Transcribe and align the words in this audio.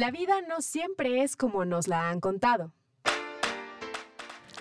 La 0.00 0.10
vida 0.10 0.40
no 0.48 0.62
siempre 0.62 1.22
es 1.22 1.36
como 1.36 1.66
nos 1.66 1.86
la 1.86 2.08
han 2.08 2.20
contado. 2.20 2.72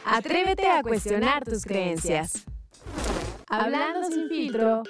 Atrévete 0.03 0.67
a 0.67 0.83
cuestionar 0.83 1.45
tus 1.45 1.63
creencias. 1.63 2.43
Hablando 3.47 4.03
sin 4.09 4.27
filtro. 4.27 4.83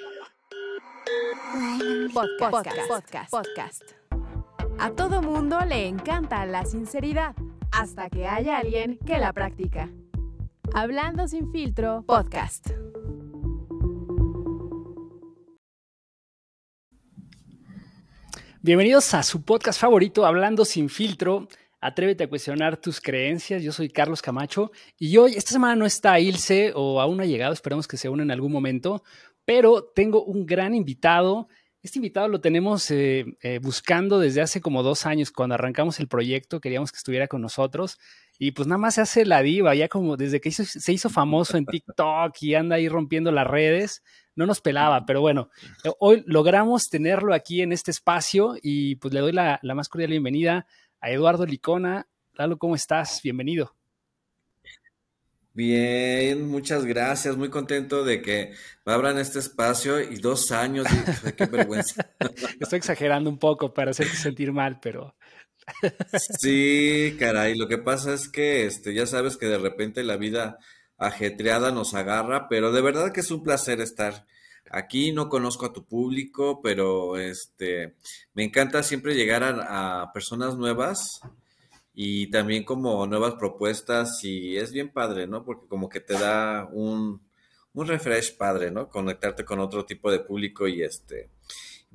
Podcast, 2.12 2.88
podcast, 2.88 3.30
podcast. 3.30 3.82
A 4.80 4.90
todo 4.90 5.22
mundo 5.22 5.60
le 5.64 5.86
encanta 5.86 6.44
la 6.46 6.66
sinceridad, 6.66 7.36
hasta 7.70 8.10
que 8.10 8.26
haya 8.26 8.58
alguien 8.58 8.98
que 9.06 9.18
la 9.18 9.32
practica. 9.32 9.88
Hablando 10.74 11.28
sin 11.28 11.52
filtro, 11.52 12.02
podcast. 12.02 12.70
Bienvenidos 18.62 19.14
a 19.14 19.22
su 19.22 19.42
podcast 19.42 19.80
favorito, 19.80 20.26
Hablando 20.26 20.66
sin 20.66 20.90
filtro. 20.90 21.48
Atrévete 21.80 22.24
a 22.24 22.28
cuestionar 22.28 22.76
tus 22.76 23.00
creencias. 23.00 23.62
Yo 23.62 23.72
soy 23.72 23.88
Carlos 23.88 24.20
Camacho 24.20 24.70
y 24.98 25.16
hoy, 25.16 25.32
esta 25.34 25.52
semana 25.52 25.76
no 25.76 25.86
está 25.86 26.20
Ilse 26.20 26.72
o 26.74 27.00
aún 27.00 27.16
no 27.16 27.22
ha 27.22 27.26
llegado, 27.26 27.54
esperemos 27.54 27.88
que 27.88 27.96
se 27.96 28.10
una 28.10 28.22
en 28.22 28.30
algún 28.30 28.52
momento, 28.52 29.02
pero 29.46 29.82
tengo 29.82 30.22
un 30.24 30.44
gran 30.44 30.74
invitado. 30.74 31.48
Este 31.80 32.00
invitado 32.00 32.28
lo 32.28 32.42
tenemos 32.42 32.90
eh, 32.90 33.24
eh, 33.40 33.60
buscando 33.62 34.18
desde 34.18 34.42
hace 34.42 34.60
como 34.60 34.82
dos 34.82 35.06
años, 35.06 35.30
cuando 35.30 35.54
arrancamos 35.54 35.98
el 35.98 36.08
proyecto, 36.08 36.60
queríamos 36.60 36.92
que 36.92 36.98
estuviera 36.98 37.28
con 37.28 37.40
nosotros 37.40 37.98
y 38.38 38.50
pues 38.50 38.68
nada 38.68 38.76
más 38.78 38.96
se 38.96 39.00
hace 39.00 39.24
la 39.24 39.40
diva, 39.40 39.74
ya 39.74 39.88
como 39.88 40.18
desde 40.18 40.38
que 40.42 40.50
se 40.50 40.92
hizo 40.92 41.08
famoso 41.08 41.56
en 41.56 41.64
TikTok 41.66 42.36
y 42.42 42.54
anda 42.54 42.76
ahí 42.76 42.90
rompiendo 42.90 43.32
las 43.32 43.46
redes, 43.46 44.02
no 44.36 44.46
nos 44.46 44.60
pelaba, 44.60 45.04
pero 45.06 45.20
bueno, 45.20 45.50
hoy 45.98 46.22
logramos 46.26 46.88
tenerlo 46.88 47.34
aquí 47.34 47.62
en 47.62 47.72
este 47.72 47.90
espacio 47.90 48.56
y 48.62 48.96
pues 48.96 49.12
le 49.12 49.20
doy 49.20 49.32
la, 49.32 49.60
más 49.62 49.88
cordial 49.88 50.10
bienvenida 50.10 50.66
a 51.00 51.10
Eduardo 51.10 51.46
Licona. 51.46 52.06
Lalo, 52.34 52.58
¿cómo 52.58 52.74
estás? 52.74 53.20
Bienvenido. 53.22 53.74
Bien, 55.52 56.48
muchas 56.48 56.84
gracias. 56.84 57.36
Muy 57.36 57.50
contento 57.50 58.04
de 58.04 58.22
que 58.22 58.54
me 58.86 58.92
abran 58.92 59.18
este 59.18 59.40
espacio 59.40 60.00
y 60.00 60.16
dos 60.20 60.52
años. 60.52 60.86
qué 61.36 61.46
vergüenza. 61.46 62.08
Estoy 62.60 62.78
exagerando 62.78 63.28
un 63.28 63.38
poco 63.38 63.74
para 63.74 63.90
hacerte 63.90 64.16
sentir 64.16 64.52
mal, 64.52 64.78
pero. 64.80 65.16
Sí, 66.38 67.16
caray. 67.18 67.56
Lo 67.56 67.68
que 67.68 67.78
pasa 67.78 68.14
es 68.14 68.28
que 68.28 68.64
este, 68.66 68.94
ya 68.94 69.06
sabes 69.06 69.36
que 69.36 69.46
de 69.46 69.58
repente 69.58 70.04
la 70.04 70.16
vida 70.16 70.58
ajetreada 71.00 71.72
nos 71.72 71.94
agarra, 71.94 72.48
pero 72.48 72.70
de 72.70 72.82
verdad 72.82 73.12
que 73.12 73.20
es 73.20 73.30
un 73.30 73.42
placer 73.42 73.80
estar 73.80 74.26
aquí. 74.70 75.12
No 75.12 75.28
conozco 75.28 75.66
a 75.66 75.72
tu 75.72 75.84
público, 75.84 76.60
pero 76.62 77.16
este 77.16 77.96
me 78.34 78.44
encanta 78.44 78.82
siempre 78.82 79.14
llegar 79.14 79.42
a, 79.44 80.12
personas 80.12 80.56
nuevas 80.56 81.20
y 81.94 82.30
también 82.30 82.64
como 82.64 83.06
nuevas 83.06 83.34
propuestas 83.34 84.22
y 84.22 84.56
es 84.56 84.72
bien 84.72 84.92
padre, 84.92 85.26
¿no? 85.26 85.44
Porque 85.44 85.66
como 85.66 85.88
que 85.88 86.00
te 86.00 86.14
da 86.14 86.68
un, 86.70 87.20
un 87.72 87.86
refresh 87.86 88.36
padre, 88.36 88.70
¿no? 88.70 88.88
Conectarte 88.88 89.44
con 89.44 89.58
otro 89.58 89.84
tipo 89.84 90.10
de 90.10 90.20
público 90.20 90.68
y 90.68 90.82
este 90.82 91.30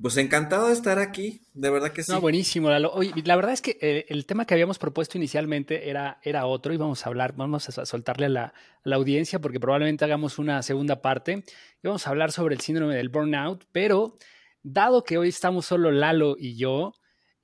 pues 0.01 0.17
encantado 0.17 0.67
de 0.67 0.73
estar 0.73 0.99
aquí, 0.99 1.41
de 1.53 1.69
verdad 1.69 1.91
que 1.91 2.03
sí. 2.03 2.11
No, 2.11 2.19
buenísimo, 2.19 2.69
Lalo. 2.69 2.91
Oye, 2.91 3.13
la 3.23 3.35
verdad 3.35 3.53
es 3.53 3.61
que 3.61 3.77
eh, 3.81 4.05
el 4.09 4.25
tema 4.25 4.45
que 4.45 4.53
habíamos 4.53 4.77
propuesto 4.77 5.17
inicialmente 5.17 5.89
era, 5.89 6.19
era 6.21 6.45
otro 6.45 6.73
y 6.73 6.77
vamos 6.77 7.05
a 7.05 7.09
hablar, 7.09 7.33
vamos 7.35 7.69
a 7.69 7.85
soltarle 7.85 8.25
a 8.25 8.29
la, 8.29 8.53
audiencia 8.95 9.39
porque 9.39 9.59
probablemente 9.59 10.03
hagamos 10.03 10.37
una 10.37 10.61
segunda 10.63 11.01
parte 11.01 11.43
y 11.81 11.87
vamos 11.87 12.05
a 12.05 12.09
hablar 12.09 12.31
sobre 12.31 12.55
el 12.55 12.61
síndrome 12.61 12.95
del 12.95 13.09
burnout, 13.09 13.65
pero 13.71 14.17
dado 14.63 15.03
que 15.03 15.17
hoy 15.17 15.29
estamos 15.29 15.65
solo 15.65 15.91
Lalo 15.91 16.35
y 16.37 16.57
yo, 16.57 16.93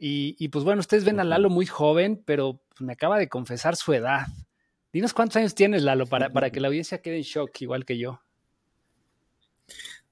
y, 0.04 0.48
pues 0.48 0.66
bueno, 0.66 0.80
ustedes 0.80 1.06
ven 1.06 1.20
a 1.20 1.24
Lalo 1.24 1.52
muy 1.52 1.68
joven, 1.68 2.24
pero 2.26 2.64
pues, 2.70 2.82
me 2.82 2.94
acaba 2.94 3.20
de 3.20 3.30
confesar 3.30 3.76
su 3.76 3.94
edad. 3.94 4.26
Dinos 4.92 5.14
cuántos 5.14 5.38
años 5.38 5.54
tienes, 5.54 5.84
Lalo, 5.84 6.08
para, 6.08 6.32
para 6.32 6.50
que 6.50 6.60
la 6.60 6.70
audiencia 6.70 7.04
quede 7.04 7.18
en 7.18 7.22
shock, 7.22 7.62
igual 7.62 7.86
que 7.86 8.00
yo. 8.00 8.20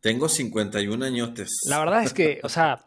Tengo 0.02 0.30
51 0.30 1.06
añotes. 1.06 1.60
La 1.68 1.80
verdad 1.80 2.04
es 2.04 2.14
que, 2.14 2.40
o 2.44 2.50
sea, 2.50 2.86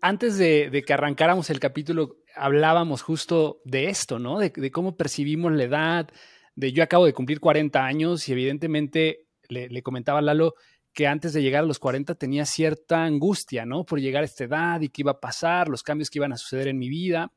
antes 0.00 0.36
de, 0.36 0.82
que 0.84 0.92
arrancáramos 0.92 1.48
el 1.50 1.60
capítulo, 1.60 2.16
hablábamos 2.34 3.02
justo 3.02 3.60
de 3.64 3.88
esto, 3.88 4.18
¿no? 4.18 4.38
De, 4.38 4.70
cómo 4.72 4.96
percibimos 4.96 5.52
la 5.52 5.64
edad, 5.64 6.10
de 6.56 6.72
yo 6.72 6.82
acabo 6.82 7.06
de 7.06 7.12
cumplir 7.12 7.38
40 7.38 7.84
años 7.84 8.28
y 8.28 8.32
evidentemente 8.32 9.26
le, 9.48 9.82
comentaba 9.82 10.20
Lalo 10.20 10.54
que 10.92 11.06
antes 11.06 11.32
de 11.32 11.42
llegar 11.42 11.62
a 11.62 11.66
los 11.66 11.78
40 11.78 12.16
tenía 12.16 12.44
cierta 12.44 13.04
angustia, 13.04 13.64
¿no? 13.64 13.84
Por 13.84 14.00
llegar 14.00 14.22
a 14.22 14.26
esta 14.26 14.44
edad 14.44 14.80
y 14.80 14.88
qué 14.88 15.02
iba 15.02 15.12
a 15.12 15.20
pasar, 15.20 15.68
los 15.68 15.84
cambios 15.84 16.10
que 16.10 16.18
iban 16.18 16.32
a 16.32 16.36
suceder 16.36 16.66
en 16.66 16.78
mi 16.78 16.88
vida. 16.88 17.32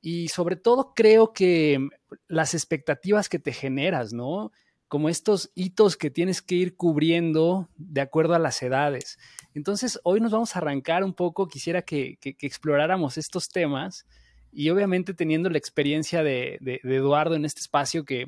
Y 0.00 0.28
sobre 0.28 0.54
todo 0.54 0.92
creo 0.94 1.32
que 1.32 1.88
las 2.28 2.54
expectativas 2.54 3.28
que 3.28 3.40
te 3.40 3.52
generas, 3.52 4.12
¿no? 4.12 4.52
Como 4.88 5.08
estos 5.08 5.50
hitos 5.54 5.96
que 5.96 6.10
tienes 6.10 6.42
que 6.42 6.54
ir 6.54 6.76
cubriendo 6.76 7.68
de 7.76 8.00
acuerdo 8.00 8.34
a 8.34 8.38
las 8.38 8.62
edades. 8.62 9.18
Entonces, 9.54 9.98
hoy 10.04 10.20
nos 10.20 10.32
vamos 10.32 10.54
a 10.54 10.60
arrancar 10.60 11.02
un 11.02 11.12
poco, 11.12 11.48
quisiera 11.48 11.82
que, 11.82 12.18
exploráramos 12.22 13.18
estos 13.18 13.48
temas 13.48 14.06
y 14.52 14.70
obviamente 14.70 15.12
teniendo 15.12 15.50
la 15.50 15.58
experiencia 15.58 16.22
de, 16.22 16.58
Eduardo 16.84 17.34
en 17.34 17.44
este 17.44 17.60
espacio 17.60 18.04
que, 18.04 18.26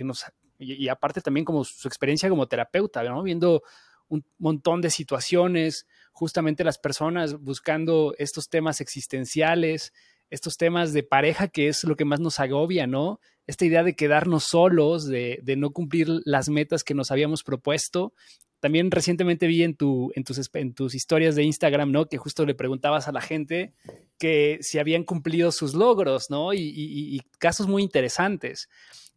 nos, 0.00 0.26
y, 0.58 0.88
aparte 0.88 1.20
también 1.20 1.44
como 1.44 1.64
su 1.64 1.88
experiencia 1.88 2.28
como 2.28 2.46
terapeuta, 2.46 3.02
¿no? 3.02 3.22
Viendo 3.22 3.62
un 4.08 4.24
montón 4.38 4.82
de 4.82 4.90
situaciones, 4.90 5.86
justamente 6.12 6.62
las 6.62 6.78
personas 6.78 7.40
buscando 7.40 8.14
estos 8.18 8.48
temas 8.48 8.80
existenciales, 8.80 9.92
estos 10.30 10.56
temas 10.56 10.92
de 10.92 11.02
pareja 11.02 11.48
que 11.48 11.68
es 11.68 11.84
lo 11.84 11.96
que 11.96 12.04
más 12.04 12.20
nos 12.20 12.38
agobia, 12.38 12.86
¿no? 12.86 13.20
Esta 13.46 13.64
idea 13.64 13.82
de 13.82 13.94
quedarnos 13.94 14.44
solos, 14.44 15.06
de, 15.06 15.40
no 15.56 15.70
cumplir 15.70 16.08
las 16.24 16.48
metas 16.48 16.82
que 16.82 16.94
nos 16.94 17.10
habíamos 17.10 17.44
propuesto. 17.44 18.12
También 18.60 18.90
recientemente 18.90 19.46
vi 19.46 19.62
en, 19.62 19.76
tu, 19.76 20.10
en, 20.14 20.24
tus, 20.24 20.50
en 20.54 20.74
tus 20.74 20.94
historias 20.94 21.36
de 21.36 21.44
Instagram, 21.44 21.92
¿no? 21.92 22.06
Que 22.06 22.18
justo 22.18 22.44
le 22.44 22.54
preguntabas 22.54 23.06
a 23.06 23.12
la 23.12 23.20
gente 23.20 23.74
que 24.18 24.58
si 24.62 24.78
habían 24.78 25.04
cumplido 25.04 25.52
sus 25.52 25.74
logros, 25.74 26.30
¿no? 26.30 26.54
Y, 26.54 27.22
casos 27.38 27.68
muy 27.68 27.82
interesantes. 27.82 28.68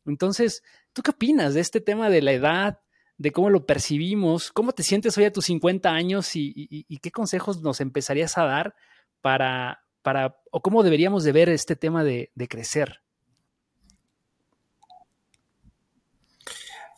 Entonces, 0.05 0.63
¿tú 0.93 1.01
qué 1.01 1.11
opinas 1.11 1.53
de 1.53 1.61
este 1.61 1.81
tema 1.81 2.09
de 2.09 2.21
la 2.21 2.33
edad, 2.33 2.79
de 3.17 3.31
cómo 3.31 3.49
lo 3.49 3.65
percibimos? 3.65 4.51
¿Cómo 4.51 4.73
te 4.73 4.83
sientes 4.83 5.17
hoy 5.17 5.23
a 5.23 5.31
tus 5.31 5.45
50 5.45 5.89
años 5.89 6.31
y, 6.35 6.99
qué 7.01 7.11
consejos 7.11 7.61
nos 7.61 7.81
empezarías 7.81 8.37
a 8.37 8.43
dar 8.43 8.75
para, 9.21 9.85
para, 10.03 10.37
o 10.51 10.61
cómo 10.61 10.83
deberíamos 10.83 11.23
de 11.23 11.31
ver 11.31 11.49
este 11.49 11.75
tema 11.75 12.03
de, 12.03 12.31
de 12.35 12.47
crecer? 12.47 13.01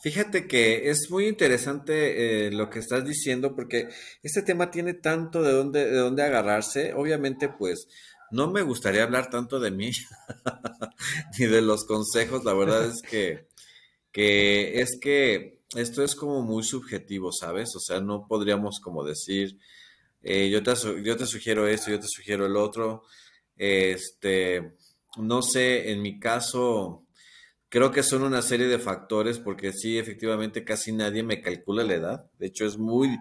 Fíjate 0.02 0.48
que 0.48 0.90
es 0.90 1.08
muy 1.10 1.28
interesante 1.28 2.46
eh, 2.48 2.50
lo 2.50 2.68
que 2.68 2.80
estás 2.80 3.04
diciendo 3.04 3.54
porque 3.54 3.88
este 4.24 4.42
tema 4.42 4.68
tiene 4.68 4.94
tanto 4.94 5.42
de 5.42 5.52
dónde, 5.52 5.88
de 5.88 5.96
dónde 5.96 6.24
agarrarse. 6.24 6.92
Obviamente, 6.92 7.48
pues 7.48 7.86
no 8.32 8.50
me 8.50 8.62
gustaría 8.62 9.04
hablar 9.04 9.30
tanto 9.30 9.60
de 9.60 9.70
mí 9.70 9.92
ni 11.38 11.46
de 11.46 11.62
los 11.62 11.84
consejos. 11.84 12.44
La 12.44 12.52
verdad 12.52 12.84
es 12.86 13.00
que, 13.00 13.46
que 14.10 14.80
es 14.80 14.98
que 15.00 15.60
esto 15.76 16.02
es 16.02 16.16
como 16.16 16.42
muy 16.42 16.64
subjetivo, 16.64 17.30
¿sabes? 17.30 17.76
O 17.76 17.78
sea, 17.78 18.00
no 18.00 18.26
podríamos 18.26 18.80
como 18.80 19.04
decir, 19.04 19.56
eh, 20.20 20.50
yo, 20.50 20.64
te, 20.64 20.72
yo 21.04 21.16
te 21.16 21.26
sugiero 21.26 21.68
esto, 21.68 21.92
yo 21.92 22.00
te 22.00 22.08
sugiero 22.08 22.44
el 22.46 22.56
otro. 22.56 23.04
Este, 23.56 24.74
no 25.16 25.42
sé, 25.42 25.92
en 25.92 26.02
mi 26.02 26.18
caso 26.18 27.01
Creo 27.72 27.90
que 27.90 28.02
son 28.02 28.22
una 28.22 28.42
serie 28.42 28.66
de 28.66 28.78
factores 28.78 29.38
porque 29.38 29.72
sí, 29.72 29.96
efectivamente 29.96 30.62
casi 30.62 30.92
nadie 30.92 31.22
me 31.22 31.40
calcula 31.40 31.82
la 31.84 31.94
edad. 31.94 32.30
De 32.38 32.48
hecho, 32.48 32.66
es 32.66 32.76
muy 32.76 33.16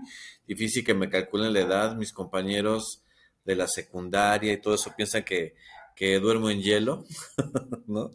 difícil 0.45 0.83
que 0.83 0.93
me 0.93 1.09
calculen 1.09 1.53
la 1.53 1.61
edad. 1.61 1.95
Mis 1.95 2.11
compañeros 2.11 3.01
de 3.45 3.55
la 3.55 3.69
secundaria 3.69 4.51
y 4.51 4.59
todo 4.59 4.75
eso 4.75 4.93
piensan 4.93 5.23
que, 5.23 5.55
que 5.95 6.19
duermo 6.19 6.49
en 6.49 6.61
hielo, 6.61 7.05
¿no? 7.87 8.11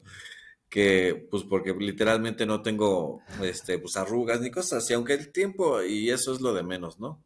Que, 0.69 1.26
pues 1.31 1.43
porque 1.44 1.72
literalmente 1.72 2.44
no 2.44 2.61
tengo, 2.61 3.22
este, 3.43 3.78
pues 3.78 3.96
arrugas 3.96 4.43
ni 4.43 4.50
cosas 4.50 4.84
así, 4.84 4.93
aunque 4.93 5.14
el 5.14 5.32
tiempo 5.32 5.82
y 5.82 6.11
eso 6.11 6.34
es 6.34 6.43
lo 6.43 6.52
de 6.52 6.64
menos, 6.64 7.00
¿no? 7.00 7.25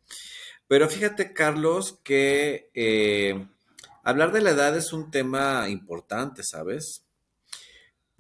Pero 0.68 0.88
fíjate, 0.88 1.32
Carlos, 1.32 1.98
que 2.04 2.70
eh, 2.74 3.44
hablar 4.04 4.30
de 4.30 4.40
la 4.40 4.50
edad 4.50 4.76
es 4.76 4.92
un 4.92 5.10
tema 5.10 5.68
importante, 5.68 6.44
¿sabes? 6.44 7.09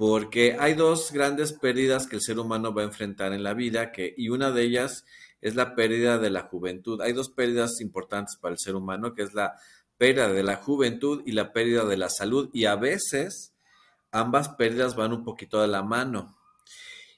Porque 0.00 0.56
hay 0.58 0.72
dos 0.72 1.12
grandes 1.12 1.52
pérdidas 1.52 2.06
que 2.06 2.16
el 2.16 2.22
ser 2.22 2.38
humano 2.38 2.72
va 2.72 2.80
a 2.80 2.86
enfrentar 2.86 3.34
en 3.34 3.42
la 3.42 3.52
vida, 3.52 3.92
que, 3.92 4.14
y 4.16 4.30
una 4.30 4.50
de 4.50 4.62
ellas 4.62 5.04
es 5.42 5.56
la 5.56 5.74
pérdida 5.74 6.16
de 6.16 6.30
la 6.30 6.44
juventud. 6.44 7.02
Hay 7.02 7.12
dos 7.12 7.28
pérdidas 7.28 7.82
importantes 7.82 8.38
para 8.40 8.52
el 8.52 8.58
ser 8.58 8.76
humano, 8.76 9.12
que 9.12 9.24
es 9.24 9.34
la 9.34 9.56
pérdida 9.98 10.32
de 10.32 10.42
la 10.42 10.56
juventud 10.56 11.22
y 11.26 11.32
la 11.32 11.52
pérdida 11.52 11.84
de 11.84 11.98
la 11.98 12.08
salud, 12.08 12.48
y 12.54 12.64
a 12.64 12.76
veces 12.76 13.52
ambas 14.10 14.48
pérdidas 14.48 14.96
van 14.96 15.12
un 15.12 15.22
poquito 15.22 15.60
de 15.60 15.68
la 15.68 15.82
mano. 15.82 16.34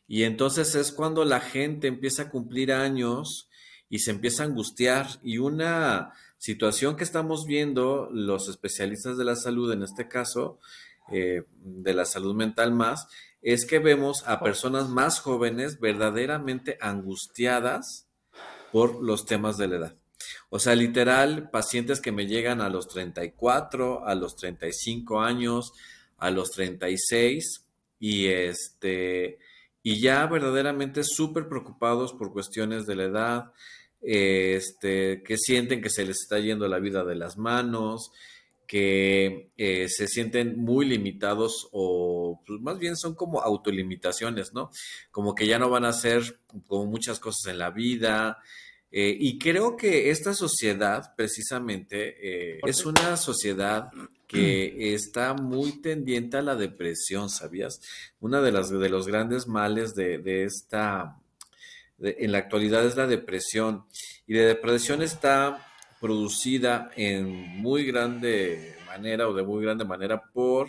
Y 0.08 0.25
entonces 0.25 0.75
es 0.75 0.90
cuando 0.90 1.25
la 1.25 1.38
gente 1.38 1.87
empieza 1.87 2.23
a 2.23 2.31
cumplir 2.31 2.73
años 2.73 3.49
y 3.90 4.00
se 4.00 4.11
empieza 4.11 4.43
a 4.43 4.46
angustiar 4.46 5.06
y 5.23 5.38
una 5.38 6.14
situación 6.37 6.96
que 6.96 7.05
estamos 7.05 7.46
viendo 7.46 8.08
los 8.11 8.49
especialistas 8.49 9.17
de 9.17 9.25
la 9.25 9.37
salud, 9.37 9.70
en 9.73 9.85
este 9.85 10.08
caso, 10.08 10.58
eh, 11.12 11.44
de 11.56 11.94
la 11.94 12.05
salud 12.05 12.35
mental 12.35 12.73
más, 12.73 13.06
es 13.41 13.67
que 13.67 13.79
vemos 13.79 14.25
a 14.26 14.41
personas 14.41 14.88
más 14.88 15.20
jóvenes 15.20 15.81
verdaderamente 15.81 16.79
angustiadas 16.81 18.09
por 18.70 19.03
los 19.03 19.26
temas 19.26 19.56
de 19.56 19.69
la 19.69 19.76
edad. 19.76 19.97
O 20.49 20.59
sea, 20.59 20.75
literal, 20.75 21.50
pacientes 21.50 22.00
que 22.00 22.12
me 22.12 22.26
llegan 22.26 22.61
a 22.61 22.69
los 22.69 22.88
34, 22.88 24.06
a 24.06 24.14
los 24.14 24.37
35 24.37 25.20
años, 25.20 25.73
a 26.19 26.31
los 26.31 26.53
36 26.53 27.67
y 27.99 28.26
este 28.26 29.38
y 29.82 30.00
ya 30.00 30.26
verdaderamente 30.26 31.03
súper 31.03 31.49
preocupados 31.49 32.12
por 32.12 32.32
cuestiones 32.32 32.87
de 32.87 32.94
la 32.94 33.05
edad, 33.05 33.53
este, 34.00 35.23
que 35.25 35.37
sienten 35.37 35.82
que 35.82 35.91
se 35.91 36.05
les 36.05 36.20
está 36.23 36.38
yendo 36.38 36.69
la 36.69 36.79
vida 36.79 37.05
de 37.05 37.17
las 37.17 37.37
manos, 37.37 38.12
que 38.67 39.50
eh, 39.56 39.88
se 39.88 40.06
sienten 40.06 40.59
muy 40.59 40.87
limitados 40.87 41.69
o 41.73 42.41
pues, 42.47 42.61
más 42.61 42.79
bien 42.79 42.97
son 42.97 43.14
como 43.14 43.41
autolimitaciones, 43.41 44.53
¿no? 44.53 44.70
Como 45.11 45.35
que 45.35 45.47
ya 45.47 45.59
no 45.59 45.69
van 45.69 45.85
a 45.85 45.91
hacer 45.91 46.41
como 46.67 46.87
muchas 46.87 47.19
cosas 47.19 47.53
en 47.53 47.59
la 47.59 47.70
vida. 47.70 48.38
Eh, 48.91 49.17
y 49.19 49.38
creo 49.38 49.76
que 49.76 50.11
esta 50.11 50.35
sociedad 50.35 51.14
precisamente 51.17 52.56
eh, 52.56 52.61
es 52.67 52.85
una 52.85 53.17
sociedad 53.17 53.91
que 54.26 54.94
está 54.94 55.35
muy 55.35 55.81
tendiente 55.82 56.38
a 56.38 56.43
la 56.43 56.56
depresión, 56.56 57.29
¿sabías? 57.29 57.81
Una 58.20 58.41
de 58.41 58.53
las 58.53 58.70
de 58.70 58.88
los 58.88 59.06
grandes 59.06 59.47
males 59.47 59.94
de, 59.94 60.44
esta 60.44 61.19
en 62.00 62.32
la 62.32 62.38
actualidad 62.38 62.85
es 62.87 62.97
la 62.97 63.06
depresión 63.06 63.85
y 64.26 64.35
la 64.35 64.43
depresión 64.43 65.03
está 65.03 65.72
producida 66.02 66.90
en 66.96 67.31
muy 67.31 67.84
grande 67.84 68.75
manera 68.88 69.28
o 69.28 69.34
de 69.34 69.44
muy 69.44 69.62
grande 69.62 69.84
manera 69.84 70.20
por 70.32 70.69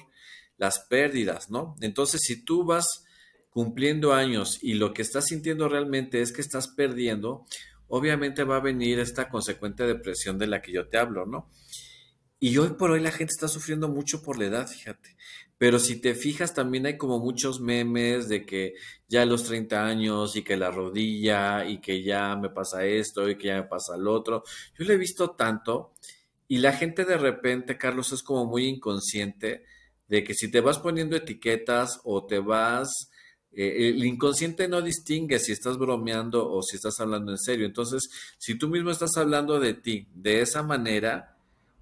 las 0.57 0.77
pérdidas, 0.81 1.49
¿no? 1.49 1.75
Entonces, 1.81 2.21
si 2.23 2.45
tú 2.45 2.63
vas 2.63 3.03
cumpliendo 3.49 4.13
años 4.13 4.59
y 4.61 4.75
lo 4.75 4.93
que 4.93 5.01
estás 5.01 5.25
sintiendo 5.25 5.67
realmente 5.67 6.21
es 6.21 6.31
que 6.31 6.41
estás 6.41 6.67
perdiendo, 6.67 7.47
obviamente 7.87 8.43
va 8.43 8.57
a 8.57 8.61
venir 8.61 8.99
esta 8.99 9.27
consecuente 9.27 9.87
depresión 9.87 10.37
de 10.37 10.45
la 10.45 10.61
que 10.61 10.71
yo 10.71 10.87
te 10.87 10.99
hablo, 10.99 11.25
¿no? 11.25 11.49
Y 12.39 12.55
hoy 12.59 12.69
por 12.77 12.91
hoy 12.91 12.99
la 12.99 13.11
gente 13.11 13.31
está 13.31 13.47
sufriendo 13.47 13.89
mucho 13.89 14.21
por 14.21 14.37
la 14.37 14.45
edad, 14.45 14.67
fíjate. 14.67 15.15
Pero 15.63 15.79
si 15.79 15.95
te 16.01 16.13
fijas, 16.13 16.53
también 16.53 16.87
hay 16.87 16.97
como 16.97 17.19
muchos 17.19 17.61
memes 17.61 18.27
de 18.27 18.45
que 18.45 18.73
ya 19.07 19.21
a 19.21 19.25
los 19.25 19.45
30 19.45 19.85
años 19.85 20.35
y 20.35 20.41
que 20.41 20.57
la 20.57 20.69
rodilla 20.69 21.65
y 21.65 21.79
que 21.79 22.03
ya 22.03 22.35
me 22.35 22.49
pasa 22.49 22.83
esto 22.85 23.29
y 23.29 23.37
que 23.37 23.47
ya 23.47 23.61
me 23.61 23.67
pasa 23.69 23.95
lo 23.95 24.11
otro. 24.11 24.43
Yo 24.77 24.83
lo 24.83 24.91
he 24.91 24.97
visto 24.97 25.29
tanto 25.37 25.93
y 26.49 26.57
la 26.57 26.73
gente 26.73 27.05
de 27.05 27.17
repente, 27.17 27.77
Carlos, 27.77 28.11
es 28.11 28.23
como 28.23 28.45
muy 28.45 28.65
inconsciente 28.65 29.63
de 30.09 30.25
que 30.25 30.33
si 30.33 30.51
te 30.51 30.59
vas 30.59 30.79
poniendo 30.79 31.15
etiquetas 31.15 32.01
o 32.03 32.25
te 32.25 32.39
vas... 32.39 33.09
Eh, 33.53 33.87
el 33.87 34.03
inconsciente 34.03 34.67
no 34.67 34.81
distingue 34.81 35.39
si 35.39 35.53
estás 35.53 35.77
bromeando 35.77 36.51
o 36.51 36.61
si 36.61 36.75
estás 36.75 36.99
hablando 36.99 37.31
en 37.31 37.37
serio. 37.37 37.65
Entonces, 37.65 38.09
si 38.37 38.57
tú 38.57 38.67
mismo 38.67 38.91
estás 38.91 39.15
hablando 39.15 39.61
de 39.61 39.75
ti 39.75 40.09
de 40.13 40.41
esa 40.41 40.61
manera, 40.61 41.32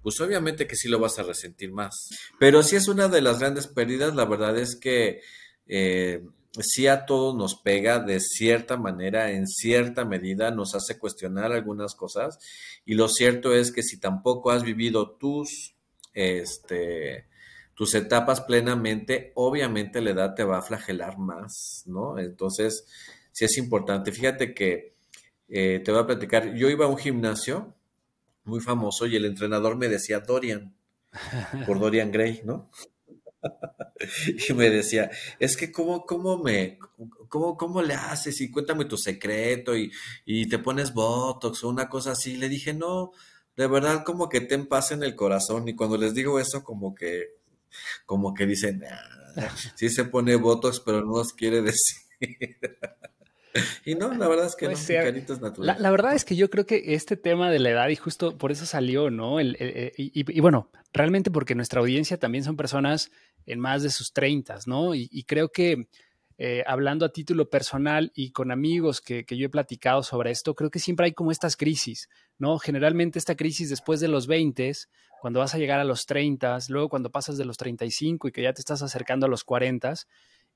pues 0.02 0.20
obviamente 0.20 0.66
que 0.66 0.76
sí 0.76 0.88
lo 0.88 0.98
vas 0.98 1.18
a 1.18 1.22
resentir 1.22 1.72
más. 1.72 2.08
Pero 2.38 2.62
si 2.62 2.76
es 2.76 2.88
una 2.88 3.08
de 3.08 3.22
las 3.22 3.38
grandes 3.38 3.66
pérdidas, 3.66 4.14
la 4.14 4.24
verdad 4.24 4.58
es 4.58 4.76
que 4.76 5.20
eh, 5.66 6.22
sí 6.60 6.86
a 6.86 7.06
todos 7.06 7.34
nos 7.34 7.54
pega 7.54 7.98
de 7.98 8.20
cierta 8.20 8.76
manera, 8.76 9.30
en 9.30 9.46
cierta 9.46 10.04
medida, 10.04 10.50
nos 10.50 10.74
hace 10.74 10.98
cuestionar 10.98 11.52
algunas 11.52 11.94
cosas. 11.94 12.38
Y 12.84 12.94
lo 12.94 13.08
cierto 13.08 13.54
es 13.54 13.72
que 13.72 13.82
si 13.82 13.98
tampoco 13.98 14.50
has 14.50 14.62
vivido 14.62 15.12
tus, 15.12 15.74
este, 16.12 17.26
tus 17.74 17.94
etapas 17.94 18.42
plenamente, 18.42 19.32
obviamente 19.34 20.00
la 20.00 20.10
edad 20.10 20.34
te 20.34 20.44
va 20.44 20.58
a 20.58 20.62
flagelar 20.62 21.18
más, 21.18 21.84
¿no? 21.86 22.18
Entonces, 22.18 22.86
sí 23.30 23.44
es 23.44 23.56
importante. 23.56 24.12
Fíjate 24.12 24.52
que 24.52 24.94
eh, 25.48 25.80
te 25.84 25.90
voy 25.92 26.00
a 26.00 26.06
platicar, 26.06 26.54
yo 26.54 26.68
iba 26.68 26.86
a 26.86 26.88
un 26.88 26.98
gimnasio 26.98 27.74
muy 28.44 28.60
famoso 28.60 29.06
y 29.06 29.16
el 29.16 29.24
entrenador 29.24 29.76
me 29.76 29.88
decía 29.88 30.20
Dorian, 30.20 30.74
por 31.66 31.78
Dorian 31.78 32.10
Gray, 32.10 32.42
¿no? 32.44 32.70
y 34.48 34.52
me 34.54 34.70
decía, 34.70 35.10
es 35.38 35.56
que 35.56 35.72
cómo, 35.72 36.04
cómo 36.06 36.38
me, 36.38 36.78
cómo, 37.28 37.56
cómo 37.56 37.82
le 37.82 37.94
haces 37.94 38.40
y 38.40 38.50
cuéntame 38.50 38.84
tu 38.84 38.96
secreto 38.96 39.76
y, 39.76 39.90
y, 40.24 40.48
te 40.48 40.58
pones 40.58 40.92
Botox 40.94 41.64
o 41.64 41.68
una 41.68 41.88
cosa 41.88 42.12
así. 42.12 42.36
Le 42.36 42.48
dije, 42.48 42.72
no, 42.74 43.12
de 43.56 43.66
verdad 43.66 44.04
como 44.04 44.28
que 44.28 44.40
te 44.40 44.58
paz 44.60 44.92
en 44.92 45.02
el 45.02 45.14
corazón 45.14 45.68
y 45.68 45.74
cuando 45.74 45.96
les 45.96 46.14
digo 46.14 46.38
eso 46.38 46.62
como 46.62 46.94
que, 46.94 47.36
como 48.06 48.34
que 48.34 48.46
dicen, 48.46 48.82
ah, 48.84 49.54
sí 49.76 49.90
se 49.90 50.04
pone 50.04 50.36
Botox 50.36 50.80
pero 50.80 51.00
no 51.00 51.18
nos 51.18 51.32
quiere 51.32 51.62
decir. 51.62 51.98
Y 53.84 53.94
no, 53.94 54.12
la 54.14 54.28
verdad 54.28 54.46
es 54.46 54.56
que 54.56 54.68
no, 54.68 54.74
caritas 54.74 55.40
la, 55.58 55.78
la, 55.78 55.90
verdad 55.90 56.14
es 56.14 56.24
que 56.24 56.36
yo 56.36 56.50
creo 56.50 56.66
que 56.66 56.94
este 56.94 57.16
tema 57.16 57.50
de 57.50 57.58
la 57.58 57.70
edad, 57.70 57.88
y 57.88 57.96
justo 57.96 58.38
por 58.38 58.52
eso 58.52 58.66
salió, 58.66 59.10
¿no? 59.10 59.40
El, 59.40 59.56
y, 59.96 60.40
bueno, 60.40 60.70
realmente 60.92 61.30
porque 61.30 61.54
nuestra 61.54 61.80
audiencia 61.80 62.18
también 62.18 62.44
son 62.44 62.56
personas 62.56 63.10
en 63.46 63.60
más 63.60 63.82
de 63.82 63.90
sus 63.90 64.12
treintas, 64.12 64.66
¿no? 64.66 64.94
Y, 64.94 65.24
creo 65.24 65.50
que 65.50 65.88
eh, 66.38 66.64
hablando 66.66 67.04
a 67.04 67.12
título 67.12 67.50
personal 67.50 68.10
y 68.14 68.32
con 68.32 68.50
amigos 68.50 69.00
que, 69.00 69.24
que, 69.24 69.36
yo 69.36 69.46
he 69.46 69.50
platicado 69.50 70.02
sobre 70.02 70.30
esto, 70.30 70.54
creo 70.54 70.70
que 70.70 70.78
siempre 70.78 71.06
hay 71.06 71.12
como 71.12 71.30
estas 71.30 71.56
crisis, 71.56 72.08
¿no? 72.38 72.58
Generalmente 72.58 73.18
esta 73.18 73.36
crisis 73.36 73.68
después 73.68 74.00
de 74.00 74.08
los 74.08 74.26
20, 74.26 74.72
cuando 75.20 75.40
vas 75.40 75.54
a 75.54 75.58
llegar 75.58 75.78
a 75.78 75.84
los 75.84 76.06
30, 76.06 76.58
luego 76.68 76.88
cuando 76.88 77.10
pasas 77.10 77.36
de 77.36 77.44
los 77.44 77.56
35 77.56 78.28
y 78.28 78.32
que 78.32 78.42
ya 78.42 78.52
te 78.52 78.60
estás 78.60 78.82
acercando 78.82 79.26
a 79.26 79.28
los 79.28 79.44
40, 79.44 79.94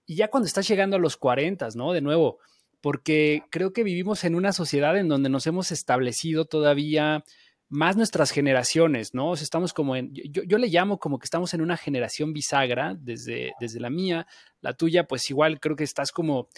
y 0.06 0.16
ya 0.16 0.28
cuando 0.28 0.46
estás 0.46 0.66
llegando 0.66 0.96
a 0.96 1.00
los 1.00 1.16
40, 1.16 1.68
¿no? 1.74 1.92
De 1.92 2.00
nuevo, 2.00 2.38
porque 2.86 3.42
creo 3.50 3.72
que 3.72 3.82
vivimos 3.82 4.22
en 4.22 4.36
una 4.36 4.52
sociedad 4.52 4.96
en 4.96 5.08
donde 5.08 5.28
nos 5.28 5.44
hemos 5.48 5.72
establecido 5.72 6.44
todavía 6.44 7.24
más 7.68 7.96
nuestras 7.96 8.30
generaciones, 8.30 9.12
¿no? 9.12 9.34
estamos 9.34 9.72
como 9.72 9.96
en, 9.96 10.14
yo, 10.14 10.56
le 10.56 10.68
llamo 10.68 11.00
como 11.00 11.18
que 11.18 11.24
estamos 11.24 11.52
en 11.52 11.62
una 11.62 11.76
generación 11.76 12.32
bisagra, 12.32 12.94
desde, 12.96 13.54
desde 13.58 13.80
la 13.80 13.90
mía, 13.90 14.28
la 14.60 14.72
tuya, 14.72 15.08
pues 15.08 15.28
igual 15.30 15.58
creo 15.58 15.74
que 15.74 15.82
estás 15.82 16.12
como, 16.12 16.48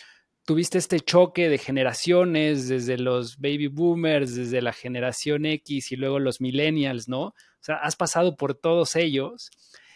tuviste 0.44 0.76
este 0.76 1.00
choque 1.00 1.48
de 1.48 1.56
generaciones, 1.56 2.68
desde 2.68 2.98
los 2.98 3.38
baby 3.38 3.68
boomers, 3.68 4.34
desde 4.34 4.60
la 4.60 4.74
generación 4.74 5.46
X 5.46 5.92
y 5.92 5.96
luego 5.96 6.18
los 6.18 6.42
millennials, 6.42 7.08
¿no? 7.08 7.22
O 7.22 7.34
sea, 7.62 7.76
has 7.76 7.96
pasado 7.96 8.36
por 8.36 8.54
todos 8.54 8.96
ellos. 8.96 9.48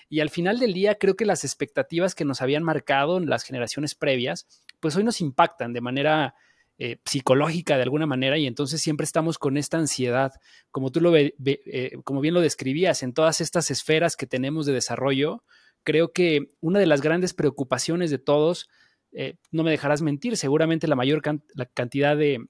Y 0.09 0.21
al 0.21 0.31
final 0.31 0.59
del 0.59 0.73
día, 0.73 0.95
creo 0.95 1.15
que 1.15 1.27
las 1.27 1.45
expectativas 1.45 2.15
que 2.15 2.25
nos 2.25 2.41
habían 2.41 2.63
marcado 2.63 3.19
en 3.19 3.29
las 3.29 3.45
generaciones 3.45 3.95
previas, 3.95 4.47
pues 4.83 4.97
hoy 4.97 5.05
nos 5.05 5.21
impactan 5.21 5.73
de 5.73 5.81
manera 5.81 6.35
eh, 6.77 6.99
psicológica 7.05 7.77
de 7.77 7.85
alguna 7.85 8.07
manera 8.07 8.37
y 8.37 8.49
entonces 8.49 8.81
siempre 8.81 9.05
estamos 9.05 9.39
con 9.39 9.57
esta 9.57 9.79
ansiedad, 9.79 10.33
como 10.73 10.91
tú 10.91 11.01
lo 11.01 11.13
ve, 11.13 11.35
eh, 11.47 11.93
como 12.03 12.21
bien 12.21 12.35
lo 12.35 12.41
describías, 12.41 13.05
en 13.05 13.15
todas 13.15 13.41
estas 13.41 13.71
esferas 13.71 14.17
que 14.17 14.27
tenemos 14.27 14.67
de 14.67 14.73
desarrollo, 14.73 15.45
creo 15.85 16.13
que 16.13 16.53
una 16.61 16.81
de 16.81 16.87
las 16.87 17.01
grandes 17.01 17.33
preocupaciones 17.33 18.11
de 18.11 18.19
todos, 18.19 18.69
eh, 19.13 19.37
no 19.53 19.63
me 19.63 19.71
dejarás 19.71 20.03
mentir, 20.03 20.37
seguramente 20.37 20.89
la 20.89 20.97
mayor 20.97 21.23
la 21.55 21.67
cantidad 21.67 22.17
de, 22.17 22.45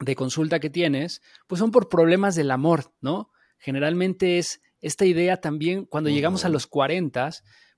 de 0.00 0.16
consulta 0.16 0.58
que 0.58 0.70
tienes, 0.70 1.22
pues 1.46 1.60
son 1.60 1.70
por 1.70 1.88
problemas 1.88 2.34
del 2.34 2.50
amor, 2.50 2.92
¿no? 3.00 3.30
Generalmente 3.58 4.38
es 4.38 4.60
esta 4.80 5.04
idea 5.04 5.36
también 5.36 5.84
cuando 5.84 6.10
llegamos 6.10 6.44
a 6.44 6.48
los 6.48 6.66
40, 6.66 7.30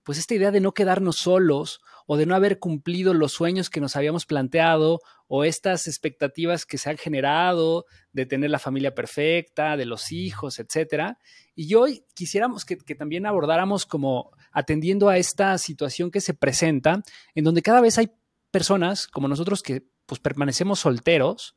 pues 0.02 0.18
esta 0.18 0.34
idea 0.34 0.50
de 0.50 0.60
no 0.60 0.72
quedarnos 0.72 1.16
solos 1.16 1.80
o 2.06 2.16
de 2.16 2.26
no 2.26 2.34
haber 2.34 2.58
cumplido 2.58 3.14
los 3.14 3.32
sueños 3.32 3.70
que 3.70 3.80
nos 3.80 3.96
habíamos 3.96 4.26
planteado 4.26 5.00
o 5.28 5.44
estas 5.44 5.86
expectativas 5.86 6.66
que 6.66 6.78
se 6.78 6.90
han 6.90 6.98
generado 6.98 7.86
de 8.12 8.26
tener 8.26 8.50
la 8.50 8.58
familia 8.58 8.94
perfecta, 8.94 9.76
de 9.76 9.86
los 9.86 10.12
hijos, 10.12 10.58
etcétera. 10.58 11.18
Y 11.54 11.74
hoy 11.74 12.04
quisiéramos 12.14 12.64
que, 12.64 12.76
también 12.76 13.26
abordáramos 13.26 13.86
como 13.86 14.30
atendiendo 14.50 15.08
a 15.08 15.16
esta 15.18 15.56
situación 15.58 16.10
que 16.10 16.20
se 16.20 16.34
presenta, 16.34 17.02
en 17.34 17.44
donde 17.44 17.62
cada 17.62 17.80
vez 17.80 17.98
hay 17.98 18.10
personas 18.50 19.06
como 19.06 19.28
nosotros 19.28 19.62
que 19.62 19.84
pues 20.06 20.20
permanecemos 20.20 20.80
solteros 20.80 21.56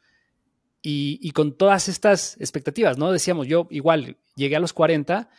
y, 0.82 1.20
y 1.22 1.32
con 1.32 1.58
todas 1.58 1.90
estas 1.90 2.40
expectativas, 2.40 2.98
¿no? 2.98 3.12
Decíamos, 3.12 3.48
yo 3.48 3.68
igual 3.72 4.18
llegué 4.36 4.56
a 4.56 4.60
los 4.60 4.72
40 4.72 5.30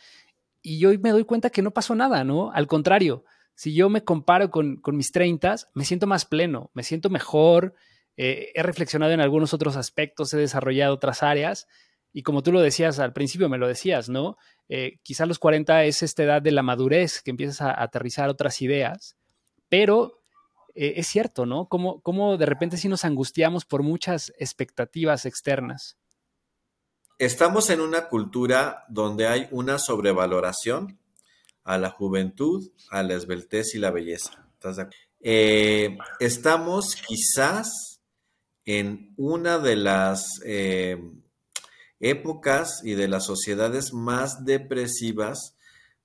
y 0.67 0.85
hoy 0.85 0.97
me 0.97 1.11
doy 1.11 1.23
cuenta 1.23 1.49
que 1.49 1.61
no 1.61 1.71
pasó 1.71 1.95
nada, 1.95 2.25
¿no? 2.25 2.51
Al 2.51 2.67
contrario, 2.67 3.23
si 3.55 3.73
yo 3.73 3.89
me 3.89 4.03
comparo 4.03 4.51
con, 4.51 4.81
mis 4.87 5.13
30, 5.13 5.55
me 5.73 5.85
siento 5.85 6.07
más 6.07 6.25
pleno, 6.25 6.71
me 6.73 6.83
siento 6.83 7.09
mejor, 7.09 7.73
eh, 8.17 8.51
he 8.53 8.63
reflexionado 8.63 9.13
en 9.13 9.21
algunos 9.21 9.53
otros 9.53 9.77
aspectos, 9.77 10.33
he 10.33 10.37
desarrollado 10.37 10.93
otras 10.93 11.23
áreas 11.23 11.67
y 12.11 12.23
como 12.23 12.43
tú 12.43 12.51
lo 12.51 12.59
decías 12.59 12.99
al 12.99 13.13
principio, 13.13 13.47
me 13.47 13.57
lo 13.57 13.67
decías, 13.67 14.09
¿no? 14.09 14.37
Eh, 14.67 14.99
quizá 15.03 15.25
los 15.25 15.39
40 15.39 15.85
es 15.85 16.03
esta 16.03 16.23
edad 16.23 16.41
de 16.41 16.51
la 16.51 16.63
madurez, 16.63 17.21
que 17.21 17.31
empiezas 17.31 17.61
a, 17.61 17.81
aterrizar 17.81 18.27
otras 18.27 18.61
ideas, 18.61 19.15
pero 19.69 20.19
eh, 20.75 20.95
es 20.97 21.07
cierto, 21.07 21.45
¿no? 21.45 21.69
Como 21.69 22.37
de 22.37 22.45
repente 22.45 22.75
sí 22.75 22.89
nos 22.89 23.05
angustiamos 23.05 23.63
por 23.63 23.83
muchas 23.83 24.33
expectativas 24.37 25.25
externas. 25.25 25.97
Estamos 27.17 27.69
en 27.69 27.81
una 27.81 28.07
cultura 28.07 28.85
donde 28.89 29.27
hay 29.27 29.47
una 29.51 29.79
sobrevaloración 29.79 30.99
a 31.63 31.77
la 31.77 31.89
juventud, 31.89 32.71
a 32.89 33.03
la 33.03 33.15
esbeltez 33.15 33.75
y 33.75 33.79
la 33.79 33.91
belleza. 33.91 34.47
Eh, 35.19 35.97
estamos 36.19 36.95
quizás 36.95 38.01
en 38.65 39.13
una 39.17 39.59
de 39.59 39.75
las 39.75 40.41
eh, 40.45 40.97
épocas 41.99 42.81
y 42.83 42.93
de 42.93 43.07
las 43.07 43.25
sociedades 43.25 43.93
más 43.93 44.45
depresivas 44.45 45.55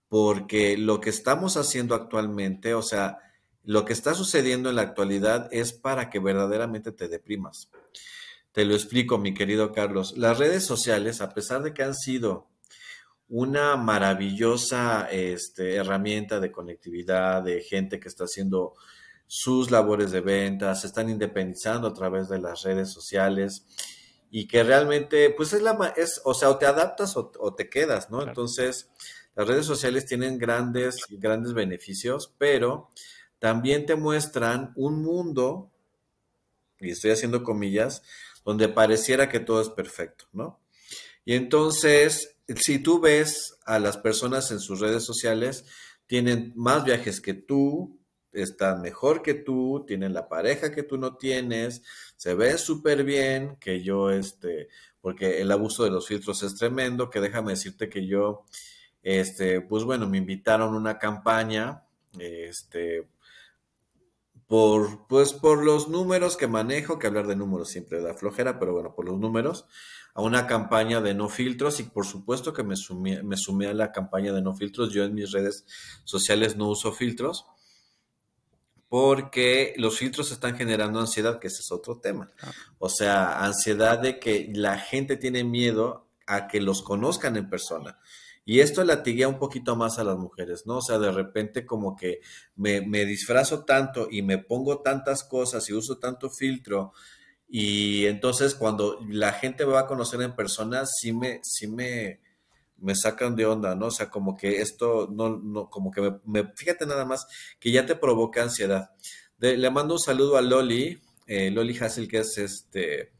porque 0.09 0.77
lo 0.77 1.01
que 1.01 1.11
estamos 1.11 1.57
haciendo 1.57 1.95
actualmente, 1.95 2.75
o 2.75 2.83
sea, 2.83 3.19
lo 3.65 3.85
que 3.85 3.93
está 3.93 4.15
sucediendo 4.15 4.69
en 4.69 4.77
la 4.77 4.83
actualidad 4.83 5.49
es 5.53 5.73
para 5.73 6.11
que 6.11 6.19
verdaderamente 6.19 6.93
te 6.93 7.09
deprimas. 7.09 7.71
Te 8.53 8.67
lo 8.67 8.75
explico, 8.75 9.17
mi 9.17 9.33
querido 9.33 9.73
Carlos. 9.73 10.15
Las 10.19 10.39
redes 10.39 10.65
sociales, 10.65 11.23
a 11.23 11.33
pesar 11.33 11.63
de 11.63 11.73
que 11.73 11.83
han 11.83 11.95
sido 11.95 12.49
una 13.29 13.77
maravillosa 13.77 15.09
este, 15.11 15.77
herramienta 15.77 16.39
de 16.39 16.53
conectividad, 16.53 17.43
de 17.43 17.63
gente 17.63 17.99
que 17.99 18.09
está 18.09 18.25
haciendo 18.25 18.75
sus 19.27 19.71
labores 19.71 20.11
de 20.11 20.21
ventas, 20.21 20.83
se 20.83 20.89
están 20.89 21.09
independizando 21.09 21.89
a 21.89 21.95
través 21.95 22.29
de 22.29 22.39
las 22.39 22.63
redes 22.63 22.93
sociales 22.93 23.65
y 24.31 24.47
que 24.47 24.63
realmente, 24.63 25.31
pues 25.31 25.55
es 25.55 25.63
la, 25.63 25.95
es, 25.97 26.21
o 26.25 26.35
sea, 26.35 26.51
o 26.51 26.59
te 26.59 26.67
adaptas 26.67 27.17
o, 27.17 27.55
te 27.55 27.71
quedas, 27.71 28.11
¿no? 28.11 28.23
Entonces, 28.23 28.91
las 29.35 29.49
redes 29.49 29.65
sociales 29.65 30.05
tienen 30.05 30.37
grandes, 30.37 31.07
grandes 31.09 31.55
beneficios, 31.55 32.35
pero 32.37 32.91
también 33.39 33.87
te 33.87 33.95
muestran 33.95 34.73
un 34.77 35.03
mundo, 35.03 35.71
y 36.81 36.91
estoy 36.91 37.13
haciendo 37.13 37.43
comillas, 37.43 38.03
donde 38.45 38.69
pareciera 38.69 39.29
que 39.29 39.41
todo 39.41 39.61
es 39.61 39.71
perfecto, 39.71 40.27
¿no? 40.33 40.61
Y 41.25 41.35
entonces, 41.35 42.37
si 42.57 42.79
tú 42.81 43.01
ves 43.01 43.59
a 43.65 43.79
las 43.79 43.97
personas 43.97 44.51
en 44.51 44.61
sus 44.61 44.81
redes 44.81 45.05
sociales, 45.05 45.65
tienen 46.07 46.53
más 46.57 46.85
viajes 46.85 47.21
que 47.21 47.35
tú, 47.35 47.99
están 48.33 48.81
mejor 48.83 49.23
que 49.23 49.35
tú, 49.35 49.85
tienen 49.87 50.15
la 50.15 50.29
pareja 50.29 50.73
que 50.73 50.83
tú 50.83 50.97
no 50.97 51.17
tienes, 51.17 51.83
se 52.17 52.35
ven 52.35 52.59
súper 52.59 53.05
bien, 53.05 53.57
que 53.57 53.83
yo, 53.83 54.11
este, 54.11 54.69
porque 55.01 55.41
el 55.41 55.51
abuso 55.51 55.85
de 55.85 55.91
los 55.91 56.07
filtros 56.07 56.43
es 56.43 56.55
tremendo, 56.55 57.11
que 57.11 57.21
déjame 57.21 57.53
decirte 57.53 57.89
que 57.89 58.07
yo, 58.07 58.45
este, 59.03 59.61
pues 59.61 59.85
bueno, 59.85 60.09
me 60.09 60.19
invitaron 60.19 60.75
a 60.75 60.79
una 60.79 60.99
campaña, 60.99 61.83
este, 62.19 63.09
por, 64.53 65.07
pues 65.07 65.33
por 65.33 65.65
los 65.65 65.89
números 65.89 66.37
que 66.37 66.47
manejo, 66.47 66.99
que 66.99 67.07
hablar 67.07 67.27
de 67.27 67.37
números 67.37 67.71
siempre 67.71 68.03
da 68.03 68.13
flojera, 68.13 68.59
pero 68.59 68.75
bueno, 68.75 68.95
por 68.95 69.07
los 69.07 69.19
números, 69.19 69.65
a 70.13 70.21
una 70.21 70.47
campaña 70.47 71.01
de 71.01 71.15
no 71.15 71.31
filtros 71.31 71.81
y 71.81 71.85
por 71.85 72.05
supuesto 72.05 72.53
que 72.53 72.63
me 72.63 72.77
sumé, 72.77 73.23
me 73.23 73.39
sumé 73.39 73.69
a 73.69 73.73
la 73.73 73.93
campaña 73.93 74.31
de 74.31 74.43
no 74.43 74.55
filtros. 74.55 74.93
Yo 74.93 75.05
en 75.05 75.15
mis 75.15 75.33
redes 75.33 75.65
sociales 76.05 76.55
no 76.55 76.69
uso 76.69 76.93
filtros 76.93 77.47
porque 78.91 79.73
los 79.79 79.97
filtros 79.97 80.31
están 80.33 80.55
generando 80.55 81.01
ansiedad, 81.01 81.39
que 81.39 81.47
ese 81.47 81.63
es 81.63 81.73
otro 81.73 81.99
tema. 81.99 82.31
Ah. 82.43 82.53
O 82.79 82.91
sea, 82.91 83.43
ansiedad 83.43 84.01
de 84.01 84.21
que 84.21 84.53
la 84.55 84.79
gente 84.79 85.17
tiene 85.17 85.45
miedo 85.45 86.11
a 86.27 86.47
que 86.47 86.61
los 86.61 86.83
conozcan 86.83 87.37
en 87.37 87.49
persona. 87.49 87.99
Y 88.45 88.61
esto 88.61 88.83
latiguea 88.85 89.29
un 89.29 89.39
poquito 89.39 89.77
más 89.77 89.99
a 89.99 90.05
las 90.05 90.17
mujeres, 90.17 90.65
¿no? 90.67 90.79
O 90.79 90.83
sea, 90.83 90.99
de 90.99 91.13
repente 91.13 91.65
como 91.65 91.95
que 91.95 92.21
me, 92.57 92.81
me 92.81 93.05
disfrazo 93.05 93.65
tanto 93.65 94.09
y 94.11 94.23
me 94.23 94.39
pongo 94.39 94.81
tantas 94.81 95.23
cosas 95.25 95.69
y 95.69 95.75
uso 95.75 95.99
tanto 95.99 96.29
filtro 96.31 96.93
y 97.55 98.07
entonces 98.07 98.55
cuando 98.55 98.99
la 99.11 99.35
gente 99.35 99.67
me 99.67 99.73
va 99.73 99.81
a 99.81 99.87
conocer 99.87 100.23
en 100.23 100.35
persona, 100.35 100.87
sí 100.87 101.13
me, 101.13 101.41
sí 101.43 101.69
me, 101.69 102.23
me 102.79 102.95
sacan 102.95 103.37
de 103.37 103.45
onda, 103.45 103.75
¿no? 103.75 103.89
O 103.89 103.91
sea, 103.91 104.09
como 104.09 104.39
que 104.39 104.63
esto, 104.63 105.07
no, 105.13 105.37
no, 105.37 105.69
como 105.69 105.91
que 105.91 106.15
me, 106.25 106.51
fíjate 106.57 106.87
nada 106.87 107.05
más, 107.05 107.27
que 107.61 107.71
ya 107.71 107.85
te 107.85 107.95
provoca 107.95 108.43
ansiedad. 108.43 108.93
le 109.39 109.71
mando 109.71 109.97
un 109.97 110.01
saludo 110.01 110.39
a 110.39 110.41
Loli, 110.41 110.99
eh, 111.27 111.51
Loli 111.51 111.77
Hassel, 111.77 112.09
que 112.09 112.21
es 112.21 112.39
este, 112.39 113.13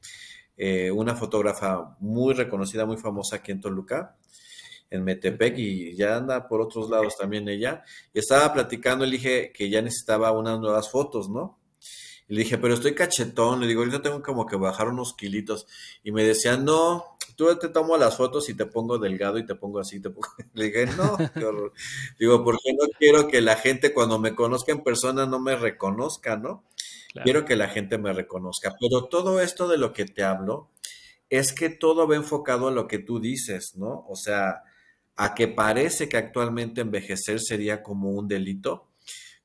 eh, 0.57 0.91
una 0.91 1.15
fotógrafa 1.15 1.99
muy 2.01 2.33
reconocida, 2.33 2.87
muy 2.87 2.97
famosa 2.97 3.37
aquí 3.37 3.53
en 3.53 3.61
Toluca 3.61 4.17
en 4.93 5.05
Metepec 5.05 5.59
y 5.59 5.97
ya 5.97 6.17
anda 6.17 6.47
por 6.47 6.61
otros 6.61 6.91
lados 6.91 7.17
también 7.17 7.49
ella. 7.49 7.83
Y 8.13 8.19
estaba 8.19 8.53
platicando, 8.53 9.05
le 9.05 9.13
dije 9.13 9.53
que 9.53 9.71
ya 9.71 9.83
necesitaba 9.83 10.33
unas 10.33 10.61
nuevas 10.61 10.91
fotos, 10.91 11.29
¿no? 11.29 11.59
Y 12.29 12.35
le 12.35 12.43
dije, 12.45 12.59
pero 12.59 12.75
estoy 12.75 12.95
cachetón, 12.95 13.61
le 13.61 13.67
digo, 13.67 13.81
ahorita 13.81 14.03
tengo 14.03 14.23
como 14.23 14.47
que 14.47 14.57
bajar 14.57 14.89
unos 14.89 15.15
kilitos. 15.15 15.67
Y 16.05 16.13
me 16.13 16.25
decía, 16.25 16.57
no, 16.57 17.17
tú 17.37 17.55
te 17.57 17.69
tomo 17.69 17.97
las 17.97 18.17
fotos 18.17 18.49
y 18.49 18.55
te 18.55 18.67
pongo 18.67 18.99
delgado 18.99 19.39
y 19.39 19.47
te 19.47 19.55
pongo 19.55 19.81
así. 19.81 20.01
Te 20.01 20.11
pongo... 20.11 20.29
Le 20.55 20.67
dije, 20.67 20.87
no, 20.87 21.17
qué 21.35 21.45
horror. 21.45 21.73
Digo, 22.19 22.45
porque 22.45 22.73
no 22.73 22.87
quiero 22.99 23.29
que 23.29 23.41
la 23.41 23.57
gente 23.57 23.93
cuando 23.93 24.19
me 24.19 24.35
conozca 24.35 24.73
en 24.73 24.83
persona 24.83 25.27
no 25.27 25.41
me 25.41 25.57
reconozca, 25.57 26.37
¿no? 26.37 26.65
Quiero 27.25 27.45
que 27.45 27.57
la 27.57 27.69
gente 27.69 27.99
me 27.99 28.13
reconozca. 28.13 28.75
Pero 28.81 29.05
todo 29.05 29.41
esto 29.41 29.69
de 29.69 29.77
lo 29.77 29.93
que 29.93 30.07
te 30.07 30.23
hablo 30.23 30.71
es 31.29 31.53
que 31.53 31.69
todo 31.69 32.07
va 32.07 32.17
enfocado 32.17 32.69
a 32.69 32.73
lo 32.73 32.87
que 32.87 32.99
tú 32.99 33.21
dices, 33.21 33.75
¿no? 33.77 34.05
O 34.09 34.17
sea, 34.17 34.63
a 35.17 35.35
que 35.35 35.49
parece 35.49 36.09
que 36.09 36.17
actualmente 36.17 36.81
envejecer 36.81 37.41
sería 37.41 37.83
como 37.83 38.11
un 38.11 38.29
delito, 38.29 38.91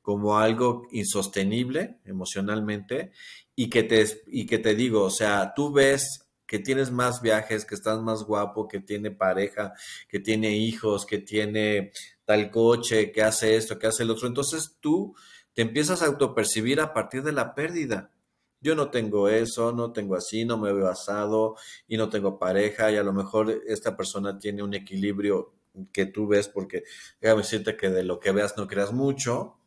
como 0.02 0.38
algo 0.38 0.88
insostenible 0.92 2.00
emocionalmente, 2.06 3.12
y 3.56 3.70
que 3.70 3.84
te, 3.84 4.06
y 4.28 4.46
que 4.46 4.60
te 4.60 4.76
digo, 4.76 5.04
o 5.04 5.10
sea, 5.10 5.54
tú 5.56 5.74
ves 5.74 6.28
que 6.48 6.60
tienes 6.60 6.92
más 6.92 7.22
viajes, 7.22 7.66
que 7.66 7.76
estás 7.76 8.02
más 8.02 8.24
guapo, 8.24 8.68
que 8.68 8.80
tiene 8.80 9.12
pareja, 9.12 9.74
que 10.08 10.20
tiene 10.20 10.56
hijos, 10.56 11.06
que 11.06 11.18
tiene 11.18 11.92
tal 12.24 12.50
coche, 12.50 13.12
que 13.12 13.22
hace 13.22 13.58
esto, 13.58 13.78
que 13.78 13.88
hace 13.88 14.04
el 14.04 14.12
otro. 14.12 14.28
Entonces 14.28 14.78
tú 14.80 15.14
te 15.54 15.64
empiezas 15.64 16.02
a 16.02 16.06
autopercibir 16.06 16.80
a 16.80 16.94
partir 16.94 17.22
de 17.24 17.34
la 17.34 17.54
pérdida. 17.54 18.12
Yo 18.62 18.76
no 18.76 18.90
tengo 18.90 19.28
eso, 19.28 19.72
no 19.74 19.92
tengo 19.92 20.16
así, 20.16 20.46
no 20.46 20.58
me 20.58 20.74
veo 20.74 20.88
asado 20.88 21.56
y 21.88 21.98
no 21.98 22.10
tengo 22.10 22.40
pareja 22.40 22.92
y 22.92 22.96
a 22.96 23.04
lo 23.04 23.14
mejor 23.14 23.64
esta 23.68 23.96
persona 23.96 24.40
tiene 24.40 24.64
un 24.64 24.74
equilibrio 24.74 25.57
que 25.92 26.06
tú 26.06 26.28
ves, 26.28 26.48
porque 26.48 26.84
déjame 27.22 27.42
decirte 27.42 27.78
que 27.78 27.90
de 27.90 28.04
lo 28.04 28.20
que 28.20 28.32
veas 28.32 28.56
no 28.58 28.68
creas 28.68 28.94
mucho. 28.94 29.58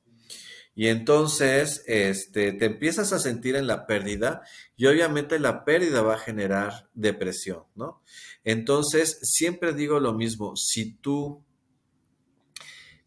Y 0.75 0.87
entonces 0.87 1.83
este, 1.87 2.53
te 2.53 2.67
empiezas 2.67 3.13
a 3.13 3.19
sentir 3.19 3.57
en 3.57 3.67
la 3.67 3.87
pérdida 3.87 4.43
y 4.77 4.87
obviamente 4.87 5.39
la 5.39 5.65
pérdida 5.65 6.03
va 6.03 6.15
a 6.15 6.19
generar 6.19 6.89
depresión, 6.95 7.65
¿no? 7.75 8.03
Entonces, 8.45 9.19
siempre 9.23 9.75
digo 9.75 10.01
lo 10.01 10.15
mismo, 10.15 10.57
si 10.57 10.95
tú 10.95 11.45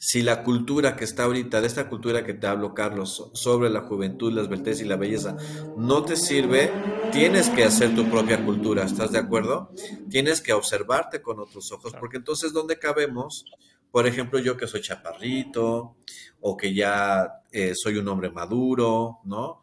si 0.06 0.22
la 0.22 0.44
cultura 0.44 0.98
que 0.98 1.06
está 1.06 1.24
ahorita, 1.24 1.62
de 1.62 1.68
esta 1.68 1.88
cultura 1.88 2.26
que 2.26 2.34
te 2.34 2.46
hablo, 2.46 2.74
Carlos, 2.74 3.32
sobre 3.34 3.70
la 3.70 3.84
juventud, 3.84 4.34
la 4.34 4.42
esbeltez 4.42 4.82
y 4.82 4.84
la 4.84 4.98
belleza, 4.98 5.38
no 5.78 6.04
te 6.04 6.18
sirve, 6.18 6.74
tienes 7.14 7.48
que 7.48 7.64
hacer 7.64 7.96
tu 7.96 8.10
propia 8.10 8.44
cultura, 8.44 8.84
¿estás 8.84 9.14
de 9.14 9.20
acuerdo? 9.20 9.72
Tienes 10.10 10.42
que 10.42 10.52
observarte 10.52 11.22
con 11.22 11.40
otros 11.40 11.72
ojos, 11.72 11.94
porque 11.98 12.18
entonces, 12.18 12.52
¿dónde 12.52 12.80
cabemos? 12.80 13.46
Por 13.92 14.06
ejemplo, 14.06 14.40
yo 14.40 14.58
que 14.58 14.68
soy 14.68 14.82
chaparrito, 14.82 15.96
o 16.42 16.58
que 16.58 16.74
ya 16.74 17.42
eh, 17.54 17.74
soy 17.74 17.96
un 17.96 18.10
hombre 18.10 18.30
maduro, 18.30 19.20
¿no? 19.24 19.62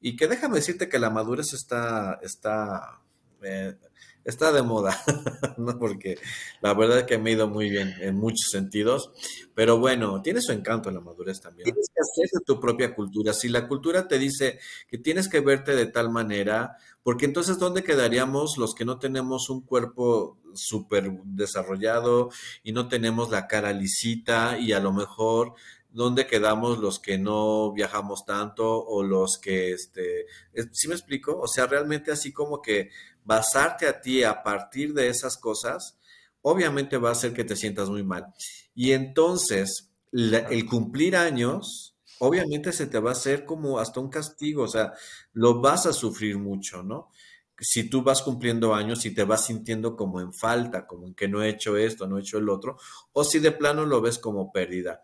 Y 0.00 0.16
que 0.16 0.28
déjame 0.28 0.56
decirte 0.56 0.88
que 0.88 0.98
la 0.98 1.10
madurez 1.10 1.52
está, 1.52 2.20
está, 2.22 3.02
eh, 3.42 3.76
está 4.24 4.52
de 4.52 4.62
moda, 4.62 4.96
¿no? 5.58 5.78
Porque 5.78 6.18
la 6.60 6.74
verdad 6.74 7.00
es 7.00 7.04
que 7.04 7.18
me 7.18 7.30
ha 7.30 7.34
ido 7.34 7.48
muy 7.48 7.70
bien 7.70 7.94
en 8.00 8.16
muchos 8.16 8.50
sentidos, 8.50 9.10
pero 9.54 9.78
bueno, 9.78 10.22
tiene 10.22 10.40
su 10.40 10.52
encanto 10.52 10.90
la 10.90 11.00
madurez 11.00 11.40
también. 11.40 11.64
Tienes 11.64 11.90
que 11.94 12.00
hacer 12.00 12.42
tu 12.44 12.58
propia 12.60 12.94
cultura. 12.94 13.32
Si 13.32 13.48
la 13.48 13.68
cultura 13.68 14.08
te 14.08 14.18
dice 14.18 14.58
que 14.88 14.98
tienes 14.98 15.28
que 15.28 15.40
verte 15.40 15.74
de 15.74 15.86
tal 15.86 16.10
manera, 16.10 16.76
porque 17.02 17.26
entonces 17.26 17.58
¿dónde 17.58 17.84
quedaríamos 17.84 18.56
los 18.56 18.74
que 18.74 18.84
no 18.84 18.98
tenemos 18.98 19.50
un 19.50 19.60
cuerpo 19.60 20.38
súper 20.54 21.10
desarrollado 21.24 22.30
y 22.62 22.72
no 22.72 22.88
tenemos 22.88 23.30
la 23.30 23.46
cara 23.46 23.72
lisita 23.72 24.58
y 24.58 24.72
a 24.72 24.80
lo 24.80 24.92
mejor 24.92 25.54
dónde 25.94 26.26
quedamos 26.26 26.78
los 26.78 26.98
que 26.98 27.18
no 27.18 27.72
viajamos 27.72 28.24
tanto 28.24 28.84
o 28.84 29.04
los 29.04 29.38
que, 29.38 29.72
este, 29.72 30.26
¿sí 30.72 30.88
me 30.88 30.94
explico? 30.94 31.38
O 31.38 31.46
sea, 31.46 31.66
realmente 31.66 32.10
así 32.10 32.32
como 32.32 32.60
que 32.60 32.90
basarte 33.24 33.86
a 33.86 34.00
ti 34.00 34.22
a 34.22 34.42
partir 34.42 34.94
de 34.94 35.08
esas 35.08 35.36
cosas, 35.36 35.98
obviamente 36.42 36.98
va 36.98 37.08
a 37.08 37.12
hacer 37.12 37.32
que 37.32 37.44
te 37.44 37.56
sientas 37.56 37.88
muy 37.88 38.04
mal. 38.04 38.26
Y 38.74 38.92
entonces, 38.92 39.90
el 40.12 40.66
cumplir 40.66 41.16
años, 41.16 41.96
obviamente 42.18 42.72
se 42.72 42.86
te 42.86 42.98
va 42.98 43.10
a 43.10 43.14
hacer 43.14 43.44
como 43.44 43.78
hasta 43.78 44.00
un 44.00 44.10
castigo, 44.10 44.64
o 44.64 44.68
sea, 44.68 44.92
lo 45.32 45.60
vas 45.60 45.86
a 45.86 45.92
sufrir 45.92 46.38
mucho, 46.38 46.82
¿no? 46.82 47.10
Si 47.58 47.88
tú 47.88 48.02
vas 48.02 48.22
cumpliendo 48.22 48.74
años 48.74 49.06
y 49.06 49.14
te 49.14 49.24
vas 49.24 49.46
sintiendo 49.46 49.96
como 49.96 50.20
en 50.20 50.32
falta, 50.32 50.86
como 50.86 51.06
en 51.06 51.14
que 51.14 51.28
no 51.28 51.42
he 51.42 51.48
hecho 51.48 51.76
esto, 51.76 52.06
no 52.06 52.18
he 52.18 52.20
hecho 52.20 52.38
el 52.38 52.48
otro, 52.48 52.76
o 53.12 53.24
si 53.24 53.38
de 53.38 53.52
plano 53.52 53.86
lo 53.86 54.00
ves 54.00 54.18
como 54.18 54.52
pérdida. 54.52 55.02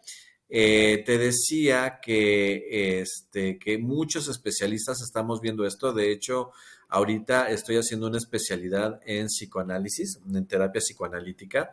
Eh, 0.53 1.05
te 1.07 1.17
decía 1.17 2.00
que, 2.03 3.00
este, 3.00 3.57
que 3.59 3.79
muchos 3.79 4.27
especialistas 4.29 5.00
estamos 5.00 5.41
viendo 5.41 5.65
esto. 5.65 5.93
De 5.93 6.11
hecho, 6.11 6.50
ahorita 6.90 7.50
estoy 7.50 7.76
haciendo 7.76 8.06
una 8.06 8.18
especialidad 8.18 9.00
en 9.06 9.26
psicoanálisis, 9.26 10.20
en 10.26 10.47
terapia 10.47 10.80
psicoanalítica, 10.80 11.70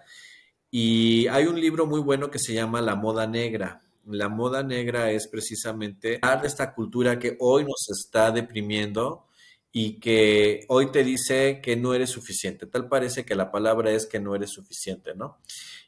y 0.69 1.27
hay 1.27 1.45
un 1.45 1.59
libro 1.59 1.85
muy 1.85 2.01
bueno 2.01 2.29
que 2.29 2.39
se 2.39 2.53
llama 2.53 2.81
La 2.81 2.95
Moda 2.95 3.27
Negra. 3.27 3.81
La 4.05 4.29
moda 4.29 4.63
negra 4.63 5.11
es 5.11 5.27
precisamente 5.27 6.21
esta 6.43 6.73
cultura 6.73 7.19
que 7.19 7.35
hoy 7.39 7.65
nos 7.65 7.89
está 7.89 8.31
deprimiendo 8.31 9.27
y 9.71 9.99
que 9.99 10.65
hoy 10.69 10.91
te 10.91 11.03
dice 11.03 11.59
que 11.61 11.75
no 11.75 11.93
eres 11.93 12.11
suficiente. 12.11 12.67
Tal 12.67 12.87
parece 12.87 13.25
que 13.25 13.35
la 13.35 13.51
palabra 13.51 13.91
es 13.91 14.05
que 14.05 14.19
no 14.19 14.33
eres 14.33 14.51
suficiente, 14.51 15.13
¿no? 15.13 15.39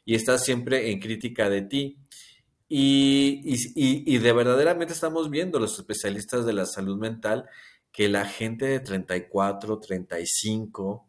Y 0.04 0.14
estás 0.14 0.44
siempre 0.44 0.90
en 0.90 1.00
crítica 1.00 1.48
de 1.48 1.62
ti. 1.62 1.96
Y, 2.68 3.40
y, 3.74 4.18
de 4.18 4.32
verdaderamente 4.32 4.92
estamos 4.92 5.28
viendo 5.28 5.58
los 5.58 5.76
especialistas 5.76 6.46
de 6.46 6.52
la 6.52 6.66
salud 6.66 6.98
mental 6.98 7.48
que 7.92 8.08
la 8.08 8.24
gente 8.24 8.66
de 8.66 8.80
34, 8.80 9.78
35, 9.78 11.06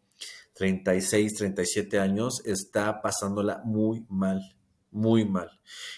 36, 0.54 1.36
37 1.36 2.00
años 2.00 2.42
está 2.46 3.02
pasándola 3.02 3.62
muy 3.64 4.06
mal, 4.10 4.56
muy 4.92 5.26
mal. 5.26 5.50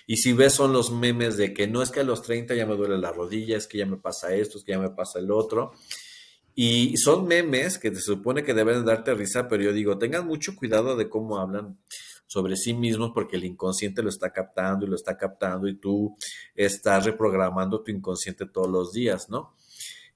Y 0.07 0.17
si 0.17 0.33
ves 0.33 0.53
son 0.53 0.73
los 0.73 0.91
memes 0.91 1.37
de 1.37 1.53
que 1.53 1.67
no 1.67 1.81
es 1.81 1.91
que 1.91 2.01
a 2.01 2.03
los 2.03 2.21
30 2.21 2.55
ya 2.55 2.65
me 2.65 2.75
duele 2.75 2.97
la 2.97 3.11
rodilla, 3.11 3.57
es 3.57 3.67
que 3.67 3.79
ya 3.79 3.85
me 3.85 3.97
pasa 3.97 4.33
esto, 4.33 4.57
es 4.57 4.63
que 4.63 4.73
ya 4.73 4.79
me 4.79 4.91
pasa 4.91 5.19
el 5.19 5.31
otro. 5.31 5.73
Y 6.55 6.97
son 6.97 7.27
memes 7.27 7.79
que 7.79 7.93
se 7.93 8.01
supone 8.01 8.43
que 8.43 8.53
deben 8.53 8.85
darte 8.85 9.13
risa, 9.15 9.47
pero 9.47 9.63
yo 9.63 9.73
digo, 9.73 9.97
tengan 9.97 10.27
mucho 10.27 10.55
cuidado 10.55 10.95
de 10.95 11.09
cómo 11.09 11.39
hablan 11.39 11.79
sobre 12.27 12.55
sí 12.55 12.73
mismos 12.73 13.11
porque 13.13 13.37
el 13.37 13.45
inconsciente 13.45 14.01
lo 14.03 14.09
está 14.09 14.31
captando 14.31 14.85
y 14.85 14.89
lo 14.89 14.95
está 14.95 15.17
captando 15.17 15.67
y 15.67 15.75
tú 15.75 16.15
estás 16.55 17.05
reprogramando 17.05 17.81
tu 17.81 17.91
inconsciente 17.91 18.45
todos 18.45 18.69
los 18.69 18.91
días, 18.91 19.29
¿no? 19.29 19.55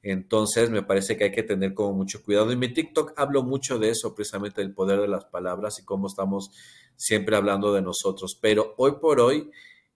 Entonces 0.01 0.69
me 0.69 0.83
parece 0.83 1.17
que 1.17 1.25
hay 1.25 1.31
que 1.31 1.43
tener 1.43 1.73
como 1.73 1.93
mucho 1.93 2.23
cuidado. 2.23 2.51
En 2.51 2.59
mi 2.59 2.73
TikTok 2.73 3.13
hablo 3.17 3.43
mucho 3.43 3.79
de 3.79 3.89
eso, 3.89 4.15
precisamente 4.15 4.61
del 4.61 4.73
poder 4.73 5.01
de 5.01 5.07
las 5.07 5.25
palabras 5.25 5.79
y 5.79 5.85
cómo 5.85 6.07
estamos 6.07 6.51
siempre 6.95 7.35
hablando 7.35 7.73
de 7.73 7.81
nosotros. 7.81 8.37
Pero 8.39 8.73
hoy 8.77 8.93
por 9.01 9.19
hoy 9.19 9.51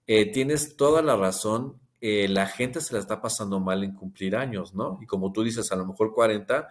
eh, 0.07 0.31
tienes 0.31 0.75
toda 0.75 1.01
la 1.01 1.15
razón. 1.15 1.79
Eh, 2.01 2.27
la 2.27 2.47
gente 2.47 2.81
se 2.81 2.93
la 2.93 2.99
está 2.99 3.21
pasando 3.21 3.59
mal 3.59 3.83
en 3.83 3.93
cumplir 3.93 4.35
años, 4.35 4.73
¿no? 4.73 4.97
Y 5.01 5.05
como 5.05 5.31
tú 5.31 5.43
dices, 5.43 5.71
a 5.71 5.75
lo 5.75 5.85
mejor 5.85 6.13
40 6.13 6.69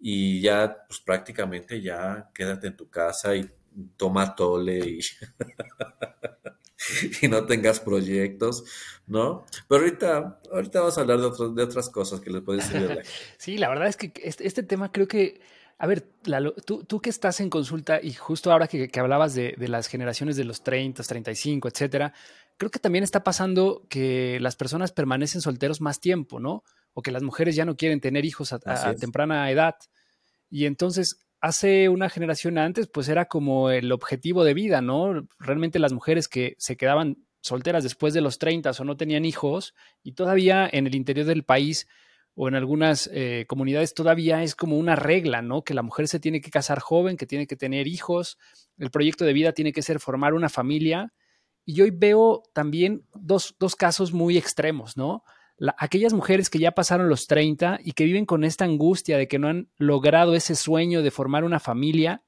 y 0.00 0.40
ya, 0.40 0.84
pues 0.88 1.00
prácticamente 1.00 1.80
ya 1.80 2.30
quédate 2.34 2.68
en 2.68 2.76
tu 2.76 2.88
casa 2.88 3.36
y 3.36 3.48
toma 3.96 4.34
tole 4.34 4.78
y, 4.78 5.00
y, 7.22 7.28
no 7.28 7.46
tengas 7.46 7.80
proyectos, 7.80 8.64
¿no? 9.06 9.44
Pero 9.68 9.82
ahorita, 9.82 10.40
ahorita 10.52 10.80
vamos 10.80 10.98
a 10.98 11.00
hablar 11.00 11.20
de, 11.20 11.54
de 11.54 11.62
otras 11.62 11.88
cosas 11.88 12.20
que 12.20 12.30
les 12.30 12.42
puede 12.42 12.60
servir. 12.62 13.02
Sí, 13.38 13.58
la 13.58 13.68
verdad 13.68 13.88
es 13.88 13.96
que 13.96 14.12
este, 14.22 14.46
este 14.46 14.62
tema 14.62 14.92
creo 14.92 15.08
que, 15.08 15.40
a 15.78 15.86
ver, 15.86 16.02
tú, 16.64 16.84
tú, 16.84 17.00
que 17.00 17.10
estás 17.10 17.40
en 17.40 17.50
consulta 17.50 18.00
y 18.02 18.12
justo 18.12 18.52
ahora 18.52 18.68
que, 18.68 18.88
que 18.88 19.00
hablabas 19.00 19.34
de, 19.34 19.54
de, 19.58 19.68
las 19.68 19.88
generaciones 19.88 20.36
de 20.36 20.44
los 20.44 20.62
30, 20.62 21.02
35, 21.02 21.68
etcétera, 21.68 22.14
creo 22.56 22.70
que 22.70 22.78
también 22.78 23.04
está 23.04 23.24
pasando 23.24 23.86
que 23.88 24.38
las 24.40 24.56
personas 24.56 24.92
permanecen 24.92 25.40
solteros 25.40 25.80
más 25.80 26.00
tiempo, 26.00 26.40
¿no? 26.40 26.64
O 26.94 27.02
que 27.02 27.10
las 27.10 27.22
mujeres 27.22 27.56
ya 27.56 27.64
no 27.64 27.76
quieren 27.76 28.00
tener 28.00 28.24
hijos 28.24 28.52
a, 28.52 28.60
a 28.64 28.94
temprana 28.94 29.50
edad. 29.50 29.76
Y 30.50 30.66
entonces 30.66 31.18
hace 31.42 31.88
una 31.88 32.08
generación 32.08 32.56
antes, 32.56 32.86
pues 32.86 33.08
era 33.08 33.26
como 33.26 33.70
el 33.70 33.90
objetivo 33.90 34.44
de 34.44 34.54
vida, 34.54 34.80
¿no? 34.80 35.26
Realmente 35.40 35.80
las 35.80 35.92
mujeres 35.92 36.28
que 36.28 36.54
se 36.58 36.76
quedaban 36.76 37.26
solteras 37.40 37.82
después 37.82 38.14
de 38.14 38.20
los 38.20 38.38
30 38.38 38.70
o 38.70 38.84
no 38.84 38.96
tenían 38.96 39.24
hijos, 39.24 39.74
y 40.04 40.12
todavía 40.12 40.70
en 40.72 40.86
el 40.86 40.94
interior 40.94 41.26
del 41.26 41.42
país 41.42 41.88
o 42.34 42.46
en 42.46 42.54
algunas 42.54 43.10
eh, 43.12 43.44
comunidades 43.48 43.92
todavía 43.92 44.44
es 44.44 44.54
como 44.54 44.78
una 44.78 44.94
regla, 44.94 45.42
¿no? 45.42 45.62
Que 45.62 45.74
la 45.74 45.82
mujer 45.82 46.06
se 46.06 46.20
tiene 46.20 46.40
que 46.40 46.50
casar 46.50 46.78
joven, 46.78 47.16
que 47.16 47.26
tiene 47.26 47.48
que 47.48 47.56
tener 47.56 47.88
hijos, 47.88 48.38
el 48.78 48.92
proyecto 48.92 49.24
de 49.24 49.32
vida 49.32 49.52
tiene 49.52 49.72
que 49.72 49.82
ser 49.82 49.98
formar 49.98 50.34
una 50.34 50.48
familia. 50.48 51.12
Y 51.64 51.80
hoy 51.80 51.90
veo 51.90 52.44
también 52.54 53.04
dos, 53.14 53.56
dos 53.58 53.74
casos 53.74 54.12
muy 54.12 54.38
extremos, 54.38 54.96
¿no? 54.96 55.24
Aquellas 55.78 56.12
mujeres 56.12 56.50
que 56.50 56.58
ya 56.58 56.72
pasaron 56.72 57.08
los 57.08 57.26
30 57.26 57.80
y 57.82 57.92
que 57.92 58.04
viven 58.04 58.26
con 58.26 58.44
esta 58.44 58.64
angustia 58.64 59.16
de 59.16 59.28
que 59.28 59.38
no 59.38 59.48
han 59.48 59.68
logrado 59.78 60.34
ese 60.34 60.54
sueño 60.54 61.02
de 61.02 61.10
formar 61.10 61.44
una 61.44 61.60
familia 61.60 62.22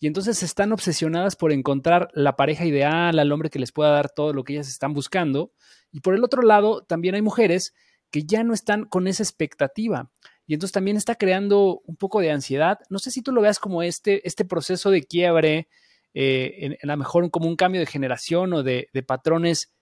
y 0.00 0.06
entonces 0.06 0.42
están 0.42 0.72
obsesionadas 0.72 1.36
por 1.36 1.52
encontrar 1.52 2.08
la 2.12 2.36
pareja 2.36 2.64
ideal, 2.64 3.18
al 3.18 3.32
hombre 3.32 3.50
que 3.50 3.58
les 3.58 3.72
pueda 3.72 3.90
dar 3.90 4.10
todo 4.10 4.32
lo 4.32 4.44
que 4.44 4.54
ellas 4.54 4.68
están 4.68 4.92
buscando. 4.92 5.52
Y 5.92 6.00
por 6.00 6.14
el 6.14 6.24
otro 6.24 6.42
lado, 6.42 6.82
también 6.82 7.14
hay 7.14 7.22
mujeres 7.22 7.74
que 8.10 8.24
ya 8.24 8.44
no 8.44 8.54
están 8.54 8.84
con 8.84 9.06
esa 9.06 9.22
expectativa. 9.22 10.10
Y 10.46 10.54
entonces 10.54 10.72
también 10.72 10.96
está 10.96 11.14
creando 11.14 11.80
un 11.86 11.96
poco 11.96 12.20
de 12.20 12.30
ansiedad. 12.30 12.78
No 12.90 12.98
sé 12.98 13.10
si 13.10 13.22
tú 13.22 13.32
lo 13.32 13.40
veas 13.40 13.58
como 13.58 13.82
este, 13.82 14.26
este 14.26 14.44
proceso 14.44 14.90
de 14.90 15.04
quiebre, 15.04 15.68
eh, 16.12 16.54
en, 16.58 16.76
en, 16.80 16.90
a 16.90 16.94
lo 16.94 16.98
mejor 16.98 17.30
como 17.30 17.48
un 17.48 17.56
cambio 17.56 17.80
de 17.80 17.86
generación 17.86 18.52
o 18.52 18.62
de, 18.62 18.88
de 18.92 19.02
patrones 19.02 19.74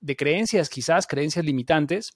de 0.00 0.16
creencias, 0.16 0.68
quizás 0.68 1.06
creencias 1.06 1.44
limitantes, 1.44 2.12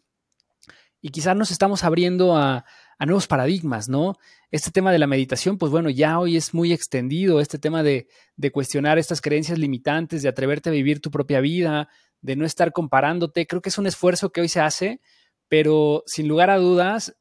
y 1.00 1.10
quizás 1.10 1.36
nos 1.36 1.50
estamos 1.50 1.84
abriendo 1.84 2.36
a, 2.36 2.64
nuevos 3.00 3.26
paradigmas, 3.26 3.88
¿no? 3.88 4.16
Este 4.50 4.70
tema 4.70 4.92
de 4.92 4.98
la 4.98 5.06
meditación, 5.06 5.56
pues 5.56 5.72
bueno, 5.72 5.88
ya 5.88 6.18
hoy 6.18 6.36
es 6.36 6.52
muy 6.52 6.70
extendido, 6.70 7.40
este 7.40 7.58
tema 7.58 7.82
de, 7.82 8.08
de, 8.36 8.52
cuestionar 8.52 8.98
estas 8.98 9.22
creencias 9.22 9.58
limitantes, 9.58 10.20
de 10.22 10.28
atreverte 10.28 10.68
a 10.68 10.72
vivir 10.72 11.00
tu 11.00 11.10
propia 11.10 11.40
vida, 11.40 11.88
de 12.20 12.36
no 12.36 12.44
estar 12.44 12.72
comparándote, 12.72 13.46
creo 13.46 13.62
que 13.62 13.70
es 13.70 13.78
un 13.78 13.86
esfuerzo 13.86 14.32
que 14.32 14.42
hoy 14.42 14.48
se 14.48 14.60
hace, 14.60 15.00
pero 15.48 16.02
sin 16.04 16.28
lugar 16.28 16.50
a 16.50 16.58
dudas, 16.58 17.16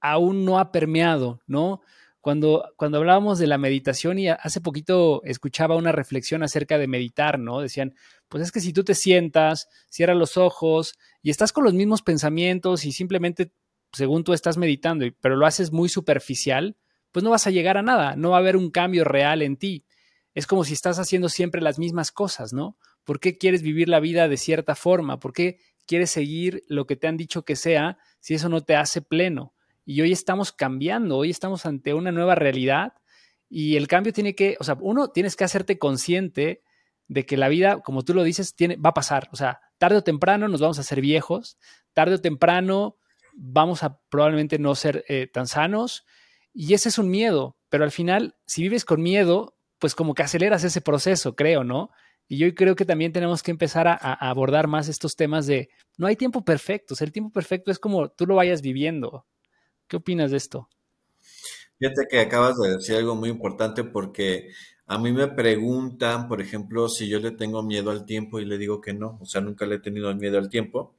aún 0.00 0.44
no 0.44 0.60
ha 0.60 0.70
permeado, 0.70 1.40
¿no? 1.48 1.80
Cuando, 2.26 2.72
cuando 2.74 2.98
hablábamos 2.98 3.38
de 3.38 3.46
la 3.46 3.56
meditación 3.56 4.18
y 4.18 4.28
hace 4.28 4.60
poquito 4.60 5.22
escuchaba 5.22 5.76
una 5.76 5.92
reflexión 5.92 6.42
acerca 6.42 6.76
de 6.76 6.88
meditar, 6.88 7.38
¿no? 7.38 7.60
Decían, 7.60 7.94
pues 8.28 8.42
es 8.42 8.50
que 8.50 8.58
si 8.58 8.72
tú 8.72 8.82
te 8.82 8.96
sientas, 8.96 9.68
cierras 9.88 10.16
los 10.16 10.36
ojos 10.36 10.98
y 11.22 11.30
estás 11.30 11.52
con 11.52 11.62
los 11.62 11.72
mismos 11.72 12.02
pensamientos 12.02 12.84
y 12.84 12.90
simplemente, 12.90 13.52
según 13.92 14.24
tú 14.24 14.32
estás 14.32 14.56
meditando, 14.56 15.06
pero 15.20 15.36
lo 15.36 15.46
haces 15.46 15.70
muy 15.70 15.88
superficial, 15.88 16.76
pues 17.12 17.22
no 17.22 17.30
vas 17.30 17.46
a 17.46 17.52
llegar 17.52 17.76
a 17.76 17.82
nada, 17.82 18.16
no 18.16 18.30
va 18.30 18.38
a 18.38 18.40
haber 18.40 18.56
un 18.56 18.72
cambio 18.72 19.04
real 19.04 19.40
en 19.40 19.56
ti. 19.56 19.86
Es 20.34 20.48
como 20.48 20.64
si 20.64 20.72
estás 20.72 20.98
haciendo 20.98 21.28
siempre 21.28 21.60
las 21.60 21.78
mismas 21.78 22.10
cosas, 22.10 22.52
¿no? 22.52 22.76
¿Por 23.04 23.20
qué 23.20 23.38
quieres 23.38 23.62
vivir 23.62 23.88
la 23.88 24.00
vida 24.00 24.26
de 24.26 24.36
cierta 24.36 24.74
forma? 24.74 25.20
¿Por 25.20 25.32
qué 25.32 25.60
quieres 25.86 26.10
seguir 26.10 26.64
lo 26.66 26.88
que 26.88 26.96
te 26.96 27.06
han 27.06 27.18
dicho 27.18 27.44
que 27.44 27.54
sea 27.54 27.98
si 28.18 28.34
eso 28.34 28.48
no 28.48 28.64
te 28.64 28.74
hace 28.74 29.00
pleno? 29.00 29.54
Y 29.86 30.02
hoy 30.02 30.12
estamos 30.12 30.52
cambiando, 30.52 31.16
hoy 31.16 31.30
estamos 31.30 31.64
ante 31.64 31.94
una 31.94 32.12
nueva 32.12 32.34
realidad 32.34 32.92
y 33.48 33.76
el 33.76 33.86
cambio 33.86 34.12
tiene 34.12 34.34
que, 34.34 34.56
o 34.60 34.64
sea, 34.64 34.76
uno, 34.80 35.08
tienes 35.08 35.36
que 35.36 35.44
hacerte 35.44 35.78
consciente 35.78 36.62
de 37.06 37.24
que 37.24 37.36
la 37.36 37.48
vida, 37.48 37.80
como 37.80 38.02
tú 38.02 38.12
lo 38.12 38.24
dices, 38.24 38.56
tiene, 38.56 38.76
va 38.76 38.90
a 38.90 38.94
pasar. 38.94 39.28
O 39.32 39.36
sea, 39.36 39.60
tarde 39.78 39.98
o 39.98 40.02
temprano 40.02 40.48
nos 40.48 40.60
vamos 40.60 40.78
a 40.78 40.80
hacer 40.80 41.00
viejos, 41.00 41.56
tarde 41.94 42.16
o 42.16 42.20
temprano 42.20 42.96
vamos 43.32 43.84
a 43.84 44.00
probablemente 44.08 44.58
no 44.58 44.74
ser 44.74 45.04
eh, 45.08 45.28
tan 45.32 45.46
sanos 45.46 46.04
y 46.52 46.74
ese 46.74 46.88
es 46.88 46.98
un 46.98 47.08
miedo, 47.08 47.56
pero 47.68 47.84
al 47.84 47.92
final, 47.92 48.34
si 48.46 48.62
vives 48.62 48.84
con 48.84 49.02
miedo, 49.02 49.56
pues 49.78 49.94
como 49.94 50.14
que 50.14 50.22
aceleras 50.22 50.64
ese 50.64 50.80
proceso, 50.80 51.36
creo, 51.36 51.64
¿no? 51.64 51.90
Y 52.28 52.38
yo 52.38 52.52
creo 52.54 52.74
que 52.74 52.84
también 52.84 53.12
tenemos 53.12 53.42
que 53.42 53.52
empezar 53.52 53.86
a, 53.86 53.94
abordar 53.94 54.66
más 54.66 54.88
estos 54.88 55.14
temas 55.14 55.46
de, 55.46 55.68
no 55.96 56.06
hay 56.06 56.16
tiempo 56.16 56.44
perfecto, 56.44 56.94
el 56.98 57.12
tiempo 57.12 57.30
perfecto 57.30 57.70
es 57.70 57.78
como 57.78 58.08
tú 58.08 58.26
lo 58.26 58.34
vayas 58.34 58.62
viviendo. 58.62 59.26
¿Qué 59.88 59.96
opinas 59.96 60.30
de 60.30 60.36
esto? 60.36 60.68
Fíjate 61.78 62.06
que 62.10 62.20
acabas 62.20 62.56
de 62.58 62.76
decir 62.76 62.96
algo 62.96 63.14
muy 63.14 63.28
importante 63.28 63.84
porque 63.84 64.50
a 64.86 64.98
mí 64.98 65.12
me 65.12 65.28
preguntan, 65.28 66.28
por 66.28 66.40
ejemplo, 66.40 66.88
si 66.88 67.08
yo 67.08 67.18
le 67.18 67.32
tengo 67.32 67.62
miedo 67.62 67.90
al 67.90 68.06
tiempo 68.06 68.40
y 68.40 68.44
le 68.44 68.56
digo 68.56 68.80
que 68.80 68.94
no, 68.94 69.18
o 69.20 69.26
sea, 69.26 69.40
nunca 69.40 69.66
le 69.66 69.76
he 69.76 69.80
tenido 69.80 70.14
miedo 70.14 70.38
al 70.38 70.48
tiempo. 70.48 70.94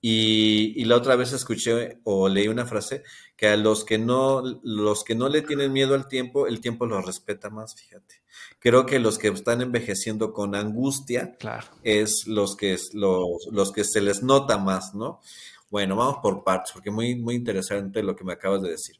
Y, 0.00 0.74
y, 0.76 0.84
la 0.84 0.96
otra 0.96 1.16
vez 1.16 1.32
escuché 1.32 2.00
o 2.04 2.28
leí 2.28 2.46
una 2.46 2.66
frase 2.66 3.02
que 3.36 3.48
a 3.48 3.56
los 3.56 3.86
que 3.86 3.96
no, 3.96 4.42
los 4.62 5.02
que 5.02 5.14
no 5.14 5.30
le 5.30 5.40
tienen 5.40 5.72
miedo 5.72 5.94
al 5.94 6.08
tiempo, 6.08 6.46
el 6.46 6.60
tiempo 6.60 6.84
los 6.84 7.06
respeta 7.06 7.48
más, 7.48 7.74
fíjate. 7.74 8.16
Creo 8.58 8.84
que 8.84 8.98
los 8.98 9.16
que 9.16 9.28
están 9.28 9.62
envejeciendo 9.62 10.34
con 10.34 10.54
angustia 10.54 11.36
claro. 11.38 11.68
es 11.84 12.26
los 12.26 12.54
que, 12.54 12.76
los, 12.92 13.48
los 13.50 13.72
que 13.72 13.84
se 13.84 14.02
les 14.02 14.22
nota 14.22 14.58
más, 14.58 14.94
¿no? 14.94 15.22
Bueno, 15.74 15.96
vamos 15.96 16.18
por 16.22 16.44
partes, 16.44 16.70
porque 16.72 16.92
muy, 16.92 17.16
muy 17.16 17.34
interesante 17.34 18.00
lo 18.00 18.14
que 18.14 18.22
me 18.22 18.34
acabas 18.34 18.62
de 18.62 18.70
decir. 18.70 18.94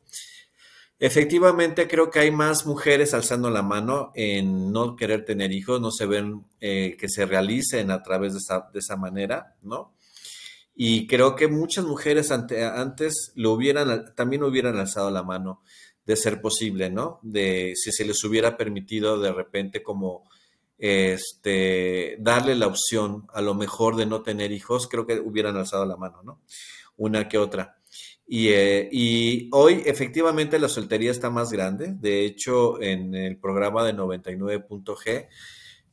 Efectivamente, 0.99 1.87
creo 1.87 2.11
que 2.11 2.19
hay 2.19 2.33
más 2.33 2.67
mujeres 2.67 3.15
alzando 3.15 3.49
la 3.49 3.63
mano 3.63 4.11
en 4.17 4.73
no 4.73 4.97
querer 4.97 5.25
tener 5.25 5.53
hijos, 5.53 5.81
no 5.81 5.93
se 5.93 6.07
ven 6.07 6.45
eh, 6.61 6.97
que 6.99 7.09
se 7.09 7.27
realicen 7.27 7.93
a 7.93 8.03
través 8.03 8.33
de 8.33 8.41
esa, 8.41 8.69
de 8.73 8.81
esa 8.81 8.97
manera, 8.97 9.55
¿no? 9.63 9.95
Y 10.75 11.07
creo 11.07 11.37
que 11.37 11.47
muchas 11.47 11.85
mujeres 11.85 12.33
ante, 12.33 12.65
antes 12.65 13.31
lo 13.37 13.53
hubieran, 13.53 14.13
también 14.17 14.43
hubieran 14.43 14.77
alzado 14.77 15.13
la 15.13 15.23
mano 15.23 15.63
de 16.05 16.17
ser 16.17 16.41
posible, 16.41 16.91
¿no? 16.91 17.21
De 17.23 17.75
si 17.77 17.93
se 17.93 18.05
les 18.05 18.25
hubiera 18.25 18.57
permitido 18.57 19.21
de 19.21 19.33
repente 19.33 19.81
como 19.81 20.29
este, 20.79 22.17
darle 22.19 22.57
la 22.57 22.67
opción 22.67 23.27
a 23.33 23.41
lo 23.41 23.55
mejor 23.55 23.97
de 23.97 24.07
no 24.07 24.23
tener 24.23 24.53
hijos, 24.53 24.89
creo 24.89 25.07
que 25.07 25.21
hubieran 25.21 25.57
alzado 25.57 25.85
la 25.87 25.97
mano, 25.97 26.23
¿no? 26.23 26.41
Una 26.97 27.29
que 27.29 27.39
otra. 27.39 27.79
Y, 28.27 28.49
eh, 28.49 29.49
hoy 29.53 29.83
efectivamente 29.85 30.59
la 30.59 30.69
soltería 30.69 31.11
está 31.11 31.31
más 31.31 31.51
grande. 31.53 31.95
De 31.95 32.25
hecho, 32.25 32.81
en 32.81 33.15
el 33.15 33.37
programa 33.39 33.85
de 33.85 33.95
99.g 33.95 35.29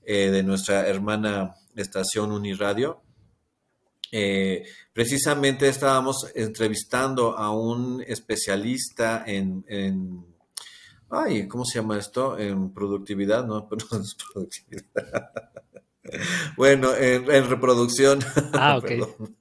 eh, 0.03 0.31
de 0.31 0.43
nuestra 0.43 0.87
hermana 0.87 1.55
estación 1.75 2.31
Uniradio, 2.31 3.01
eh, 4.11 4.65
precisamente 4.91 5.67
estábamos 5.69 6.31
entrevistando 6.35 7.37
a 7.37 7.51
un 7.51 8.03
especialista 8.05 9.23
en, 9.25 9.63
ay, 11.11 11.47
¿cómo 11.47 11.65
se 11.65 11.79
llama 11.79 11.97
esto? 11.97 12.37
En 12.37 12.73
productividad, 12.73 13.45
no, 13.45 13.67
no 13.91 13.99
es 13.99 14.15
productividad. 14.33 15.31
bueno, 16.57 16.95
en, 16.95 17.49
reproducción. 17.49 18.19
Ah, 18.53 18.77
ok. 18.77 18.91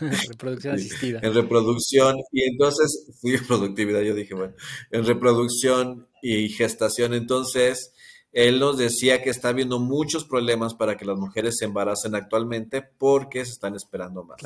reproducción 0.28 0.74
asistida. 0.74 1.20
En 1.22 1.34
reproducción, 1.34 2.16
y 2.30 2.44
entonces 2.44 3.08
fui 3.20 3.34
en 3.34 3.46
productividad, 3.46 4.00
yo 4.00 4.14
dije, 4.14 4.34
bueno, 4.34 4.54
en 4.90 5.04
reproducción 5.04 6.08
y 6.22 6.48
gestación, 6.48 7.14
entonces 7.14 7.92
él 8.32 8.58
nos 8.58 8.78
decía 8.78 9.22
que 9.22 9.28
está 9.28 9.50
habiendo 9.50 9.78
muchos 9.78 10.24
problemas 10.24 10.74
para 10.74 10.96
que 10.96 11.04
las 11.04 11.18
mujeres 11.18 11.56
se 11.58 11.66
embaracen 11.66 12.14
actualmente 12.14 12.82
porque 12.82 13.44
se 13.44 13.52
están 13.52 13.74
esperando 13.74 14.24
más. 14.24 14.40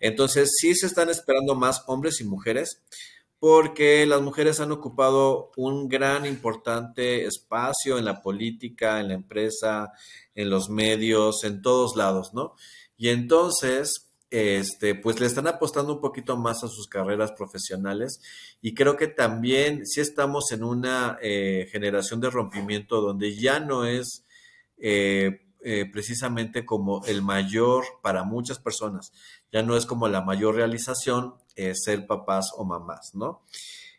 Entonces, 0.00 0.52
sí 0.58 0.74
se 0.74 0.86
están 0.86 1.10
esperando 1.10 1.54
más 1.54 1.82
hombres 1.86 2.20
y 2.22 2.24
mujeres 2.24 2.82
porque 3.38 4.06
las 4.06 4.22
mujeres 4.22 4.60
han 4.60 4.72
ocupado 4.72 5.50
un 5.56 5.88
gran 5.88 6.24
importante 6.26 7.26
espacio 7.26 7.98
en 7.98 8.04
la 8.04 8.22
política, 8.22 9.00
en 9.00 9.08
la 9.08 9.14
empresa, 9.14 9.92
en 10.34 10.50
los 10.50 10.70
medios, 10.70 11.44
en 11.44 11.60
todos 11.60 11.96
lados, 11.96 12.32
¿no? 12.32 12.54
Y 12.96 13.08
entonces, 13.10 14.06
este, 14.30 14.94
pues 14.94 15.20
le 15.20 15.26
están 15.26 15.46
apostando 15.46 15.94
un 15.94 16.00
poquito 16.00 16.36
más 16.36 16.64
a 16.64 16.68
sus 16.68 16.88
carreras 16.88 17.32
profesionales 17.32 18.20
y 18.60 18.74
creo 18.74 18.96
que 18.96 19.06
también 19.06 19.86
si 19.86 20.00
estamos 20.00 20.50
en 20.50 20.64
una 20.64 21.18
eh, 21.22 21.68
generación 21.70 22.20
de 22.20 22.30
rompimiento 22.30 23.00
donde 23.00 23.36
ya 23.36 23.60
no 23.60 23.84
es 23.84 24.24
eh, 24.78 25.42
eh, 25.62 25.86
precisamente 25.92 26.64
como 26.66 27.04
el 27.06 27.22
mayor 27.22 27.84
para 28.02 28.24
muchas 28.24 28.58
personas, 28.58 29.12
ya 29.52 29.62
no 29.62 29.76
es 29.76 29.86
como 29.86 30.08
la 30.08 30.22
mayor 30.22 30.56
realización 30.56 31.34
ser 31.74 32.06
papás 32.06 32.50
o 32.56 32.64
mamás, 32.64 33.14
¿no? 33.14 33.42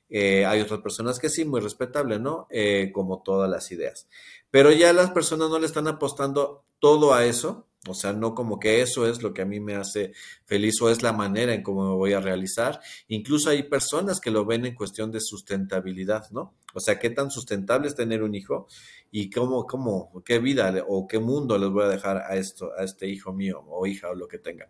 hay 0.09 0.61
otras 0.61 0.79
personas 0.79 1.19
que 1.19 1.29
sí, 1.29 1.43
muy 1.43 1.59
respetable, 1.59 2.17
¿no? 2.17 2.47
como 2.93 3.21
todas 3.23 3.49
las 3.49 3.71
ideas. 3.71 4.07
Pero 4.51 4.71
ya 4.71 4.93
las 4.93 5.11
personas 5.11 5.49
no 5.49 5.59
le 5.59 5.65
están 5.65 5.87
apostando 5.87 6.63
todo 6.79 7.13
a 7.13 7.25
eso, 7.25 7.67
o 7.87 7.93
sea, 7.93 8.13
no 8.13 8.35
como 8.35 8.59
que 8.59 8.81
eso 8.81 9.07
es 9.07 9.21
lo 9.21 9.33
que 9.33 9.41
a 9.41 9.45
mí 9.45 9.59
me 9.59 9.75
hace 9.75 10.11
feliz 10.45 10.81
o 10.81 10.89
es 10.89 11.03
la 11.03 11.13
manera 11.13 11.53
en 11.53 11.63
cómo 11.63 11.89
me 11.89 11.95
voy 11.95 12.13
a 12.13 12.19
realizar. 12.19 12.81
Incluso 13.07 13.49
hay 13.49 13.63
personas 13.63 14.19
que 14.19 14.31
lo 14.31 14.45
ven 14.45 14.65
en 14.65 14.75
cuestión 14.75 15.11
de 15.11 15.21
sustentabilidad, 15.21 16.29
¿no? 16.31 16.55
O 16.73 16.79
sea, 16.79 16.99
qué 16.99 17.09
tan 17.09 17.31
sustentable 17.31 17.87
es 17.87 17.95
tener 17.95 18.23
un 18.23 18.35
hijo 18.35 18.67
y 19.11 19.29
cómo, 19.29 19.65
cómo, 19.65 20.21
qué 20.25 20.39
vida 20.39 20.73
o 20.87 21.07
qué 21.07 21.19
mundo 21.19 21.57
les 21.57 21.69
voy 21.69 21.85
a 21.85 21.89
dejar 21.89 22.17
a 22.17 22.35
esto, 22.35 22.71
a 22.77 22.83
este 22.83 23.07
hijo 23.07 23.33
mío 23.33 23.63
o 23.67 23.85
hija 23.87 24.09
o 24.09 24.15
lo 24.15 24.27
que 24.27 24.37
tenga. 24.37 24.69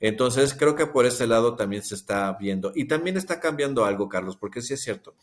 Entonces, 0.00 0.54
creo 0.54 0.74
que 0.74 0.86
por 0.86 1.06
ese 1.06 1.26
lado 1.26 1.56
también 1.56 1.82
se 1.82 1.94
está 1.94 2.32
viendo. 2.38 2.72
Y 2.74 2.86
también 2.86 3.16
está 3.16 3.40
cambiando 3.40 3.84
algo, 3.84 4.08
Carlos, 4.08 4.36
porque 4.36 4.62
sí 4.62 4.74
es 4.74 4.82
cierto. 4.82 5.14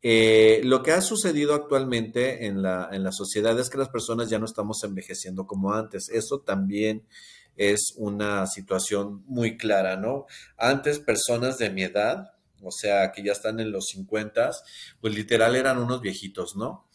Eh, 0.00 0.60
lo 0.64 0.82
que 0.82 0.92
ha 0.92 1.00
sucedido 1.00 1.54
actualmente 1.54 2.46
en 2.46 2.62
la, 2.62 2.88
en 2.92 3.02
la 3.02 3.12
sociedad 3.12 3.58
es 3.58 3.68
que 3.68 3.78
las 3.78 3.88
personas 3.88 4.30
ya 4.30 4.38
no 4.38 4.46
estamos 4.46 4.82
envejeciendo 4.84 5.46
como 5.46 5.72
antes. 5.72 6.08
Eso 6.08 6.40
también 6.40 7.04
es 7.56 7.94
una 7.96 8.46
situación 8.46 9.24
muy 9.26 9.56
clara, 9.56 9.96
¿no? 9.96 10.26
Antes 10.56 11.00
personas 11.00 11.58
de 11.58 11.70
mi 11.70 11.82
edad, 11.82 12.32
o 12.62 12.70
sea, 12.70 13.12
que 13.12 13.22
ya 13.22 13.32
están 13.32 13.60
en 13.60 13.72
los 13.72 13.86
50, 13.88 14.50
pues 15.00 15.14
literal 15.14 15.56
eran 15.56 15.78
unos 15.78 16.00
viejitos, 16.00 16.56
¿no? 16.56 16.86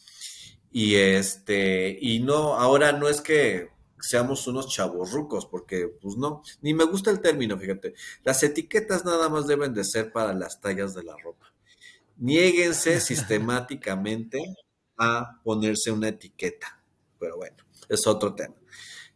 Y 0.71 0.95
este, 0.95 1.97
y 2.01 2.19
no, 2.21 2.55
ahora 2.55 2.93
no 2.93 3.07
es 3.07 3.21
que 3.21 3.69
seamos 4.03 4.45
unos 4.47 4.67
chavorrucos, 4.67 5.45
porque 5.45 5.87
pues 5.87 6.17
no, 6.17 6.43
ni 6.61 6.73
me 6.73 6.83
gusta 6.83 7.09
el 7.09 7.21
término, 7.21 7.57
fíjate. 7.57 7.93
Las 8.23 8.43
etiquetas 8.43 9.05
nada 9.05 9.29
más 9.29 9.47
deben 9.47 9.73
de 9.73 9.85
ser 9.85 10.11
para 10.11 10.33
las 10.33 10.59
tallas 10.59 10.93
de 10.93 11.03
la 11.03 11.15
ropa. 11.17 11.53
Niéguense 12.17 12.99
sistemáticamente 12.99 14.55
a 14.97 15.39
ponerse 15.43 15.89
una 15.89 16.09
etiqueta. 16.09 16.81
Pero 17.17 17.37
bueno, 17.37 17.55
es 17.87 18.05
otro 18.05 18.35
tema. 18.35 18.55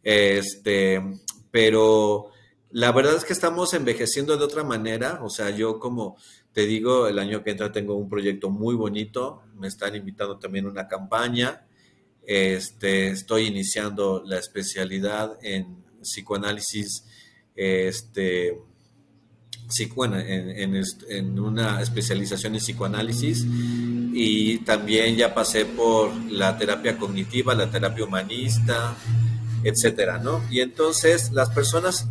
Este, 0.02 1.02
pero 1.50 2.30
la 2.70 2.90
verdad 2.92 3.14
es 3.14 3.26
que 3.26 3.34
estamos 3.34 3.74
envejeciendo 3.74 4.38
de 4.38 4.44
otra 4.44 4.64
manera. 4.64 5.20
O 5.22 5.28
sea, 5.28 5.50
yo 5.50 5.78
como 5.78 6.16
te 6.52 6.64
digo, 6.64 7.08
el 7.08 7.18
año 7.18 7.44
que 7.44 7.50
entra 7.50 7.70
tengo 7.70 7.94
un 7.94 8.08
proyecto 8.08 8.48
muy 8.48 8.74
bonito. 8.74 9.42
Me 9.54 9.68
están 9.68 9.94
invitando 9.94 10.38
también 10.38 10.64
a 10.64 10.70
una 10.70 10.88
campaña. 10.88 11.67
Este, 12.30 13.08
estoy 13.08 13.46
iniciando 13.46 14.22
la 14.26 14.38
especialidad 14.38 15.38
en 15.40 15.82
psicoanálisis 16.02 17.04
este, 17.56 18.58
en, 21.08 21.38
una 21.38 21.80
especialización 21.80 22.54
en 22.54 22.60
psicoanálisis 22.60 23.46
y 23.46 24.58
también 24.58 25.16
ya 25.16 25.32
pasé 25.34 25.64
por 25.64 26.14
la 26.30 26.58
terapia 26.58 26.98
cognitiva, 26.98 27.54
la 27.54 27.70
terapia 27.70 28.04
humanista, 28.04 28.94
etcétera, 29.64 30.18
¿no? 30.18 30.42
Y 30.50 30.60
entonces 30.60 31.32
las 31.32 31.48
personas 31.48 32.08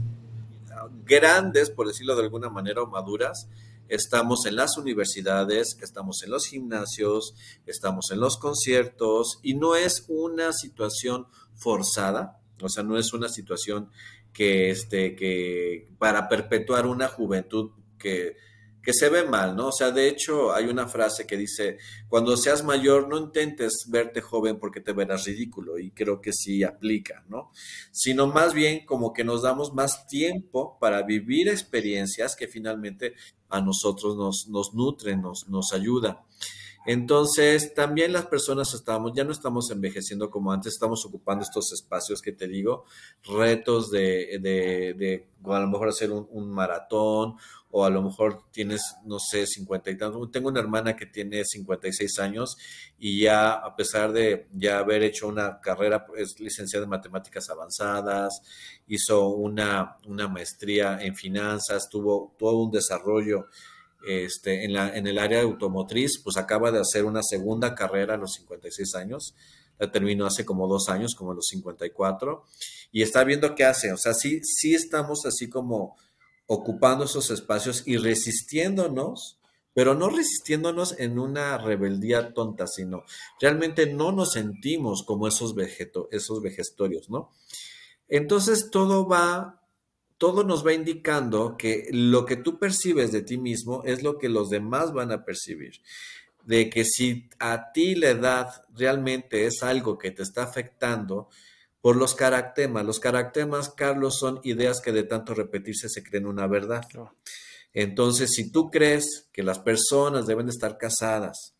grandes, 1.05 1.69
por 1.69 1.85
decirlo 1.85 2.15
de 2.15 2.23
alguna 2.23 2.49
manera, 2.49 2.81
o 2.81 2.87
maduras, 2.87 3.47
estamos 3.89 4.45
en 4.45 4.55
las 4.55 4.77
universidades, 4.77 5.77
estamos 5.81 6.23
en 6.23 6.31
los 6.31 6.45
gimnasios, 6.47 7.35
estamos 7.65 8.11
en 8.11 8.19
los 8.19 8.37
conciertos 8.37 9.39
y 9.43 9.55
no 9.55 9.75
es 9.75 10.05
una 10.07 10.53
situación 10.53 11.27
forzada, 11.55 12.39
o 12.61 12.69
sea, 12.69 12.83
no 12.83 12.97
es 12.97 13.13
una 13.13 13.29
situación 13.29 13.89
que, 14.33 14.69
este, 14.69 15.15
que 15.15 15.89
para 15.97 16.29
perpetuar 16.29 16.85
una 16.85 17.07
juventud 17.07 17.71
que, 17.97 18.35
que 18.87 18.93
se 18.93 19.09
ve 19.09 19.25
mal, 19.25 19.53
¿no? 19.53 19.67
O 19.67 19.71
sea, 19.73 19.91
de 19.91 20.07
hecho, 20.07 20.53
hay 20.53 20.63
una 20.67 20.87
frase 20.87 21.27
que 21.27 21.35
dice, 21.35 21.77
cuando 22.07 22.37
seas 22.37 22.63
mayor, 22.63 23.09
no 23.09 23.17
intentes 23.17 23.85
verte 23.89 24.21
joven 24.21 24.59
porque 24.59 24.79
te 24.79 24.93
verás 24.93 25.25
ridículo, 25.25 25.77
y 25.77 25.91
creo 25.91 26.21
que 26.21 26.31
sí 26.31 26.63
aplica, 26.63 27.25
¿no? 27.27 27.51
Sino 27.91 28.27
más 28.27 28.53
bien 28.53 28.85
como 28.85 29.11
que 29.11 29.25
nos 29.25 29.41
damos 29.41 29.73
más 29.73 30.07
tiempo 30.07 30.77
para 30.79 31.01
vivir 31.01 31.49
experiencias 31.49 32.37
que 32.37 32.47
finalmente 32.47 33.15
a 33.49 33.59
nosotros 33.59 34.15
nos, 34.15 34.47
nos 34.47 34.73
nutren, 34.73 35.21
nos, 35.21 35.49
nos 35.49 35.73
ayudan. 35.73 36.19
Entonces, 36.87 37.73
también 37.73 38.13
las 38.13 38.27
personas 38.27 38.73
estamos, 38.73 39.11
ya 39.13 39.25
no 39.25 39.33
estamos 39.33 39.69
envejeciendo 39.71 40.29
como 40.29 40.53
antes, 40.53 40.71
estamos 40.71 41.05
ocupando 41.05 41.43
estos 41.43 41.73
espacios 41.73 42.21
que 42.21 42.31
te 42.31 42.47
digo, 42.47 42.85
retos 43.25 43.91
de, 43.91 45.27
a 45.43 45.59
lo 45.59 45.67
mejor 45.67 45.89
hacer 45.89 46.11
un, 46.11 46.49
maratón 46.49 47.35
o 47.71 47.83
a 47.83 47.89
lo 47.89 48.01
mejor 48.01 48.43
tienes, 48.51 48.95
no 49.03 49.19
sé, 49.19 49.45
50 49.45 49.91
y 49.91 49.97
tantos. 49.97 50.31
Tengo 50.31 50.47
una 50.47 50.61
hermana 50.61 50.95
que 50.95 51.07
tiene 51.07 51.43
56 51.43 52.19
años 52.19 52.55
y 52.97 53.19
ya, 53.19 53.51
a 53.51 53.75
pesar 53.75 54.13
de 54.13 54.47
ya 54.53 54.79
haber 54.79 55.03
hecho 55.03 55.27
una 55.27 55.59
carrera, 55.59 56.05
es 56.15 56.39
licenciada 56.39 56.85
en 56.85 56.89
matemáticas 56.89 57.49
avanzadas, 57.49 58.41
hizo 58.87 59.27
una, 59.27 59.97
una 60.05 60.29
maestría 60.29 60.99
en 61.01 61.17
finanzas, 61.17 61.89
tuvo 61.89 62.33
todo 62.39 62.59
un 62.59 62.71
desarrollo 62.71 63.47
este, 64.07 64.65
en, 64.65 65.07
el 65.07 65.17
área 65.19 65.41
automotriz, 65.41 66.21
pues 66.23 66.37
acaba 66.37 66.71
de 66.71 66.79
hacer 66.79 67.05
una 67.05 67.21
segunda 67.21 67.75
carrera 67.75 68.15
a 68.15 68.17
los 68.17 68.33
56 68.33 68.95
años, 68.95 69.35
la 69.77 69.91
terminó 69.91 70.25
hace 70.25 70.45
como 70.45 70.67
dos 70.67 70.89
años, 70.89 71.13
como 71.15 71.31
a 71.31 71.35
los 71.35 71.47
54, 71.47 72.43
y 72.91 73.01
está 73.01 73.23
viendo 73.23 73.53
qué 73.53 73.65
hace, 73.65 73.91
o 73.91 73.97
sea, 73.97 74.13
sí, 74.13 74.39
sí 74.43 74.73
estamos 74.73 75.25
así 75.25 75.49
como 75.49 75.97
ocupando 76.47 77.05
esos 77.05 77.29
espacios 77.29 77.83
y 77.85 77.97
resistiéndonos, 77.97 79.39
pero 79.73 79.93
no 79.93 80.09
resistiéndonos 80.09 80.99
en 80.99 81.19
una 81.19 81.57
rebeldía 81.57 82.33
tonta, 82.33 82.65
sino 82.65 83.03
realmente 83.39 83.85
no 83.93 84.11
nos 84.11 84.31
sentimos 84.31 85.03
como 85.03 85.27
esos, 85.27 85.53
vegeto, 85.53 86.07
esos 86.11 86.41
¿no? 87.09 87.31
Entonces 88.07 88.69
todo 88.71 89.07
va 89.07 89.56
todo 90.17 90.43
nos 90.43 90.65
va 90.65 90.73
indicando 90.73 91.55
que 91.57 91.87
lo 91.91 92.25
que 92.25 92.37
tú 92.37 92.59
percibes 92.59 93.11
de 93.11 93.21
ti 93.21 93.37
mismo 93.37 93.83
es 93.85 94.03
lo 94.03 94.17
que 94.17 94.29
los 94.29 94.49
demás 94.49 94.93
van 94.93 95.11
a 95.11 95.23
percibir. 95.23 95.81
De 96.43 96.69
que 96.69 96.85
si 96.85 97.29
a 97.39 97.71
ti 97.71 97.95
la 97.95 98.09
edad 98.09 98.63
realmente 98.73 99.45
es 99.45 99.63
algo 99.63 99.97
que 99.97 100.11
te 100.11 100.23
está 100.23 100.43
afectando 100.43 101.29
por 101.81 101.95
los 101.95 102.15
caractemas. 102.15 102.85
Los 102.85 102.99
caractemas, 102.99 103.69
Carlos, 103.69 104.17
son 104.19 104.39
ideas 104.43 104.81
que 104.81 104.91
de 104.91 105.03
tanto 105.03 105.33
repetirse 105.33 105.89
se 105.89 106.03
creen 106.03 106.25
una 106.25 106.47
verdad. 106.47 106.85
Entonces, 107.73 108.31
si 108.33 108.51
tú 108.51 108.69
crees 108.69 109.29
que 109.31 109.43
las 109.43 109.59
personas 109.59 110.25
deben 110.25 110.47
de 110.47 110.51
estar 110.51 110.77
casadas, 110.77 111.55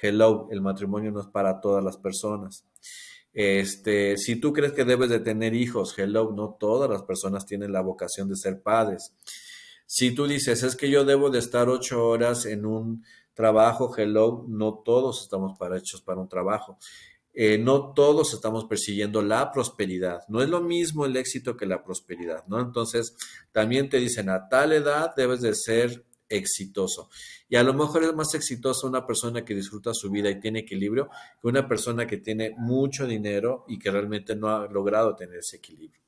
hello, 0.00 0.48
el 0.50 0.60
matrimonio 0.60 1.10
no 1.10 1.20
es 1.20 1.26
para 1.26 1.60
todas 1.60 1.82
las 1.82 1.96
personas. 1.96 2.64
Este, 3.34 4.16
si 4.16 4.36
tú 4.36 4.52
crees 4.52 4.72
que 4.72 4.84
debes 4.84 5.10
de 5.10 5.18
tener 5.18 5.54
hijos, 5.54 5.92
hello, 5.98 6.32
no 6.34 6.56
todas 6.58 6.88
las 6.88 7.02
personas 7.02 7.44
tienen 7.44 7.72
la 7.72 7.82
vocación 7.82 8.28
de 8.28 8.36
ser 8.36 8.62
padres. 8.62 9.12
Si 9.86 10.14
tú 10.14 10.26
dices, 10.26 10.62
es 10.62 10.76
que 10.76 10.88
yo 10.88 11.04
debo 11.04 11.30
de 11.30 11.40
estar 11.40 11.68
ocho 11.68 12.06
horas 12.06 12.46
en 12.46 12.64
un 12.64 13.04
trabajo, 13.34 13.92
hello, 13.96 14.44
no 14.48 14.82
todos 14.84 15.22
estamos 15.22 15.58
para 15.58 15.76
hechos 15.76 16.00
para 16.00 16.20
un 16.20 16.28
trabajo. 16.28 16.78
Eh, 17.36 17.58
no 17.58 17.92
todos 17.92 18.32
estamos 18.32 18.66
persiguiendo 18.66 19.20
la 19.20 19.50
prosperidad. 19.50 20.20
No 20.28 20.40
es 20.40 20.48
lo 20.48 20.60
mismo 20.60 21.04
el 21.04 21.16
éxito 21.16 21.56
que 21.56 21.66
la 21.66 21.82
prosperidad, 21.82 22.46
¿no? 22.46 22.60
Entonces, 22.60 23.16
también 23.50 23.88
te 23.88 23.98
dicen, 23.98 24.30
a 24.30 24.48
tal 24.48 24.72
edad 24.72 25.12
debes 25.16 25.40
de 25.40 25.52
ser 25.54 26.04
exitoso. 26.28 27.10
Y 27.48 27.56
a 27.56 27.62
lo 27.62 27.74
mejor 27.74 28.04
es 28.04 28.14
más 28.14 28.34
exitoso 28.34 28.86
una 28.86 29.06
persona 29.06 29.44
que 29.44 29.54
disfruta 29.54 29.92
su 29.94 30.10
vida 30.10 30.30
y 30.30 30.40
tiene 30.40 30.60
equilibrio 30.60 31.08
que 31.40 31.48
una 31.48 31.68
persona 31.68 32.06
que 32.06 32.18
tiene 32.18 32.54
mucho 32.56 33.06
dinero 33.06 33.64
y 33.68 33.78
que 33.78 33.90
realmente 33.90 34.34
no 34.34 34.48
ha 34.48 34.66
logrado 34.66 35.14
tener 35.14 35.38
ese 35.38 35.56
equilibrio. 35.56 36.00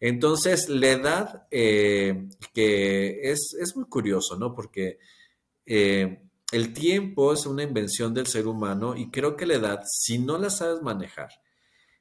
Entonces, 0.00 0.68
la 0.68 0.88
edad, 0.88 1.46
eh, 1.50 2.28
que 2.52 3.30
es, 3.30 3.54
muy 3.76 3.84
curioso, 3.84 4.36
¿no? 4.36 4.52
Porque 4.52 4.98
eh, 5.64 6.22
el 6.50 6.72
tiempo 6.72 7.32
es 7.32 7.46
una 7.46 7.62
invención 7.62 8.12
del 8.12 8.26
ser 8.26 8.48
humano 8.48 8.96
y 8.96 9.10
creo 9.12 9.36
que 9.36 9.46
la 9.46 9.54
edad, 9.54 9.82
si 9.86 10.18
no 10.18 10.38
la 10.38 10.50
sabes 10.50 10.82
manejar, 10.82 11.30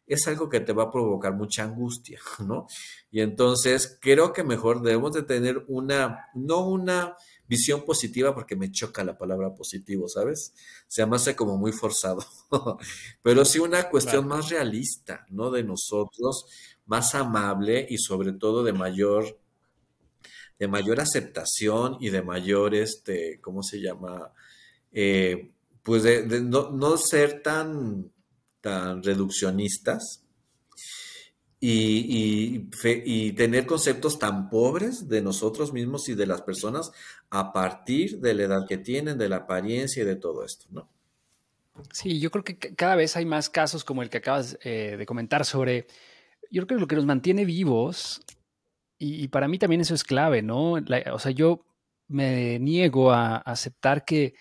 es 0.07 0.27
algo 0.27 0.49
que 0.49 0.59
te 0.59 0.73
va 0.73 0.83
a 0.83 0.91
provocar 0.91 1.33
mucha 1.33 1.63
angustia, 1.63 2.19
¿no? 2.39 2.67
Y 3.11 3.21
entonces 3.21 3.97
creo 4.01 4.33
que 4.33 4.43
mejor 4.43 4.81
debemos 4.81 5.13
de 5.13 5.23
tener 5.23 5.63
una, 5.67 6.27
no 6.33 6.67
una 6.67 7.15
visión 7.51 7.83
positiva 7.83 8.33
porque 8.33 8.55
me 8.55 8.71
choca 8.71 9.03
la 9.03 9.17
palabra 9.17 9.53
positivo, 9.53 10.07
¿sabes? 10.07 10.53
Se 10.87 11.05
me 11.05 11.17
hace 11.17 11.35
como 11.35 11.57
muy 11.57 11.73
forzado, 11.73 12.25
pero 13.21 13.43
sí 13.43 13.59
una 13.59 13.89
cuestión 13.89 14.25
más 14.25 14.49
realista, 14.49 15.25
¿no? 15.29 15.51
De 15.51 15.61
nosotros, 15.61 16.45
más 16.85 17.13
amable 17.13 17.85
y 17.89 17.97
sobre 17.97 18.31
todo 18.31 18.63
de 18.63 18.71
mayor 18.71 19.37
de 20.59 20.67
mayor 20.69 21.01
aceptación 21.01 21.97
y 21.99 22.09
de 22.09 22.21
mayor, 22.21 22.73
este, 22.73 23.41
¿cómo 23.41 23.63
se 23.63 23.81
llama? 23.81 24.31
Eh, 24.93 25.51
pues 25.83 26.03
de, 26.03 26.39
no, 26.39 26.97
ser 26.97 27.41
tan, 27.41 28.11
tan 28.61 29.03
reduccionistas 29.03 30.20
y, 31.63 32.67
y, 33.05 33.31
tener 33.33 33.67
conceptos 33.67 34.17
tan 34.17 34.49
pobres 34.49 35.07
de 35.07 35.21
nosotros 35.21 35.71
mismos 35.71 36.09
y 36.09 36.15
de 36.15 36.25
las 36.25 36.41
personas 36.41 36.91
a 37.29 37.53
partir 37.53 38.19
de 38.19 38.33
la 38.33 38.43
edad 38.43 38.67
que 38.67 38.79
tienen, 38.79 39.19
de 39.19 39.29
la 39.29 39.37
apariencia 39.37 40.01
y 40.01 40.05
de 40.07 40.15
todo 40.15 40.43
esto, 40.43 40.65
¿no? 40.71 40.89
Sí, 41.93 42.19
yo 42.19 42.31
creo 42.31 42.43
que 42.43 42.57
cada 42.57 42.95
vez 42.95 43.15
hay 43.15 43.25
más 43.25 43.49
casos 43.49 43.83
como 43.83 44.01
el 44.01 44.09
que 44.09 44.17
acabas 44.17 44.57
eh, 44.63 44.95
de 44.97 45.05
comentar 45.05 45.45
sobre, 45.45 45.85
yo 46.49 46.65
creo 46.65 46.77
que 46.77 46.81
lo 46.81 46.87
que 46.87 46.95
nos 46.95 47.05
mantiene 47.05 47.45
vivos, 47.45 48.21
y, 48.97 49.27
para 49.29 49.47
mí 49.47 49.57
también 49.57 49.81
eso 49.81 49.95
es 49.95 50.03
clave, 50.03 50.43
¿no? 50.43 50.73
o 50.73 51.19
sea, 51.19 51.31
yo 51.31 51.65
me 52.07 52.59
niego 52.59 53.11
a 53.11 53.37
aceptar 53.37 54.05
que 54.05 54.35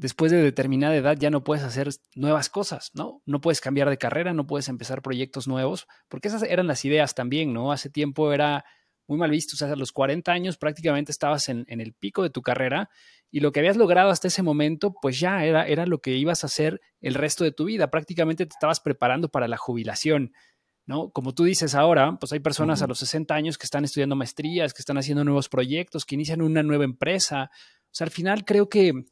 después 0.00 0.32
de 0.32 0.42
determinada 0.42 0.96
edad 0.96 1.16
ya 1.18 1.28
no 1.28 1.44
puedes 1.44 1.62
hacer 1.62 1.90
nuevas 2.14 2.48
cosas, 2.48 2.90
¿no? 2.94 3.22
No 3.26 3.42
puedes 3.42 3.60
cambiar 3.60 3.90
de 3.90 3.98
carrera, 3.98 4.32
no 4.32 4.46
puedes 4.46 4.68
empezar 4.68 5.02
proyectos 5.02 5.46
nuevos, 5.46 5.86
porque 6.08 6.28
esas 6.28 6.42
eran 6.42 6.66
las 6.66 6.86
ideas 6.86 7.14
también, 7.14 7.52
¿no? 7.52 7.70
Hace 7.70 7.90
tiempo 7.90 8.32
era 8.32 8.64
muy 9.06 9.18
mal 9.18 9.30
visto, 9.30 9.56
o 9.56 9.58
sea, 9.58 9.70
a 9.70 9.76
los 9.76 9.92
40 9.92 10.32
años 10.32 10.56
prácticamente 10.56 11.12
estabas 11.12 11.50
en, 11.50 11.66
el 11.68 11.92
pico 11.92 12.22
de 12.22 12.30
tu 12.30 12.40
carrera 12.40 12.88
y 13.30 13.40
lo 13.40 13.52
que 13.52 13.60
habías 13.60 13.76
logrado 13.76 14.08
hasta 14.08 14.28
ese 14.28 14.42
momento, 14.42 14.94
pues 15.02 15.20
ya 15.20 15.44
era, 15.44 15.66
era 15.66 15.84
lo 15.84 16.00
que 16.00 16.16
ibas 16.16 16.44
a 16.44 16.46
hacer 16.46 16.80
el 17.02 17.12
resto 17.12 17.44
de 17.44 17.52
tu 17.52 17.66
vida, 17.66 17.90
prácticamente 17.90 18.46
te 18.46 18.54
estabas 18.54 18.80
preparando 18.80 19.28
para 19.28 19.48
la 19.48 19.58
jubilación. 19.58 20.32
¿No? 20.86 21.10
Como 21.10 21.34
tú 21.34 21.44
dices 21.44 21.76
ahora, 21.76 22.16
pues 22.18 22.32
hay 22.32 22.40
personas 22.40 22.82
a 22.82 22.88
los 22.88 22.98
60 22.98 23.32
años 23.32 23.58
que 23.58 23.64
están 23.64 23.84
estudiando 23.84 24.16
maestrías, 24.16 24.74
que 24.74 24.82
están 24.82 24.98
haciendo 24.98 25.22
nuevos 25.22 25.48
proyectos, 25.48 26.04
que 26.04 26.16
inician 26.16 26.42
una 26.42 26.64
nueva 26.64 26.82
empresa. 26.82 27.50
O 27.84 27.90
sea, 27.92 28.06
al 28.06 28.10
final 28.10 28.44
creo 28.44 28.68
que 28.68 29.04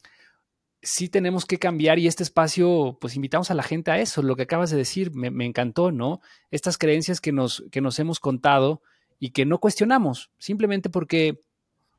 sí 0.82 1.08
tenemos 1.08 1.44
que 1.44 1.58
cambiar 1.58 1.98
y 1.98 2.06
este 2.06 2.22
espacio, 2.22 2.98
pues 3.00 3.16
invitamos 3.16 3.50
a 3.50 3.54
la 3.54 3.62
gente 3.62 3.90
a 3.90 3.98
eso, 3.98 4.22
lo 4.22 4.36
que 4.36 4.42
acabas 4.42 4.70
de 4.70 4.76
decir, 4.76 5.12
me, 5.12 5.44
encantó, 5.44 5.90
¿no? 5.90 6.20
Estas 6.50 6.78
creencias 6.78 7.20
que 7.20 7.32
nos, 7.32 7.64
que 7.72 7.80
nos 7.80 7.98
hemos 7.98 8.20
contado 8.20 8.82
y 9.18 9.30
que 9.30 9.44
no 9.44 9.58
cuestionamos, 9.58 10.30
simplemente 10.38 10.90
porque 10.90 11.40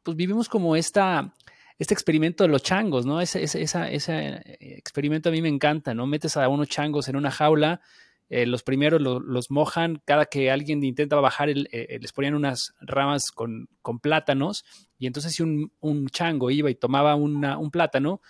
pues 0.03 0.15
vivimos 0.15 0.47
como 0.47 0.77
esta, 0.77 1.33
este 1.77 1.93
experimento 1.93 2.43
de 2.43 2.49
los 2.49 2.63
changos, 2.63 3.05
¿no? 3.05 3.19
Ese, 3.19 3.43
ese, 3.43 3.63
ese 3.63 4.41
experimento 4.59 5.29
a 5.29 5.31
mí 5.33 5.41
me 5.41 5.49
encanta, 5.49 5.93
¿no? 5.93 6.07
Metes 6.07 6.37
a 6.37 6.47
unos 6.47 6.69
changos 6.69 7.09
en 7.09 7.17
una 7.17 7.31
jaula, 7.31 7.81
eh, 8.29 8.45
los 8.45 8.63
primeros 8.63 9.01
los 9.01 9.51
mojan, 9.51 10.01
cada 10.05 10.27
que 10.27 10.51
alguien 10.51 10.83
intenta 10.83 11.15
bajar, 11.17 11.49
eh, 11.49 11.97
les 11.99 12.13
ponían 12.13 12.35
unas 12.35 12.73
ramas 12.79 13.31
con, 13.31 13.67
con, 13.81 13.99
plátanos, 13.99 14.63
y 14.99 15.07
entonces 15.07 15.33
si 15.33 15.43
un, 15.43 15.73
un 15.79 16.07
chango 16.09 16.51
iba 16.51 16.69
y 16.69 16.75
tomaba 16.75 17.15
un 17.15 17.71
plátano, 17.71 18.21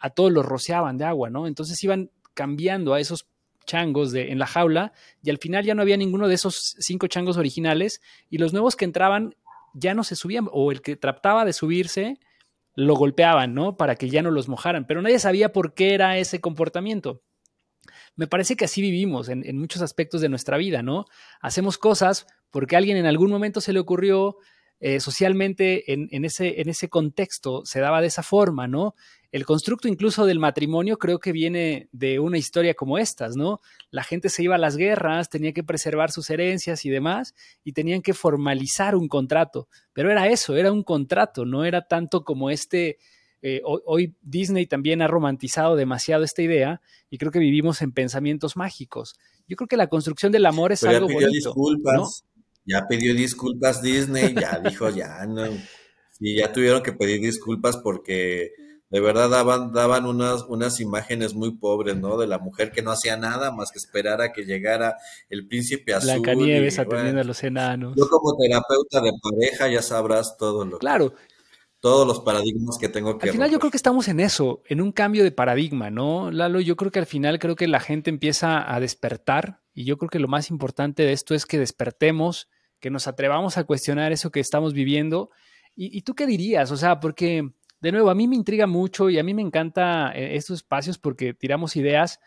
a 0.00 0.10
todos 0.10 0.32
los 0.32 0.44
rociaban 0.44 0.98
de 0.98 1.04
agua, 1.04 1.30
¿no? 1.30 1.46
Entonces 1.46 1.82
iban 1.84 2.10
cambiando 2.34 2.94
a 2.94 3.00
esos 3.00 3.26
changos 3.64 4.12
de, 4.12 4.30
en 4.30 4.38
la 4.38 4.46
jaula 4.46 4.92
y 5.22 5.30
al 5.30 5.38
final 5.38 5.64
ya 5.64 5.74
no 5.74 5.82
había 5.82 5.96
ninguno 5.96 6.28
de 6.28 6.34
esos 6.34 6.76
cinco 6.78 7.06
changos 7.06 7.36
originales 7.36 8.00
y 8.28 8.38
los 8.38 8.52
nuevos 8.52 8.76
que 8.76 8.84
entraban 8.84 9.34
ya 9.72 9.94
no 9.94 10.04
se 10.04 10.16
subían 10.16 10.48
o 10.52 10.70
el 10.70 10.82
que 10.82 10.96
trataba 10.96 11.44
de 11.44 11.52
subirse 11.52 12.18
lo 12.76 12.94
golpeaban, 12.96 13.54
¿no? 13.54 13.76
Para 13.76 13.96
que 13.96 14.08
ya 14.08 14.22
no 14.22 14.30
los 14.30 14.48
mojaran, 14.48 14.86
pero 14.86 15.00
nadie 15.00 15.18
sabía 15.18 15.52
por 15.52 15.74
qué 15.74 15.94
era 15.94 16.18
ese 16.18 16.40
comportamiento. 16.40 17.22
Me 18.16 18.26
parece 18.26 18.56
que 18.56 18.64
así 18.64 18.80
vivimos 18.80 19.28
en, 19.28 19.58
muchos 19.58 19.82
aspectos 19.82 20.20
de 20.20 20.28
nuestra 20.28 20.56
vida, 20.56 20.82
¿no? 20.82 21.06
Hacemos 21.40 21.78
cosas 21.78 22.26
porque 22.50 22.74
a 22.74 22.78
alguien 22.78 22.96
en 22.96 23.06
algún 23.06 23.30
momento 23.30 23.60
se 23.60 23.72
le 23.72 23.80
ocurrió, 23.80 24.38
eh, 24.80 25.00
socialmente 25.00 25.92
en, 25.92 26.24
ese, 26.24 26.60
en 26.60 26.68
ese 26.68 26.88
contexto 26.88 27.64
se 27.64 27.80
daba 27.80 28.00
de 28.00 28.08
esa 28.08 28.22
forma, 28.22 28.66
¿no? 28.66 28.94
El 29.34 29.44
constructo 29.44 29.88
incluso 29.88 30.26
del 30.26 30.38
matrimonio 30.38 30.96
creo 30.96 31.18
que 31.18 31.32
viene 31.32 31.88
de 31.90 32.20
una 32.20 32.38
historia 32.38 32.74
como 32.74 32.98
estas, 32.98 33.34
¿no? 33.34 33.60
La 33.90 34.04
gente 34.04 34.28
se 34.28 34.44
iba 34.44 34.54
a 34.54 34.58
las 34.58 34.76
guerras, 34.76 35.28
tenía 35.28 35.52
que 35.52 35.64
preservar 35.64 36.12
sus 36.12 36.30
herencias 36.30 36.84
y 36.84 36.88
demás, 36.88 37.34
y 37.64 37.72
tenían 37.72 38.00
que 38.00 38.14
formalizar 38.14 38.94
un 38.94 39.08
contrato. 39.08 39.66
Pero 39.92 40.12
era 40.12 40.28
eso, 40.28 40.54
era 40.54 40.70
un 40.70 40.84
contrato, 40.84 41.44
no 41.44 41.64
era 41.64 41.88
tanto 41.88 42.22
como 42.22 42.48
este... 42.48 42.98
Eh, 43.42 43.60
hoy, 43.64 44.14
Disney 44.22 44.66
también 44.66 45.02
ha 45.02 45.08
romantizado 45.08 45.74
demasiado 45.74 46.22
esta 46.22 46.40
idea 46.40 46.80
y 47.10 47.18
creo 47.18 47.32
que 47.32 47.40
vivimos 47.40 47.82
en 47.82 47.90
pensamientos 47.90 48.56
mágicos. 48.56 49.18
Yo 49.48 49.56
creo 49.56 49.66
que 49.66 49.76
la 49.76 49.88
construcción 49.88 50.30
del 50.30 50.46
amor 50.46 50.70
es 50.70 50.84
algo 50.84 51.08
bonito. 51.08 51.52
¿no? 51.56 52.08
Ya 52.64 52.86
pidió 52.86 53.12
disculpas 53.12 53.82
Disney, 53.82 54.32
ya 54.32 54.60
dijo, 54.64 54.90
ya 54.90 55.26
no. 55.26 55.48
Y 56.20 56.36
ya 56.36 56.52
tuvieron 56.52 56.84
que 56.84 56.92
pedir 56.92 57.20
disculpas 57.20 57.76
porque 57.78 58.52
de 58.90 59.00
verdad 59.00 59.28
daban, 59.28 59.72
daban 59.72 60.06
unas, 60.06 60.42
unas 60.48 60.80
imágenes 60.80 61.34
muy 61.34 61.52
pobres, 61.52 61.96
¿no? 61.96 62.16
De 62.16 62.26
la 62.26 62.38
mujer 62.38 62.70
que 62.70 62.82
no 62.82 62.92
hacía 62.92 63.16
nada 63.16 63.50
más 63.50 63.72
que 63.72 63.78
esperar 63.78 64.20
a 64.20 64.32
que 64.32 64.44
llegara 64.44 64.96
el 65.28 65.46
príncipe 65.46 65.94
azul. 65.94 66.10
Blancanieves 66.10 66.78
atendiendo 66.78 67.20
a 67.20 67.24
los 67.24 67.42
enanos. 67.42 67.94
Yo 67.96 68.08
como 68.08 68.36
terapeuta 68.36 69.00
de 69.00 69.12
pareja 69.20 69.68
ya 69.68 69.82
sabrás 69.82 70.36
todo 70.36 70.64
lo 70.64 70.78
Claro. 70.78 71.14
todos 71.80 72.06
los 72.06 72.20
paradigmas 72.20 72.78
que 72.78 72.88
tengo 72.88 73.18
que 73.18 73.28
Al 73.28 73.32
final 73.32 73.50
yo 73.50 73.58
creo 73.58 73.70
que 73.70 73.76
estamos 73.76 74.08
en 74.08 74.20
eso, 74.20 74.62
en 74.66 74.80
un 74.80 74.92
cambio 74.92 75.24
de 75.24 75.32
paradigma, 75.32 75.90
¿no? 75.90 76.30
Lalo, 76.30 76.60
yo 76.60 76.76
creo 76.76 76.90
que 76.90 77.00
al 77.00 77.06
final 77.06 77.38
creo 77.38 77.56
que 77.56 77.68
la 77.68 77.80
gente 77.80 78.10
empieza 78.10 78.72
a 78.72 78.80
despertar 78.80 79.60
y 79.74 79.84
yo 79.84 79.98
creo 79.98 80.08
que 80.08 80.20
lo 80.20 80.28
más 80.28 80.50
importante 80.50 81.02
de 81.02 81.12
esto 81.12 81.34
es 81.34 81.46
que 81.46 81.58
despertemos 81.58 82.48
que 82.84 82.90
nos 82.90 83.08
atrevamos 83.08 83.56
a 83.56 83.64
cuestionar 83.64 84.12
eso 84.12 84.30
que 84.30 84.40
estamos 84.40 84.74
viviendo. 84.74 85.30
¿Y, 85.74 86.02
tú 86.02 86.14
qué 86.14 86.26
dirías? 86.26 86.70
O 86.70 86.76
sea, 86.76 87.00
porque, 87.00 87.50
de 87.84 87.92
nuevo, 87.92 88.08
a 88.08 88.14
mí 88.14 88.26
me 88.26 88.34
intriga 88.34 88.66
mucho 88.66 89.10
y 89.10 89.18
a 89.18 89.22
mí 89.22 89.34
me 89.34 89.42
encanta 89.42 90.10
eh, 90.14 90.36
estos 90.36 90.60
espacios 90.60 90.96
porque 90.96 91.34
tiramos 91.34 91.76
ideas 91.76 92.18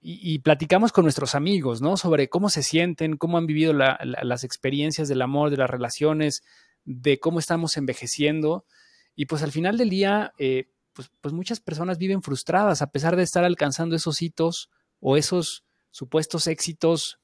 y, 0.00 0.40
platicamos 0.40 0.90
con 0.90 1.04
nuestros 1.04 1.36
amigos, 1.36 1.80
¿no? 1.80 1.96
Sobre 1.96 2.28
cómo 2.28 2.48
se 2.48 2.64
sienten, 2.64 3.16
cómo 3.16 3.38
han 3.38 3.46
vivido 3.46 3.72
las 3.72 4.44
experiencias 4.44 5.08
del 5.08 5.22
amor, 5.22 5.50
de 5.50 5.56
las 5.58 5.70
relaciones, 5.70 6.42
de 6.84 7.18
cómo 7.20 7.38
estamos 7.38 7.76
envejeciendo. 7.76 8.66
Y 9.14 9.26
pues 9.26 9.42
al 9.42 9.52
final 9.52 9.78
del 9.78 9.90
día, 9.90 10.32
eh, 10.38 10.70
pues, 10.92 11.10
pues 11.20 11.32
muchas 11.32 11.60
personas 11.60 11.98
viven 11.98 12.22
frustradas 12.22 12.82
a 12.82 12.90
pesar 12.90 13.14
de 13.16 13.22
estar 13.22 13.44
alcanzando 13.44 13.94
esos 13.94 14.22
hitos 14.22 14.70
o 15.00 15.16
esos 15.16 15.64
supuestos 15.90 16.48
éxitos 16.48 17.20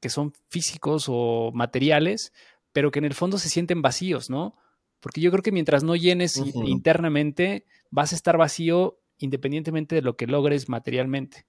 que 0.00 0.08
son 0.08 0.32
físicos 0.48 1.06
o 1.08 1.50
materiales, 1.52 2.32
pero 2.72 2.90
que 2.90 2.98
en 2.98 3.06
el 3.06 3.14
fondo 3.14 3.38
se 3.38 3.50
sienten 3.50 3.80
vacíos, 3.80 4.28
¿no? 4.28 4.56
Porque 5.00 5.20
yo 5.20 5.30
creo 5.30 5.42
que 5.42 5.52
mientras 5.52 5.84
no 5.84 5.96
llenes 5.96 6.36
internamente, 6.36 7.64
vas 7.90 8.12
a 8.12 8.16
estar 8.16 8.36
vacío 8.36 8.98
independientemente 9.18 9.94
de 9.94 10.02
lo 10.02 10.16
que 10.16 10.26
logres 10.26 10.68
materialmente. 10.68 11.46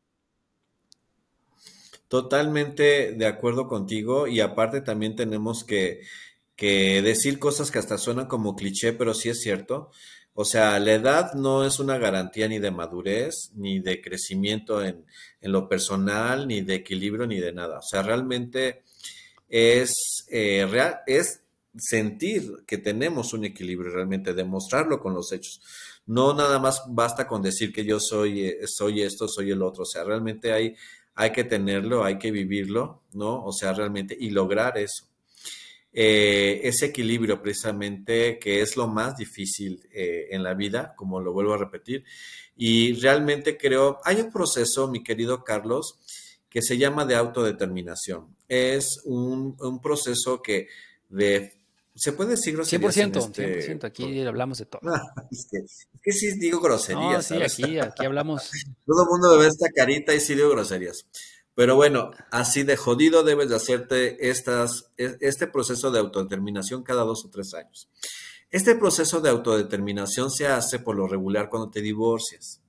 Totalmente 2.08 3.14
de 3.14 3.26
acuerdo 3.28 3.68
contigo 3.68 4.28
y 4.28 4.40
aparte 4.40 4.82
también 4.82 5.16
tenemos 5.16 5.64
que, 5.64 6.02
que 6.56 7.02
decir 7.02 7.38
cosas 7.38 7.70
que 7.70 7.80
hasta 7.80 7.98
suenan 7.98 8.26
como 8.26 8.56
cliché, 8.56 8.94
pero 8.94 9.14
sí 9.14 9.30
es 9.30 9.42
cierto. 9.42 9.92
O 10.34 10.46
sea, 10.46 10.80
la 10.80 10.94
edad 10.94 11.34
no 11.34 11.66
es 11.66 11.80
una 11.80 11.98
garantía 11.98 12.48
ni 12.48 12.60
de 12.60 12.72
madurez, 12.72 13.52
ni 13.56 13.80
de 13.80 14.02
crecimiento 14.02 14.84
en, 14.84 15.06
lo 15.42 15.68
personal, 15.68 16.48
ni 16.48 16.62
de 16.62 16.76
equilibrio, 16.76 17.28
ni 17.28 17.40
de 17.40 17.52
nada. 17.52 17.80
O 17.80 17.82
sea, 17.82 18.04
realmente 18.04 18.84
es, 19.50 20.26
eh, 20.30 20.66
real, 20.70 21.00
es 21.08 21.42
sentir 21.78 22.64
que 22.66 22.78
tenemos 22.78 23.34
un 23.34 23.46
equilibrio, 23.46 23.92
realmente 23.92 24.34
demostrarlo 24.34 25.00
con 25.00 25.14
los 25.14 25.32
hechos. 25.32 25.62
No 26.06 26.34
nada 26.34 26.60
más 26.60 26.84
basta 26.88 27.28
con 27.28 27.42
decir 27.42 27.72
que 27.72 27.86
yo 27.86 28.00
soy, 28.00 28.46
eh, 28.46 28.60
soy 28.66 29.02
esto, 29.02 29.28
soy 29.28 29.52
el 29.52 29.62
otro. 29.62 29.84
O 29.84 29.86
sea, 29.86 30.04
realmente 30.04 30.52
hay, 30.52 30.76
hay 31.16 31.32
que 31.32 31.44
tenerlo, 31.44 32.04
hay 32.04 32.18
que 32.18 32.32
vivirlo, 32.32 33.04
¿no? 33.14 33.44
O 33.44 33.52
sea, 33.52 33.74
realmente, 33.74 34.18
y 34.20 34.32
lograr 34.32 34.78
eso. 34.78 35.06
Eh, 35.92 36.62
ese 36.64 36.88
equilibrio 36.88 37.42
precisamente 37.42 38.38
que 38.38 38.62
es 38.62 38.78
lo 38.78 38.88
más 38.88 39.18
difícil 39.18 39.82
eh, 39.92 40.28
en 40.30 40.44
la 40.44 40.54
vida, 40.54 40.94
como 40.96 41.20
lo 41.20 41.34
vuelvo 41.34 41.54
a 41.54 41.58
repetir. 41.58 42.04
Y 42.56 42.94
realmente 42.94 43.58
creo, 43.58 44.00
hay 44.04 44.22
un 44.22 44.32
proceso, 44.32 44.88
mi 44.88 45.04
querido 45.04 45.44
Carlos, 45.44 46.00
que 46.50 46.62
se 46.62 46.78
llama 46.78 47.06
de 47.06 47.16
autodeterminación. 47.16 48.36
Es 48.48 49.02
un, 49.06 49.56
un 49.60 49.82
proceso 49.82 50.42
que 50.42 50.68
de 51.10 51.59
¿Se 51.96 52.14
puede 52.14 52.32
decir 52.32 52.56
groserías? 52.56 52.96
100%, 52.96 53.34
100%, 53.34 53.84
aquí 53.84 54.22
hablamos 54.22 54.58
de 54.60 54.66
todo. 54.66 54.82
es, 55.32 55.48
que, 55.52 55.58
es, 55.58 55.88
que, 56.02 56.12
sí 56.12 56.40
digo 56.40 56.62
groserías. 56.62 57.32
No, 57.32 57.50
sí, 57.50 57.64
aquí, 57.64 57.80
aquí 57.80 58.06
hablamos. 58.06 58.50
todo 58.86 59.04
el 59.04 59.10
mundo 59.10 59.38
ve 59.38 59.48
esta 59.48 59.70
carita 59.70 60.14
y 60.14 60.20
sí 60.20 60.36
digo 60.36 60.50
groserías. 60.50 61.06
Pero 61.56 61.76
bueno, 61.76 62.12
así 62.32 62.64
de 62.64 62.78
jodido 62.78 63.24
debes 63.24 63.50
de 63.50 63.56
hacerte 63.58 64.30
estas, 64.30 64.92
e, 64.98 65.18
este 65.20 65.46
proceso 65.48 65.92
de 65.92 66.00
autodeterminación 66.00 66.84
cada 66.84 67.04
dos 67.04 67.26
o 67.26 67.30
tres 67.30 67.54
años. 67.54 67.90
Este 68.50 68.76
proceso 68.76 69.20
de 69.20 69.30
autodeterminación 69.30 70.32
se 70.32 70.48
hace 70.48 70.80
por 70.80 70.96
lo 70.96 71.08
regular 71.08 71.50
cuando 71.50 71.70
te 71.70 71.82
divorcias. 71.82 72.62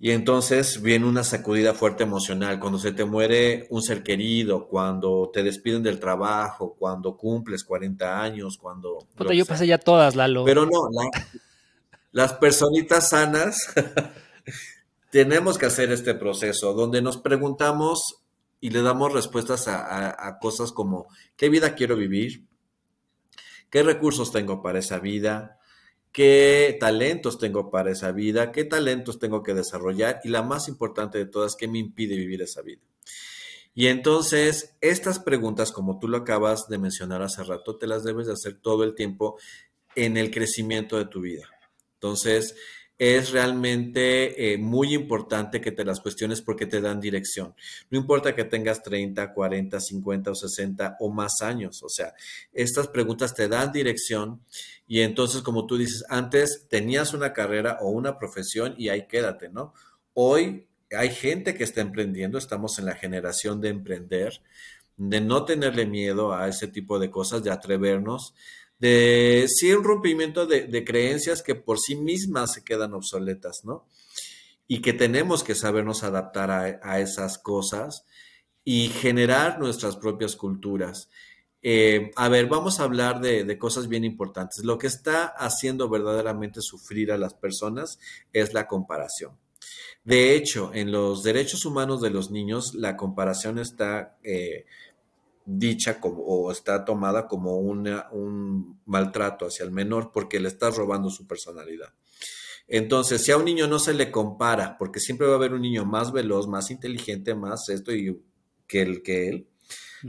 Y 0.00 0.12
entonces 0.12 0.80
viene 0.80 1.06
una 1.06 1.24
sacudida 1.24 1.74
fuerte 1.74 2.04
emocional, 2.04 2.60
cuando 2.60 2.78
se 2.78 2.92
te 2.92 3.04
muere 3.04 3.66
un 3.70 3.82
ser 3.82 4.04
querido, 4.04 4.68
cuando 4.68 5.28
te 5.32 5.42
despiden 5.42 5.82
del 5.82 5.98
trabajo, 5.98 6.76
cuando 6.78 7.16
cumples 7.16 7.64
40 7.64 8.22
años, 8.22 8.58
cuando... 8.58 8.98
yo 9.34 9.44
pasé 9.44 9.66
ya 9.66 9.78
todas, 9.78 10.14
Lalo. 10.14 10.44
Pero 10.44 10.66
no, 10.66 10.88
las 12.12 12.32
personitas 12.34 13.08
sanas 13.08 13.74
tenemos 15.10 15.58
que 15.58 15.66
hacer 15.66 15.90
este 15.90 16.14
proceso 16.14 16.74
donde 16.74 17.02
nos 17.02 17.16
preguntamos 17.16 18.22
y 18.60 18.70
le 18.70 18.82
damos 18.82 19.12
respuestas 19.12 19.66
a 19.66 20.38
cosas 20.40 20.70
como, 20.70 21.06
¿qué 21.36 21.48
vida 21.48 21.74
quiero 21.74 21.96
vivir? 21.96 22.44
¿Qué 23.70 23.82
recursos 23.82 24.32
tengo 24.32 24.62
para 24.62 24.78
esa 24.78 24.98
vida? 24.98 25.58
Qué 26.12 26.76
talentos 26.80 27.38
tengo 27.38 27.70
para 27.70 27.90
esa 27.90 28.12
vida, 28.12 28.52
qué 28.52 28.64
talentos 28.64 29.18
tengo 29.18 29.42
que 29.42 29.54
desarrollar 29.54 30.20
y 30.24 30.28
la 30.28 30.42
más 30.42 30.68
importante 30.68 31.18
de 31.18 31.26
todas, 31.26 31.56
qué 31.56 31.68
me 31.68 31.78
impide 31.78 32.16
vivir 32.16 32.42
esa 32.42 32.62
vida. 32.62 32.82
Y 33.74 33.86
entonces, 33.86 34.76
estas 34.80 35.20
preguntas, 35.20 35.70
como 35.70 36.00
tú 36.00 36.08
lo 36.08 36.16
acabas 36.16 36.68
de 36.68 36.78
mencionar 36.78 37.22
hace 37.22 37.44
rato, 37.44 37.76
te 37.76 37.86
las 37.86 38.02
debes 38.02 38.26
de 38.26 38.32
hacer 38.32 38.54
todo 38.60 38.82
el 38.82 38.94
tiempo 38.94 39.38
en 39.94 40.16
el 40.16 40.30
crecimiento 40.30 40.98
de 40.98 41.04
tu 41.04 41.20
vida. 41.20 41.48
Entonces, 41.94 42.56
es 42.98 43.30
realmente 43.30 44.52
eh, 44.52 44.58
muy 44.58 44.92
importante 44.92 45.60
que 45.60 45.70
te 45.70 45.84
las 45.84 46.00
cuestiones 46.00 46.42
porque 46.42 46.66
te 46.66 46.80
dan 46.80 47.00
dirección. 47.00 47.54
No 47.90 47.98
importa 47.98 48.34
que 48.34 48.44
tengas 48.44 48.82
30, 48.82 49.32
40, 49.32 49.80
50 49.80 50.30
o 50.32 50.34
60 50.34 50.96
o 50.98 51.10
más 51.10 51.40
años, 51.40 51.82
o 51.82 51.88
sea, 51.88 52.12
estas 52.52 52.88
preguntas 52.88 53.34
te 53.34 53.48
dan 53.48 53.70
dirección 53.72 54.42
y 54.88 55.02
entonces, 55.02 55.42
como 55.42 55.66
tú 55.66 55.78
dices, 55.78 56.04
antes 56.08 56.66
tenías 56.68 57.14
una 57.14 57.32
carrera 57.32 57.78
o 57.80 57.90
una 57.90 58.18
profesión 58.18 58.74
y 58.76 58.88
ahí 58.88 59.06
quédate, 59.06 59.48
¿no? 59.48 59.74
Hoy 60.14 60.66
hay 60.90 61.10
gente 61.10 61.54
que 61.54 61.64
está 61.64 61.80
emprendiendo, 61.80 62.38
estamos 62.38 62.78
en 62.78 62.86
la 62.86 62.94
generación 62.94 63.60
de 63.60 63.68
emprender, 63.68 64.40
de 64.96 65.20
no 65.20 65.44
tenerle 65.44 65.86
miedo 65.86 66.32
a 66.32 66.48
ese 66.48 66.66
tipo 66.66 66.98
de 66.98 67.10
cosas, 67.10 67.44
de 67.44 67.52
atrevernos, 67.52 68.34
de 68.78 69.46
sí 69.48 69.72
un 69.72 69.84
rompimiento 69.84 70.46
de, 70.46 70.84
creencias 70.84 71.42
que 71.42 71.54
por 71.54 71.78
sí 71.78 71.96
mismas 71.96 72.52
se 72.52 72.64
quedan 72.64 72.94
obsoletas, 72.94 73.60
¿no? 73.64 73.86
Y 74.66 74.80
que 74.80 74.92
tenemos 74.92 75.42
que 75.42 75.54
sabernos 75.54 76.04
adaptar 76.04 76.50
a, 76.50 77.00
esas 77.00 77.38
cosas 77.38 78.04
y 78.64 78.88
generar 78.88 79.58
nuestras 79.58 79.96
propias 79.96 80.36
culturas. 80.36 81.10
Eh, 81.62 82.10
a 82.16 82.28
ver, 82.28 82.46
vamos 82.46 82.78
a 82.78 82.84
hablar 82.84 83.20
de, 83.20 83.44
de, 83.44 83.58
cosas 83.58 83.88
bien 83.88 84.04
importantes. 84.04 84.64
Lo 84.64 84.78
que 84.78 84.86
está 84.86 85.26
haciendo 85.26 85.88
verdaderamente 85.88 86.60
sufrir 86.60 87.10
a 87.10 87.18
las 87.18 87.34
personas 87.34 87.98
es 88.32 88.52
la 88.52 88.66
comparación. 88.66 89.38
De 90.04 90.34
hecho, 90.34 90.70
en 90.72 90.92
los 90.92 91.22
derechos 91.22 91.64
humanos 91.64 92.00
de 92.00 92.10
los 92.10 92.30
niños, 92.30 92.74
la 92.74 92.96
comparación 92.96 93.58
está 93.58 94.16
eh, 94.22 94.64
dicha 95.50 95.98
como, 95.98 96.22
o 96.24 96.52
está 96.52 96.84
tomada 96.84 97.26
como 97.26 97.56
un 97.56 98.80
maltrato 98.84 99.46
hacia 99.46 99.64
el 99.64 99.70
menor 99.70 100.12
porque 100.12 100.40
le 100.40 100.48
estás 100.48 100.76
robando 100.76 101.08
su 101.08 101.26
personalidad. 101.26 101.88
Entonces, 102.66 103.24
si 103.24 103.32
a 103.32 103.38
un 103.38 103.46
niño 103.46 103.66
no 103.66 103.78
se 103.78 103.94
le 103.94 104.10
compara, 104.10 104.76
porque 104.76 105.00
siempre 105.00 105.26
va 105.26 105.32
a 105.32 105.36
haber 105.36 105.54
un 105.54 105.62
niño 105.62 105.86
más 105.86 106.12
veloz, 106.12 106.46
más 106.46 106.70
inteligente, 106.70 107.34
más 107.34 107.66
esto 107.70 107.94
y 107.94 108.22
que 108.66 108.82
el 108.82 109.02
que 109.02 109.28
él, 109.30 109.48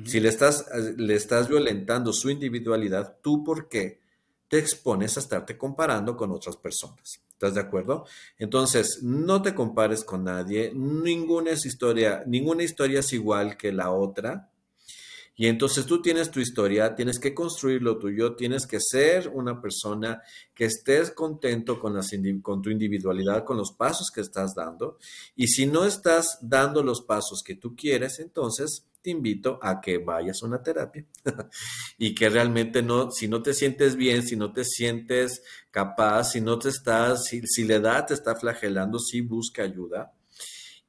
si 0.05 0.19
le 0.19 0.27
estás, 0.27 0.65
le 0.97 1.15
estás 1.15 1.47
violentando 1.47 2.11
su 2.11 2.29
individualidad, 2.29 3.17
¿tú 3.21 3.41
por 3.43 3.69
qué 3.69 4.01
te 4.49 4.59
expones 4.59 5.15
a 5.15 5.21
estarte 5.21 5.57
comparando 5.57 6.17
con 6.17 6.31
otras 6.31 6.57
personas? 6.57 7.21
¿Estás 7.31 7.53
de 7.53 7.61
acuerdo? 7.61 8.05
Entonces, 8.37 8.99
no 9.03 9.41
te 9.41 9.55
compares 9.55 10.03
con 10.03 10.25
nadie, 10.25 10.73
ninguna 10.75 11.51
es 11.51 11.65
historia, 11.65 12.23
ninguna 12.27 12.63
historia 12.63 12.99
es 12.99 13.13
igual 13.13 13.55
que 13.55 13.71
la 13.71 13.91
otra. 13.91 14.51
Y 15.39 15.47
entonces 15.47 15.85
tú 15.85 16.01
tienes 16.01 16.31
tu 16.31 16.41
historia, 16.41 16.93
tienes 16.93 17.17
que 17.17 17.33
construir 17.33 17.81
lo 17.81 17.97
tuyo, 17.97 18.35
tienes 18.35 18.67
que 18.67 18.81
ser 18.81 19.29
una 19.29 19.61
persona 19.61 20.21
que 20.53 20.65
estés 20.65 21.11
contento 21.11 21.79
con, 21.79 21.97
con 22.41 22.61
tu 22.61 22.69
individualidad, 22.69 23.45
con 23.45 23.55
los 23.55 23.71
pasos 23.71 24.11
que 24.13 24.19
estás 24.19 24.53
dando. 24.53 24.97
Y 25.37 25.47
si 25.47 25.65
no 25.65 25.85
estás 25.85 26.39
dando 26.41 26.83
los 26.83 27.03
pasos 27.03 27.41
que 27.41 27.55
tú 27.55 27.73
quieres, 27.73 28.19
entonces 28.19 28.85
te 29.01 29.11
invito 29.11 29.59
a 29.61 29.79
que 29.79 29.99
vayas 29.99 30.43
a 30.43 30.45
una 30.45 30.61
terapia 30.61 31.05
y 31.97 32.13
que 32.13 32.27
realmente 32.27 32.81
no, 32.81 33.09
si 33.09 33.29
no 33.29 33.41
te 33.41 33.53
sientes 33.53 33.95
bien, 33.95 34.23
si 34.23 34.35
no 34.35 34.51
te 34.51 34.65
sientes 34.65 35.41
capaz, 35.71 36.31
si 36.31 36.41
no 36.41 36.59
te 36.59 36.67
estás, 36.67 37.23
si, 37.23 37.43
si 37.47 37.63
la 37.63 37.75
edad 37.75 38.07
te 38.07 38.13
está 38.13 38.35
flagelando, 38.35 38.99
sí 38.99 39.21
busca 39.21 39.63
ayuda 39.63 40.11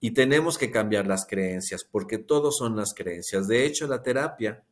y 0.00 0.12
tenemos 0.12 0.56
que 0.58 0.70
cambiar 0.70 1.06
las 1.06 1.26
creencias, 1.26 1.84
porque 1.84 2.18
todos 2.18 2.56
son 2.56 2.76
las 2.76 2.94
creencias. 2.94 3.46
De 3.46 3.66
hecho, 3.66 3.86
la 3.86 4.02
terapia 4.02 4.64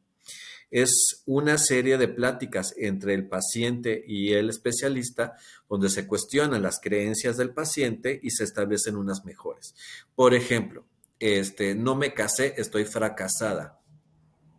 es 0.71 1.23
una 1.27 1.59
serie 1.59 1.97
de 1.97 2.09
pláticas 2.09 2.75
entre 2.77 3.15
el 3.15 3.29
paciente 3.29 4.05
y 4.07 4.33
el 4.33 4.51
especialista 4.51 5.37
donde 5.69 5.89
se 5.89 6.07
cuestionan 6.07 6.63
las 6.63 6.81
creencias 6.81 7.37
del 7.37 7.51
paciente 7.51 8.19
y 8.23 8.31
se 8.31 8.45
establecen 8.45 8.97
unas 8.97 9.25
mejores. 9.25 9.75
Por 10.15 10.35
ejemplo, 10.35 10.85
este, 11.19 11.75
no 11.75 11.95
me 11.95 12.13
casé, 12.13 12.55
estoy 12.57 12.85
fracasada. 12.85 13.81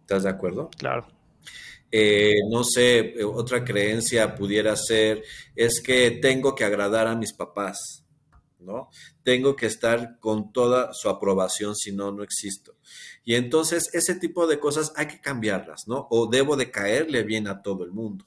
¿Estás 0.01 0.23
de 0.23 0.29
acuerdo? 0.29 0.69
Claro. 0.77 1.07
Eh, 1.91 2.35
no 2.49 2.63
sé, 2.63 3.15
otra 3.23 3.63
creencia 3.63 4.35
pudiera 4.35 4.75
ser, 4.75 5.23
es 5.55 5.81
que 5.81 6.11
tengo 6.11 6.53
que 6.53 6.63
agradar 6.63 7.07
a 7.07 7.15
mis 7.15 7.33
papás. 7.33 8.05
¿No? 8.59 8.89
Tengo 9.23 9.55
que 9.55 9.65
estar 9.65 10.19
con 10.19 10.51
toda 10.51 10.93
su 10.93 11.09
aprobación, 11.09 11.75
si 11.75 11.91
no, 11.91 12.11
no 12.11 12.23
existo. 12.23 12.75
Y 13.23 13.35
entonces 13.35 13.89
ese 13.93 14.15
tipo 14.15 14.47
de 14.47 14.59
cosas 14.59 14.91
hay 14.95 15.07
que 15.07 15.21
cambiarlas, 15.21 15.87
¿no? 15.87 16.07
O 16.09 16.27
debo 16.27 16.55
de 16.55 16.71
caerle 16.71 17.23
bien 17.23 17.47
a 17.47 17.61
todo 17.61 17.83
el 17.83 17.91
mundo. 17.91 18.25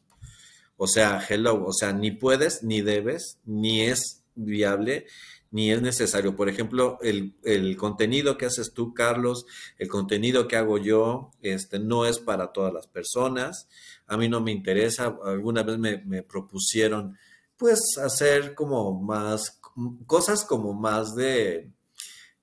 O 0.76 0.86
sea, 0.86 1.24
hello, 1.28 1.64
o 1.64 1.72
sea, 1.72 1.92
ni 1.92 2.10
puedes, 2.10 2.62
ni 2.62 2.80
debes, 2.80 3.38
ni 3.44 3.82
es 3.82 4.22
viable, 4.34 5.06
ni 5.52 5.70
es 5.70 5.82
necesario. 5.82 6.34
Por 6.34 6.48
ejemplo, 6.48 6.98
el, 7.02 7.76
contenido 7.76 8.36
que 8.36 8.46
haces 8.46 8.72
tú, 8.72 8.92
Carlos, 8.94 9.46
el 9.78 9.88
contenido 9.88 10.48
que 10.48 10.56
hago 10.56 10.78
yo, 10.78 11.30
este, 11.42 11.78
no 11.78 12.06
es 12.06 12.18
para 12.18 12.52
todas 12.52 12.72
las 12.72 12.86
personas. 12.88 13.68
A 14.06 14.16
mí 14.16 14.28
no 14.28 14.40
me 14.40 14.50
interesa. 14.50 15.16
Alguna 15.24 15.62
vez 15.62 15.78
me, 15.78 15.98
me 15.98 16.22
propusieron, 16.22 17.16
pues, 17.56 17.80
hacer 18.02 18.54
como 18.54 19.00
más 19.00 19.60
cosas 20.06 20.44
como 20.44 20.72
más 20.74 21.14
de, 21.14 21.70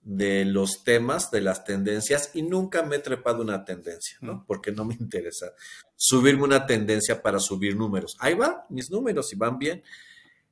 de 0.02 0.46
los 0.46 0.84
temas, 0.84 1.30
de 1.32 1.42
las 1.42 1.64
tendencias, 1.64 2.32
y 2.34 2.42
nunca 2.42 2.84
me 2.84 2.98
he 2.98 3.00
trepado 3.00 3.42
una 3.42 3.64
tendencia, 3.66 4.18
¿no? 4.22 4.36
Mm. 4.36 4.46
Porque 4.46 4.72
no 4.72 4.86
me 4.86 4.96
interesa 5.00 5.54
subirme 5.96 6.44
una 6.44 6.66
tendencia 6.66 7.22
para 7.22 7.40
subir 7.40 7.76
números. 7.76 8.16
Ahí 8.20 8.34
va, 8.34 8.66
mis 8.70 8.90
números, 8.90 9.32
y 9.34 9.36
van 9.36 9.60
bien. 9.60 9.84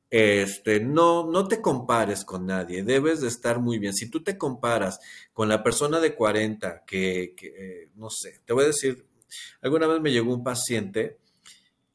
Este, 0.09 0.80
no, 0.80 1.30
no 1.30 1.47
te 1.49 1.61
compares 1.61 2.23
con 2.23 2.45
nadie, 2.45 2.82
debes 2.84 3.19
de 3.21 3.28
estar 3.28 3.59
muy 3.59 3.78
bien. 3.78 3.93
Si 3.93 4.09
tú 4.09 4.23
te 4.23 4.38
comparas 4.38 4.99
con 5.34 5.49
la 5.49 5.63
persona 5.63 5.99
de 5.99 6.15
40, 6.15 6.84
que, 6.86 7.34
que 7.36 7.47
eh, 7.47 7.89
no 7.95 8.09
sé, 8.09 8.39
te 8.45 8.53
voy 8.53 8.63
a 8.63 8.67
decir, 8.67 9.05
alguna 9.61 9.88
vez 9.88 9.99
me 9.99 10.11
llegó 10.11 10.34
un 10.34 10.43
paciente 10.43 11.17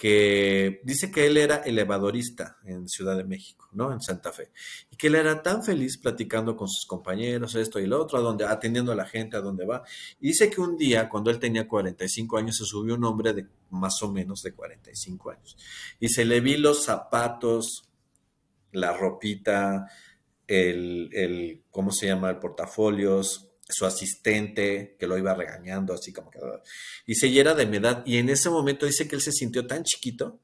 que 0.03 0.81
dice 0.83 1.13
que 1.13 1.27
él 1.29 1.37
era 1.37 1.59
elevadorista 1.59 2.59
en 2.65 2.89
Ciudad 2.89 3.17
de 3.17 3.23
México, 3.23 3.69
¿no? 3.71 3.93
En 3.93 4.01
Santa 4.01 4.33
Fe. 4.33 4.51
Y 4.91 4.97
que 4.97 5.07
él 5.07 5.15
era 5.15 5.41
tan 5.45 5.63
feliz 5.63 5.97
platicando 5.97 6.57
con 6.57 6.67
sus 6.67 6.87
compañeros, 6.87 7.55
esto 7.55 7.79
y 7.79 7.87
lo 7.87 8.03
otro, 8.03 8.19
a 8.19 8.21
donde, 8.21 8.45
atendiendo 8.45 8.91
a 8.91 8.97
la 8.97 9.05
gente, 9.05 9.37
a 9.37 9.41
donde 9.41 9.65
va. 9.65 9.85
Y 10.21 10.27
dice 10.27 10.51
que 10.51 10.61
un 10.61 10.77
día, 10.77 11.09
cuando 11.09 11.31
él 11.31 11.39
tenía 11.39 11.69
45 11.69 12.37
años, 12.37 12.57
se 12.57 12.65
subió 12.65 12.97
un 12.97 13.05
hombre 13.05 13.33
de 13.33 13.47
más 13.71 14.03
o 14.03 14.11
menos 14.11 14.43
de 14.43 14.53
45 14.53 15.31
años. 15.31 15.57
Y 16.01 16.09
se 16.09 16.25
le 16.25 16.41
vi 16.41 16.57
los 16.57 16.83
zapatos, 16.83 17.85
la 18.73 18.97
ropita, 18.97 19.87
el, 20.49 21.11
el 21.13 21.63
¿cómo 21.71 21.93
se 21.93 22.09
llama? 22.09 22.29
El 22.29 22.41
portafolios, 22.41 23.52
su 23.73 23.87
asistente 23.87 24.97
que 24.99 25.07
lo 25.07 25.19
iba 25.19 25.35
regañando, 25.35 25.95
así 25.95 26.13
como 26.13 26.31
que... 26.31 26.39
Y 27.07 27.15
se 27.15 27.31
llena 27.31 27.55
de 27.55 27.67
mi 27.67 27.79
edad. 27.79 28.03
Y 28.07 28.19
en 28.19 28.29
ese 28.29 28.51
momento 28.51 28.87
dice 28.87 29.09
que 29.09 29.17
él 29.17 29.23
se 29.23 29.33
sintió 29.33 29.67
tan 29.67 29.83
chiquito, 29.85 30.41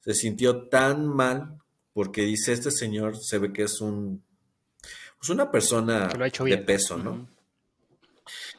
se 0.00 0.14
sintió 0.14 0.68
tan 0.68 1.06
mal, 1.06 1.58
porque 1.92 2.22
dice, 2.22 2.52
este 2.52 2.70
señor 2.70 3.16
se 3.20 3.38
ve 3.38 3.52
que 3.52 3.64
es 3.64 3.80
un... 3.80 4.22
Pues 5.18 5.28
una 5.30 5.50
persona 5.50 6.08
de 6.08 6.58
peso, 6.58 6.96
¿no? 6.96 7.28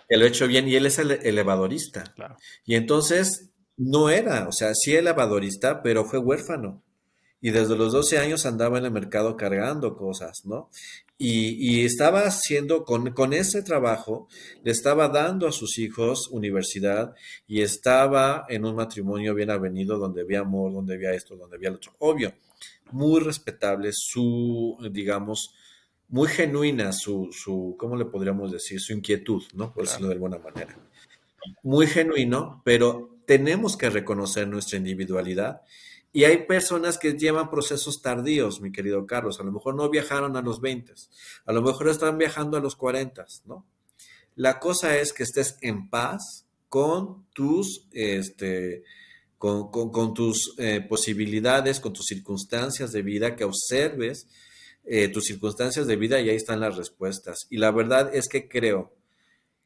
Que 0.07 0.17
lo 0.17 0.25
ha 0.25 0.27
hecho 0.27 0.45
bien 0.45 0.67
y 0.67 0.75
él 0.75 0.85
es 0.85 0.99
el 0.99 1.11
elevadorista. 1.11 2.13
Y 2.65 2.75
entonces 2.75 3.49
no 3.77 4.09
era, 4.09 4.47
o 4.47 4.51
sea, 4.51 4.75
sí 4.75 4.93
elevadorista, 4.93 5.81
pero 5.81 6.05
fue 6.05 6.19
huérfano 6.19 6.83
y 7.41 7.49
desde 7.49 7.75
los 7.75 7.91
12 7.91 8.19
años 8.19 8.45
andaba 8.45 8.77
en 8.77 8.85
el 8.85 8.91
mercado 8.91 9.35
cargando 9.35 9.97
cosas, 9.97 10.45
¿no? 10.45 10.69
Y, 11.23 11.85
estaba 11.85 12.21
haciendo, 12.21 12.83
con, 12.83 13.11
con, 13.11 13.33
ese 13.33 13.61
trabajo, 13.61 14.27
le 14.63 14.71
estaba 14.71 15.07
dando 15.07 15.47
a 15.47 15.51
sus 15.51 15.77
hijos 15.77 16.27
universidad 16.31 17.13
y 17.47 17.61
estaba 17.61 18.45
en 18.49 18.65
un 18.65 18.75
matrimonio 18.75 19.35
bien 19.35 19.51
avenido 19.51 19.99
donde 19.99 20.21
había 20.21 20.39
amor, 20.39 20.73
donde 20.73 20.95
había 20.95 21.11
esto, 21.11 21.35
donde 21.35 21.57
había 21.57 21.69
lo 21.69 21.75
otro. 21.75 21.93
Obvio, 21.99 22.33
muy 22.91 23.19
respetable 23.19 23.91
su, 23.93 24.77
digamos, 24.91 25.53
muy 26.07 26.27
genuina 26.27 26.91
su, 26.91 27.29
su 27.31 27.75
¿cómo 27.77 27.95
le 27.95 28.05
podríamos 28.05 28.51
decir? 28.51 28.79
Su 28.79 28.93
inquietud, 28.93 29.43
¿no? 29.53 29.73
Por 29.73 29.83
decirlo 29.83 30.07
de 30.07 30.13
alguna 30.13 30.39
manera. 30.39 30.75
Muy 31.61 31.85
genuino, 31.85 32.63
pero 32.65 33.19
tenemos 33.27 33.77
que 33.77 33.91
reconocer 33.91 34.47
nuestra 34.47 34.77
individualidad 34.77 35.61
y 36.13 36.25
hay 36.25 36.45
personas 36.45 36.97
que 36.97 37.13
llevan 37.13 37.49
procesos 37.49 38.01
tardíos, 38.01 38.59
mi 38.59 38.71
querido 38.71 39.05
Carlos. 39.05 39.39
A 39.39 39.43
lo 39.43 39.51
mejor 39.51 39.75
no 39.75 39.89
viajaron 39.89 40.35
a 40.35 40.41
los 40.41 40.59
20, 40.59 40.93
a 41.45 41.53
lo 41.53 41.61
mejor 41.61 41.87
están 41.87 42.17
viajando 42.17 42.57
a 42.57 42.61
los 42.61 42.75
40, 42.75 43.25
¿no? 43.45 43.65
La 44.35 44.59
cosa 44.59 44.97
es 44.97 45.13
que 45.13 45.23
estés 45.23 45.57
en 45.61 45.89
paz 45.89 46.45
con 46.69 47.25
tus, 47.33 47.87
este, 47.91 48.83
con, 49.37 50.13
tus 50.13 50.53
eh, 50.57 50.81
posibilidades, 50.81 51.79
con 51.79 51.93
tus 51.93 52.05
circunstancias 52.05 52.91
de 52.91 53.01
vida, 53.01 53.35
que 53.35 53.43
observes 53.43 54.27
eh, 54.85 55.09
tus 55.09 55.25
circunstancias 55.25 55.85
de 55.87 55.95
vida 55.95 56.19
y 56.21 56.29
ahí 56.29 56.35
están 56.35 56.59
las 56.59 56.77
respuestas. 56.77 57.39
Y 57.49 57.57
la 57.57 57.71
verdad 57.71 58.13
es 58.13 58.27
que 58.27 58.47
creo 58.47 58.93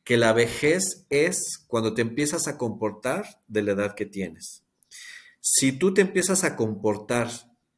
que 0.04 0.18
la 0.18 0.34
vejez 0.34 1.06
es 1.10 1.64
cuando 1.68 1.94
te 1.94 2.02
empiezas 2.02 2.48
a 2.48 2.58
comportar 2.58 3.42
de 3.48 3.64
la 3.64 3.72
edad 3.72 3.96
que 3.96 4.06
tienes 4.06 4.65
si 5.48 5.74
tú 5.74 5.94
te 5.94 6.02
empiezas 6.02 6.44
a 6.44 6.56
comportar 6.56 7.30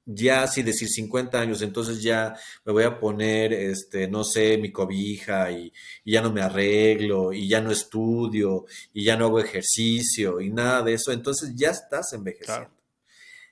ya 0.05 0.43
así 0.43 0.63
decir 0.63 0.87
50 0.87 1.37
años, 1.37 1.61
entonces 1.61 2.01
ya 2.01 2.33
me 2.63 2.71
voy 2.71 2.85
a 2.85 2.97
poner, 2.97 3.51
este, 3.51 4.07
no 4.07 4.23
sé, 4.23 4.57
mi 4.57 4.71
cobija 4.71 5.51
y, 5.51 5.73
ya 6.05 6.21
no 6.21 6.31
me 6.31 6.41
arreglo 6.41 7.33
y 7.33 7.49
ya 7.49 7.59
no 7.59 7.71
estudio 7.71 8.65
y 8.93 9.03
ya 9.03 9.17
no 9.17 9.25
hago 9.25 9.41
ejercicio 9.41 10.39
y 10.39 10.49
nada 10.49 10.81
de 10.81 10.93
eso, 10.93 11.11
entonces 11.11 11.53
ya 11.57 11.71
estás 11.71 12.13
envejeciendo. 12.13 12.76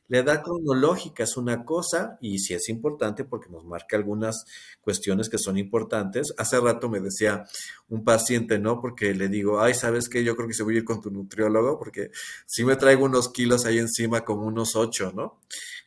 La 0.08 0.20
edad 0.20 0.44
cronológica 0.44 1.24
es 1.24 1.36
una 1.38 1.66
cosa 1.66 2.18
y 2.22 2.40
sí 2.40 2.54
es 2.54 2.70
importante 2.70 3.24
porque 3.24 3.50
nos 3.50 3.66
marca 3.66 3.98
algunas 3.98 4.46
cuestiones 4.82 5.30
que 5.30 5.38
son 5.40 5.58
importantes. 5.58 6.34
Hace 6.38 6.60
rato 6.60 6.90
me 6.90 7.00
decía 7.00 7.44
un 7.90 8.04
paciente, 8.04 8.60
¿no? 8.60 8.80
Porque 8.82 9.14
le 9.16 9.30
digo, 9.30 9.62
ay, 9.62 9.74
¿sabes 9.74 10.08
qué? 10.10 10.24
Yo 10.24 10.36
creo 10.36 10.48
que 10.48 10.54
se 10.54 10.64
voy 10.64 10.76
a 10.76 10.78
ir 10.80 10.86
con 10.86 11.02
tu 11.02 11.10
nutriólogo 11.12 11.80
porque 11.80 12.12
si 12.46 12.64
me 12.64 12.76
traigo 12.76 13.06
unos 13.06 13.30
kilos 13.30 13.66
ahí 13.66 13.80
encima 13.80 14.24
como 14.24 14.46
unos 14.46 14.76
ocho, 14.76 15.12
¿no? 15.16 15.40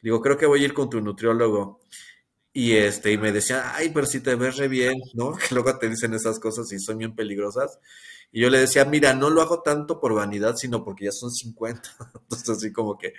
Digo, 0.02 0.20
creo 0.20 0.36
que 0.36 0.46
voy 0.46 0.62
a 0.62 0.64
ir 0.66 0.74
con 0.74 0.90
tu 0.90 1.00
nutriólogo. 1.00 1.80
Y 2.52 2.72
este, 2.74 3.12
y 3.12 3.18
me 3.18 3.32
decía, 3.32 3.74
ay, 3.76 3.90
pero 3.94 4.06
si 4.06 4.20
te 4.20 4.34
ves 4.34 4.56
re 4.56 4.68
bien, 4.68 4.94
¿no? 5.14 5.32
Que 5.48 5.54
luego 5.54 5.78
te 5.78 5.88
dicen 5.88 6.14
esas 6.14 6.40
cosas 6.40 6.70
y 6.72 6.78
son 6.80 6.98
bien 6.98 7.14
peligrosas. 7.14 7.78
Y 8.30 8.42
yo 8.42 8.50
le 8.50 8.58
decía, 8.58 8.84
mira, 8.84 9.14
no 9.14 9.30
lo 9.30 9.40
hago 9.40 9.62
tanto 9.62 10.00
por 10.00 10.14
vanidad, 10.14 10.54
sino 10.56 10.84
porque 10.84 11.06
ya 11.06 11.12
son 11.12 11.30
50. 11.30 11.82
Entonces, 12.22 12.48
así 12.48 12.72
como 12.72 12.98
que 12.98 13.14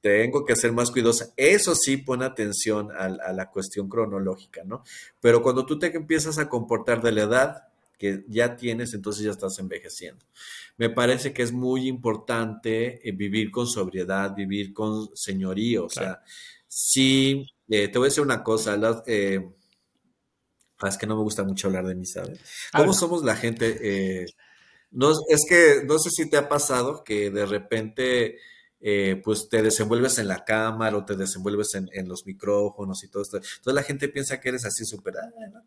tengo 0.00 0.44
que 0.44 0.56
ser 0.56 0.72
más 0.72 0.90
cuidadosa. 0.90 1.32
Eso 1.36 1.74
sí 1.74 1.98
pone 1.98 2.24
atención 2.24 2.90
a, 2.92 3.08
la 3.08 3.50
cuestión 3.50 3.88
cronológica, 3.88 4.62
¿no? 4.64 4.82
Pero 5.20 5.42
cuando 5.42 5.66
tú 5.66 5.78
te 5.78 5.94
empiezas 5.94 6.38
a 6.38 6.48
comportar 6.48 7.02
de 7.02 7.12
la 7.12 7.22
edad 7.22 7.64
que 7.98 8.24
ya 8.28 8.56
tienes, 8.56 8.94
entonces 8.94 9.24
ya 9.24 9.30
estás 9.30 9.58
envejeciendo. 9.58 10.24
Me 10.78 10.88
parece 10.88 11.34
que 11.34 11.42
es 11.42 11.52
muy 11.52 11.86
importante 11.86 13.06
eh, 13.06 13.12
vivir 13.12 13.50
con 13.50 13.66
sobriedad, 13.66 14.34
vivir 14.34 14.72
con 14.72 15.14
señorío. 15.14 15.84
O 15.84 15.90
sea, 15.90 16.22
sí, 16.66 17.46
eh, 17.68 17.88
te 17.88 17.98
voy 17.98 18.06
a 18.06 18.08
decir 18.08 18.22
una 18.22 18.42
cosa, 18.42 18.78
eh, 19.06 19.46
ah, 20.78 20.88
es 20.88 20.96
que 20.96 21.06
no 21.06 21.16
me 21.16 21.22
gusta 21.22 21.44
mucho 21.44 21.66
hablar 21.66 21.86
de 21.86 21.94
mí, 21.94 22.06
¿sabes? 22.06 22.40
¿Cómo 22.72 22.94
somos 22.94 23.22
la 23.22 23.36
gente? 23.36 24.26
No, 24.90 25.12
es 25.28 25.44
que 25.48 25.82
no 25.86 25.98
sé 25.98 26.10
si 26.10 26.28
te 26.28 26.36
ha 26.36 26.48
pasado 26.48 27.04
que 27.04 27.30
de 27.30 27.46
repente 27.46 28.38
eh, 28.80 29.20
pues 29.22 29.48
te 29.48 29.62
desenvuelves 29.62 30.18
en 30.18 30.28
la 30.28 30.44
cámara 30.44 30.96
o 30.96 31.04
te 31.04 31.14
desenvuelves 31.14 31.74
en, 31.74 32.08
los 32.08 32.24
micrófonos 32.26 33.04
y 33.04 33.08
todo 33.08 33.22
esto. 33.22 33.36
Entonces 33.36 33.74
la 33.74 33.82
gente 33.82 34.08
piensa 34.08 34.40
que 34.40 34.48
eres 34.48 34.64
así 34.64 34.84
súper... 34.84 35.14
Ah, 35.18 35.62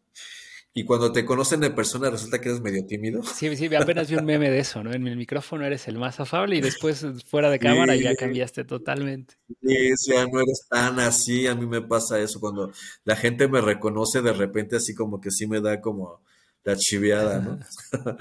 y 0.76 0.86
cuando 0.86 1.12
te 1.12 1.24
conocen 1.24 1.60
de 1.60 1.70
persona 1.70 2.10
resulta 2.10 2.42
que 2.42 2.50
eres 2.50 2.60
medio 2.60 2.84
tímido. 2.88 3.22
Sí, 3.22 3.56
sí, 3.56 3.74
apenas 3.76 4.10
vi 4.10 4.16
un 4.16 4.26
meme 4.26 4.50
de 4.50 4.58
eso, 4.58 4.84
¿no? 4.84 4.92
En 4.92 5.08
el 5.08 5.16
micrófono 5.16 5.64
eres 5.64 5.88
el 5.88 6.00
más 6.00 6.20
afable 6.20 6.56
y 6.56 6.62
después 6.62 7.06
fuera 7.28 7.52
de 7.52 7.60
cámara 7.60 7.96
ya 7.96 8.16
cambiaste 8.16 8.64
totalmente. 8.64 9.36
Sí, 9.62 9.92
ya 10.08 10.26
no 10.26 10.40
eres 10.40 10.66
tan 10.68 11.00
así. 11.00 11.46
A 11.46 11.54
mí 11.54 11.68
me 11.68 11.84
pasa 11.84 12.20
eso 12.20 12.40
cuando 12.40 12.72
la 13.04 13.16
gente 13.16 13.48
me 13.48 13.62
reconoce 13.62 14.24
de 14.24 14.34
repente 14.34 14.78
así 14.78 14.96
como 14.96 15.22
que 15.22 15.30
sí 15.30 15.46
me 15.46 15.62
da 15.62 15.80
como 15.80 16.24
la 16.64 16.76
chiviada, 16.76 17.40
¿no? 17.40 17.60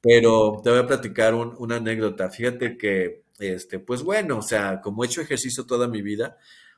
Pero 0.00 0.60
te 0.62 0.70
voy 0.70 0.78
a 0.78 0.86
platicar 0.86 1.34
una 1.34 1.76
anécdota. 1.76 2.30
Fíjate 2.30 2.76
que 2.76 3.24
este, 3.40 3.78
pues 3.78 4.02
bueno, 4.02 4.38
o 4.38 4.42
sea, 4.42 4.80
como 4.80 5.02
he 5.02 5.06
hecho 5.06 5.22
ejercicio 5.22 5.64
toda 5.64 5.88
mi 5.88 6.02
vida, 6.02 6.36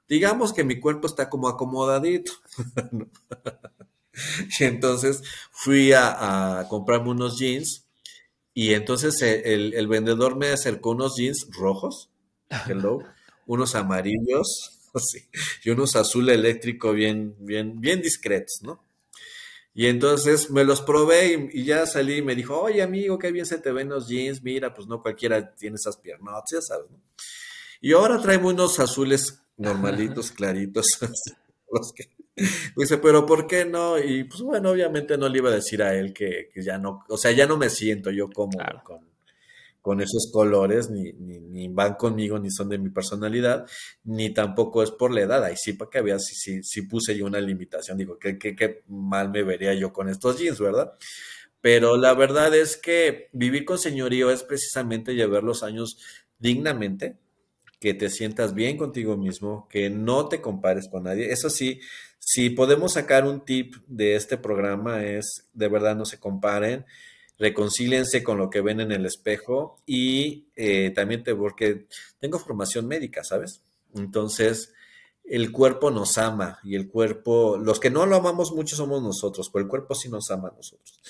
digamos 0.09 0.53
que 0.53 0.65
mi 0.65 0.79
cuerpo 0.79 1.07
está 1.07 1.29
como 1.29 1.49
acomodadito. 1.49 2.33
y 4.61 4.65
entonces 4.65 5.23
fui 5.51 5.93
a, 5.93 6.67
comprarme 6.69 7.11
unos 7.11 7.39
jeans 7.39 7.87
y 8.55 8.75
entonces 8.75 9.21
el, 9.23 9.87
vendedor 9.89 10.37
me 10.37 10.49
acercó 10.49 10.91
unos 10.91 11.17
jeans 11.17 11.49
rojos, 11.51 12.11
hello, 12.69 13.01
unos 13.47 13.75
amarillos 13.75 14.79
y 15.65 15.71
unos 15.71 15.97
azul 15.97 16.29
eléctrico 16.29 16.93
bien, 16.93 17.35
bien, 17.41 17.81
bien 17.81 18.03
discretos, 18.03 18.61
¿no? 18.63 18.85
Y 19.75 19.87
entonces 19.87 20.51
me 20.51 20.65
los 20.65 20.83
probé 20.83 21.51
y, 21.53 21.65
ya 21.65 21.87
salí 21.87 22.17
y 22.17 22.23
me 22.23 22.35
dijo, 22.35 22.61
oye 22.61 22.83
amigo, 22.83 23.19
qué 23.19 23.33
bien 23.33 23.47
se 23.47 23.59
te 23.59 23.73
ven 23.73 23.89
los 23.89 24.09
jeans, 24.09 24.43
mira, 24.43 24.75
pues 24.75 24.87
no 24.87 25.01
cualquiera 25.01 25.55
tiene 25.55 25.77
esas 25.77 25.97
piernas, 25.97 26.43
ya 26.51 26.61
sabes, 26.61 26.91
¿no? 26.91 27.01
Y 27.81 27.93
ahora 27.93 28.21
traigo 28.21 28.49
unos 28.49 28.79
azules 28.79 29.43
normalitos, 29.57 30.31
claritos. 30.33 30.87
los 31.73 31.93
que... 31.93 32.11
Dice, 32.77 32.99
pero 32.99 33.27
¿por 33.27 33.47
qué 33.47 33.65
no? 33.65 33.99
Y 33.99 34.25
pues 34.25 34.41
bueno, 34.43 34.71
obviamente 34.71 35.19
no 35.19 35.29
le 35.29 35.39
iba 35.39 35.51
a 35.51 35.55
decir 35.55 35.83
a 35.83 35.95
él 35.95 36.13
que, 36.13 36.51
ya 36.57 36.79
no, 36.79 37.05
o 37.09 37.17
sea, 37.17 37.33
ya 37.33 37.47
no 37.47 37.57
me 37.57 37.69
siento 37.69 38.11
yo 38.11 38.31
cómodo 38.31 38.65
con, 38.85 39.12
con 39.83 40.01
esos 40.01 40.31
colores, 40.33 40.91
ni, 40.91 41.13
ni, 41.13 41.69
van 41.69 41.95
conmigo, 41.95 42.39
ni 42.39 42.51
son 42.51 42.69
de 42.69 42.79
mi 42.79 42.89
personalidad, 42.89 43.67
ni 44.05 44.33
tampoco 44.33 44.83
es 44.83 44.93
por 44.93 45.13
la 45.13 45.23
edad. 45.23 45.45
Ahí 45.45 45.57
sí, 45.57 45.73
para 45.73 45.91
que 45.91 46.01
veas, 46.01 46.25
si 46.25 46.63
sí, 46.63 46.83
puse 46.83 47.17
yo 47.17 47.27
una 47.27 47.41
limitación. 47.41 47.99
Digo, 47.99 48.17
¿qué, 48.17 48.39
qué, 48.39 48.85
mal 48.87 49.31
me 49.31 49.43
vería 49.43 49.75
yo 49.75 49.93
con 49.93 50.09
estos 50.09 50.39
jeans, 50.39 50.61
¿verdad? 50.61 50.93
Pero 51.61 51.97
la 51.97 52.15
verdad 52.15 52.55
es 52.55 52.77
que 52.77 53.29
vivir 53.33 53.65
con 53.65 53.79
señorío 53.79 54.31
es 54.31 54.45
precisamente 54.45 55.15
llevar 55.15 55.43
los 55.43 55.65
años 55.65 55.99
dignamente, 56.39 57.19
que 57.81 57.93
te 57.93 58.09
sientas 58.09 58.55
bien 58.55 58.77
contigo 58.77 59.17
mismo, 59.17 59.67
que 59.69 59.91
no 59.91 60.29
te 60.29 60.41
compares 60.41 60.89
con 60.89 61.03
nadie. 61.03 61.33
Eso 61.33 61.51
sí, 61.51 61.81
si 62.21 62.51
podemos 62.51 62.93
sacar 62.93 63.27
un 63.27 63.45
tip 63.45 63.75
de 63.89 64.15
este 64.15 64.37
programa 64.37 65.05
es, 65.05 65.49
de 65.53 65.67
verdad, 65.67 65.97
no 65.97 66.05
se 66.05 66.21
comparen 66.21 66.87
reconcílense 67.39 68.23
con 68.23 68.39
lo 68.39 68.51
que 68.51 68.61
ven 68.61 68.81
en 68.81 68.93
el 68.93 69.07
espejo 69.07 69.79
y 69.87 70.47
eh, 70.57 70.91
también 70.95 71.23
te, 71.23 71.35
porque 71.35 71.87
tengo 72.21 72.39
formación 72.39 72.87
médica, 72.87 73.25
¿sabes? 73.25 73.63
Entonces, 73.95 74.73
el 75.25 75.53
cuerpo 75.53 75.91
nos 75.91 76.19
ama 76.19 76.59
y 76.63 76.75
el 76.75 76.89
cuerpo, 76.89 77.57
los 77.57 77.81
que 77.81 77.91
no 77.91 78.07
lo 78.07 78.17
amamos 78.17 78.53
mucho 78.53 78.77
somos 78.77 79.03
nosotros, 79.03 79.51
pero 79.53 79.65
el 79.65 79.69
cuerpo 79.69 79.95
sí 79.95 80.09
nos 80.09 80.31
ama 80.31 80.49
a 80.49 80.57
nosotros. 80.57 81.01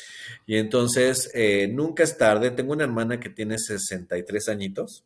Y 0.47 0.57
entonces, 0.57 1.31
eh, 1.35 1.69
nunca 1.69 2.03
es 2.03 2.19
tarde. 2.19 2.51
Tengo 2.51 2.73
una 2.73 2.85
hermana 2.85 3.21
que 3.21 3.31
tiene 3.31 3.59
63 3.59 4.49
añitos 4.49 5.05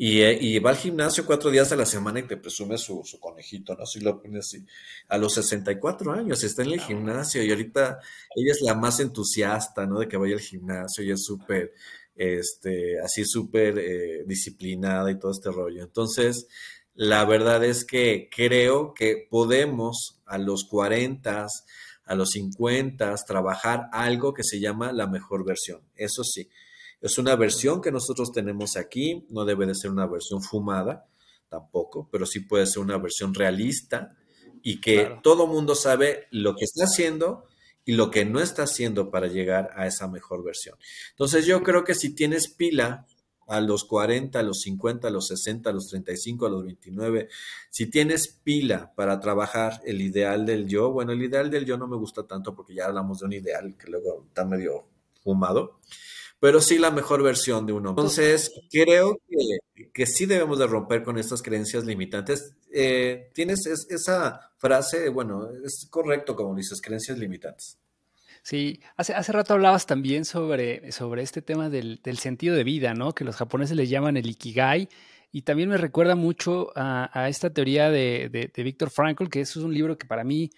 eh, 0.00 0.38
y, 0.40 0.58
va 0.60 0.70
al 0.70 0.76
gimnasio 0.76 1.26
cuatro 1.26 1.50
días 1.50 1.72
a 1.72 1.76
la 1.76 1.84
semana 1.84 2.20
y 2.20 2.22
te 2.22 2.36
presume 2.36 2.78
su, 2.78 3.02
conejito, 3.18 3.74
¿no? 3.74 3.84
Si 3.84 3.98
lo 3.98 4.22
pones 4.22 4.46
así. 4.46 4.64
A 5.08 5.18
los 5.18 5.34
64 5.34 6.12
años 6.12 6.44
está 6.44 6.62
en 6.62 6.72
el 6.72 6.80
gimnasio 6.80 7.42
y 7.42 7.50
ahorita 7.50 7.98
ella 8.36 8.52
es 8.52 8.60
la 8.62 8.76
más 8.76 9.00
entusiasta, 9.00 9.86
¿no? 9.86 9.98
De 9.98 10.06
que 10.06 10.16
vaya 10.16 10.34
al 10.34 10.40
gimnasio 10.40 11.02
y 11.02 11.10
es 11.10 11.24
súper, 11.24 11.72
este, 12.14 13.00
así 13.00 13.24
súper 13.24 13.76
eh, 13.80 14.24
disciplinada 14.24 15.10
y 15.10 15.18
todo 15.18 15.32
este 15.32 15.50
rollo. 15.50 15.82
Entonces, 15.82 16.46
la 16.94 17.24
verdad 17.24 17.64
es 17.64 17.84
que 17.84 18.28
creo 18.30 18.94
que 18.94 19.26
podemos 19.28 20.20
a 20.26 20.38
los 20.38 20.64
40, 20.70 21.46
a 22.04 22.14
los 22.14 22.30
50, 22.30 23.16
trabajar 23.26 23.88
algo 23.90 24.32
que 24.32 24.44
se 24.44 24.60
llama 24.60 24.92
la 24.92 25.08
mejor 25.08 25.44
versión. 25.44 25.82
Eso 25.96 26.22
sí 26.22 26.48
es 27.00 27.18
una 27.18 27.36
versión 27.36 27.80
que 27.80 27.92
nosotros 27.92 28.32
tenemos 28.32 28.76
aquí, 28.76 29.26
no 29.30 29.44
debe 29.44 29.66
de 29.66 29.74
ser 29.74 29.90
una 29.90 30.06
versión 30.06 30.42
fumada 30.42 31.06
tampoco, 31.48 32.08
pero 32.10 32.26
sí 32.26 32.40
puede 32.40 32.66
ser 32.66 32.82
una 32.82 32.98
versión 32.98 33.34
realista 33.34 34.16
y 34.62 34.80
que 34.80 35.18
todo 35.22 35.46
mundo 35.46 35.74
sabe 35.74 36.26
lo 36.30 36.54
que 36.56 36.64
está 36.64 36.84
haciendo 36.84 37.44
y 37.84 37.92
lo 37.92 38.10
que 38.10 38.24
no 38.24 38.40
está 38.40 38.64
haciendo 38.64 39.10
para 39.10 39.28
llegar 39.28 39.70
a 39.74 39.86
esa 39.86 40.08
mejor 40.08 40.44
versión. 40.44 40.76
Entonces 41.10 41.46
yo 41.46 41.62
creo 41.62 41.84
que 41.84 41.94
si 41.94 42.14
tienes 42.14 42.48
pila 42.48 43.06
a 43.46 43.62
los 43.62 43.84
40, 43.84 44.38
a 44.38 44.42
los 44.42 44.60
50, 44.60 45.08
a 45.08 45.10
los 45.10 45.28
60, 45.28 45.70
a 45.70 45.72
los 45.72 45.88
35, 45.88 46.46
a 46.46 46.50
los 46.50 46.64
29, 46.64 47.28
si 47.70 47.86
tienes 47.86 48.28
pila 48.28 48.92
para 48.94 49.18
trabajar 49.20 49.80
el 49.86 50.02
ideal 50.02 50.44
del 50.44 50.68
yo, 50.68 50.92
bueno, 50.92 51.12
el 51.12 51.22
ideal 51.22 51.50
del 51.50 51.64
yo 51.64 51.78
no 51.78 51.88
me 51.88 51.96
gusta 51.96 52.26
tanto 52.26 52.54
porque 52.54 52.74
ya 52.74 52.86
hablamos 52.86 53.20
de 53.20 53.26
un 53.26 53.32
ideal 53.32 53.74
que 53.78 53.90
luego 53.90 54.26
está 54.28 54.44
medio 54.44 54.84
fumado, 55.24 55.80
pero 56.40 56.60
sí 56.60 56.78
la 56.78 56.90
mejor 56.90 57.22
versión 57.22 57.66
de 57.66 57.72
uno. 57.72 57.90
Entonces, 57.90 58.52
creo 58.70 59.18
que, 59.28 59.88
que 59.92 60.06
sí 60.06 60.26
debemos 60.26 60.58
de 60.58 60.66
romper 60.66 61.02
con 61.02 61.18
estas 61.18 61.42
creencias 61.42 61.84
limitantes. 61.84 62.54
Eh, 62.72 63.30
tienes 63.34 63.66
esa 63.66 64.52
frase, 64.58 65.08
bueno, 65.08 65.48
es 65.64 65.86
correcto 65.90 66.36
como 66.36 66.54
dices, 66.54 66.80
creencias 66.80 67.18
limitantes. 67.18 67.78
Sí, 68.42 68.80
hace, 68.96 69.14
hace 69.14 69.32
rato 69.32 69.54
hablabas 69.54 69.86
también 69.86 70.24
sobre, 70.24 70.92
sobre 70.92 71.22
este 71.22 71.42
tema 71.42 71.68
del, 71.68 72.00
sentido 72.18 72.54
de 72.54 72.64
vida, 72.64 72.94
¿no? 72.94 73.12
Que 73.12 73.24
los 73.24 73.36
japoneses 73.36 73.76
le 73.76 73.86
llaman 73.86 74.16
el 74.16 74.30
ikigai. 74.30 74.88
Y 75.30 75.42
también 75.42 75.68
me 75.68 75.76
recuerda 75.76 76.14
mucho 76.14 76.72
a, 76.74 77.28
esta 77.28 77.52
teoría 77.52 77.90
de, 77.90 78.30
de, 78.30 78.50
de 78.54 78.62
Víctor 78.62 78.90
Frankl, 78.90 79.28
que 79.28 79.40
eso 79.40 79.58
es 79.58 79.64
un 79.64 79.74
libro 79.74 79.98
que 79.98 80.06
para 80.06 80.24
mí 80.24 80.50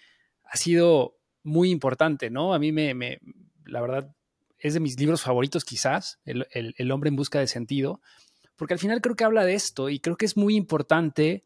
ha 0.45 0.55
sido 0.55 1.17
muy 1.43 1.71
importante, 1.71 2.29
¿no? 2.29 2.53
A 2.53 2.59
mí 2.59 2.71
me, 2.71 2.93
me 2.93 3.19
la 3.65 3.81
verdad, 3.81 4.15
es 4.61 4.75
de 4.75 4.79
mis 4.79 4.99
libros 4.99 5.23
favoritos 5.23 5.65
quizás, 5.65 6.19
el, 6.23 6.91
hombre 6.91 7.09
en 7.09 7.15
busca 7.15 7.39
de 7.39 7.47
sentido, 7.47 7.99
porque 8.55 8.75
al 8.75 8.79
final 8.79 9.01
creo 9.01 9.15
que 9.15 9.23
habla 9.23 9.43
de 9.43 9.55
esto 9.55 9.89
y 9.89 9.99
creo 9.99 10.17
que 10.17 10.25
es 10.25 10.37
muy 10.37 10.55
importante 10.55 11.45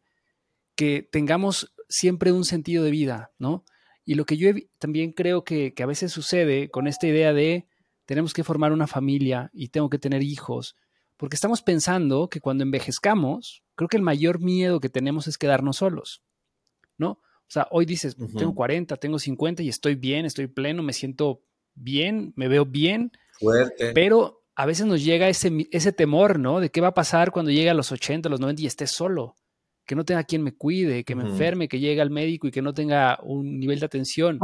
que 0.74 1.02
tengamos 1.02 1.74
siempre 1.88 2.30
un 2.30 2.44
sentido 2.44 2.84
de 2.84 2.90
vida, 2.90 3.32
¿no? 3.38 3.64
Y 4.04 4.14
lo 4.14 4.26
que 4.26 4.36
yo 4.36 4.50
también 4.78 5.12
creo 5.12 5.44
que, 5.44 5.72
que, 5.72 5.82
a 5.82 5.86
veces 5.86 6.12
sucede 6.12 6.68
con 6.68 6.86
esta 6.86 7.06
idea 7.06 7.32
de 7.32 7.66
tenemos 8.04 8.34
que 8.34 8.44
formar 8.44 8.72
una 8.72 8.86
familia 8.86 9.50
y 9.54 9.68
tengo 9.68 9.88
que 9.88 9.98
tener 9.98 10.22
hijos, 10.22 10.76
porque 11.16 11.36
estamos 11.36 11.62
pensando 11.62 12.28
que 12.28 12.40
cuando 12.40 12.64
envejezcamos, 12.64 13.64
creo 13.74 13.88
que 13.88 13.96
el 13.96 14.02
mayor 14.02 14.40
miedo 14.40 14.78
que 14.78 14.90
tenemos 14.90 15.26
es 15.26 15.38
quedarnos 15.38 15.78
solos, 15.78 16.22
¿no? 16.98 17.20
O 17.48 17.50
sea, 17.50 17.68
hoy 17.70 17.86
dices, 17.86 18.16
tengo 18.36 18.54
40, 18.54 18.96
tengo 18.96 19.18
50 19.18 19.62
y 19.62 19.68
estoy 19.68 19.94
bien, 19.94 20.26
estoy 20.26 20.48
pleno, 20.48 20.82
me 20.82 20.92
siento 20.92 21.42
bien, 21.76 22.32
me 22.34 22.48
veo 22.48 22.64
bien, 22.66 23.12
Fuerte. 23.38 23.92
pero 23.92 24.42
a 24.56 24.66
veces 24.66 24.86
nos 24.86 25.04
llega 25.04 25.28
ese, 25.28 25.68
ese 25.70 25.92
temor, 25.92 26.38
¿no? 26.38 26.60
De 26.60 26.70
qué 26.70 26.80
va 26.80 26.88
a 26.88 26.94
pasar 26.94 27.30
cuando 27.30 27.50
llegue 27.50 27.70
a 27.70 27.74
los 27.74 27.92
80, 27.92 28.28
los 28.28 28.40
90 28.40 28.62
y 28.62 28.66
esté 28.66 28.86
solo, 28.86 29.36
que 29.84 29.94
no 29.94 30.04
tenga 30.04 30.24
quien 30.24 30.42
me 30.42 30.54
cuide, 30.54 31.04
que 31.04 31.14
me 31.14 31.22
enferme, 31.22 31.68
que 31.68 31.78
llegue 31.78 32.00
al 32.00 32.10
médico 32.10 32.48
y 32.48 32.50
que 32.50 32.62
no 32.62 32.74
tenga 32.74 33.20
un 33.22 33.60
nivel 33.60 33.78
de 33.78 33.86
atención. 33.86 34.40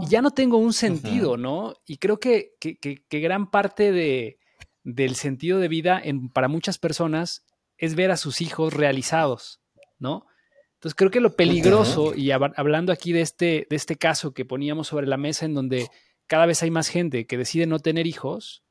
Y 0.00 0.06
ya 0.06 0.22
no 0.22 0.30
tengo 0.30 0.56
un 0.56 0.72
sentido, 0.72 1.36
¿no? 1.36 1.74
Y 1.84 1.98
creo 1.98 2.18
que, 2.18 2.54
que, 2.58 2.76
que, 2.78 3.20
gran 3.20 3.50
parte 3.50 3.92
de, 3.92 4.38
del 4.84 5.16
sentido 5.16 5.58
de 5.58 5.68
vida 5.68 6.00
en, 6.02 6.30
para 6.30 6.48
muchas 6.48 6.78
personas 6.78 7.44
es 7.76 7.94
ver 7.94 8.10
a 8.10 8.16
sus 8.16 8.40
hijos 8.40 8.72
realizados, 8.72 9.60
¿no? 9.98 10.26
Entonces 10.74 10.94
creo 10.94 11.10
que 11.10 11.20
lo 11.20 11.36
peligroso, 11.36 12.14
y 12.14 12.30
hablando 12.30 12.92
aquí 12.92 13.12
de 13.12 13.20
este, 13.20 13.66
de 13.68 13.76
este 13.76 13.96
caso 13.96 14.32
que 14.32 14.44
poníamos 14.44 14.88
sobre 14.88 15.06
la 15.06 15.16
mesa 15.16 15.44
en 15.44 15.54
donde 15.54 15.88
cada 16.26 16.46
vez 16.46 16.62
hay 16.62 16.70
más 16.70 16.88
gente 16.88 17.26
que 17.26 17.36
decide 17.36 17.66
no 17.66 17.78
tener 17.78 18.06
hijos, 18.06 18.64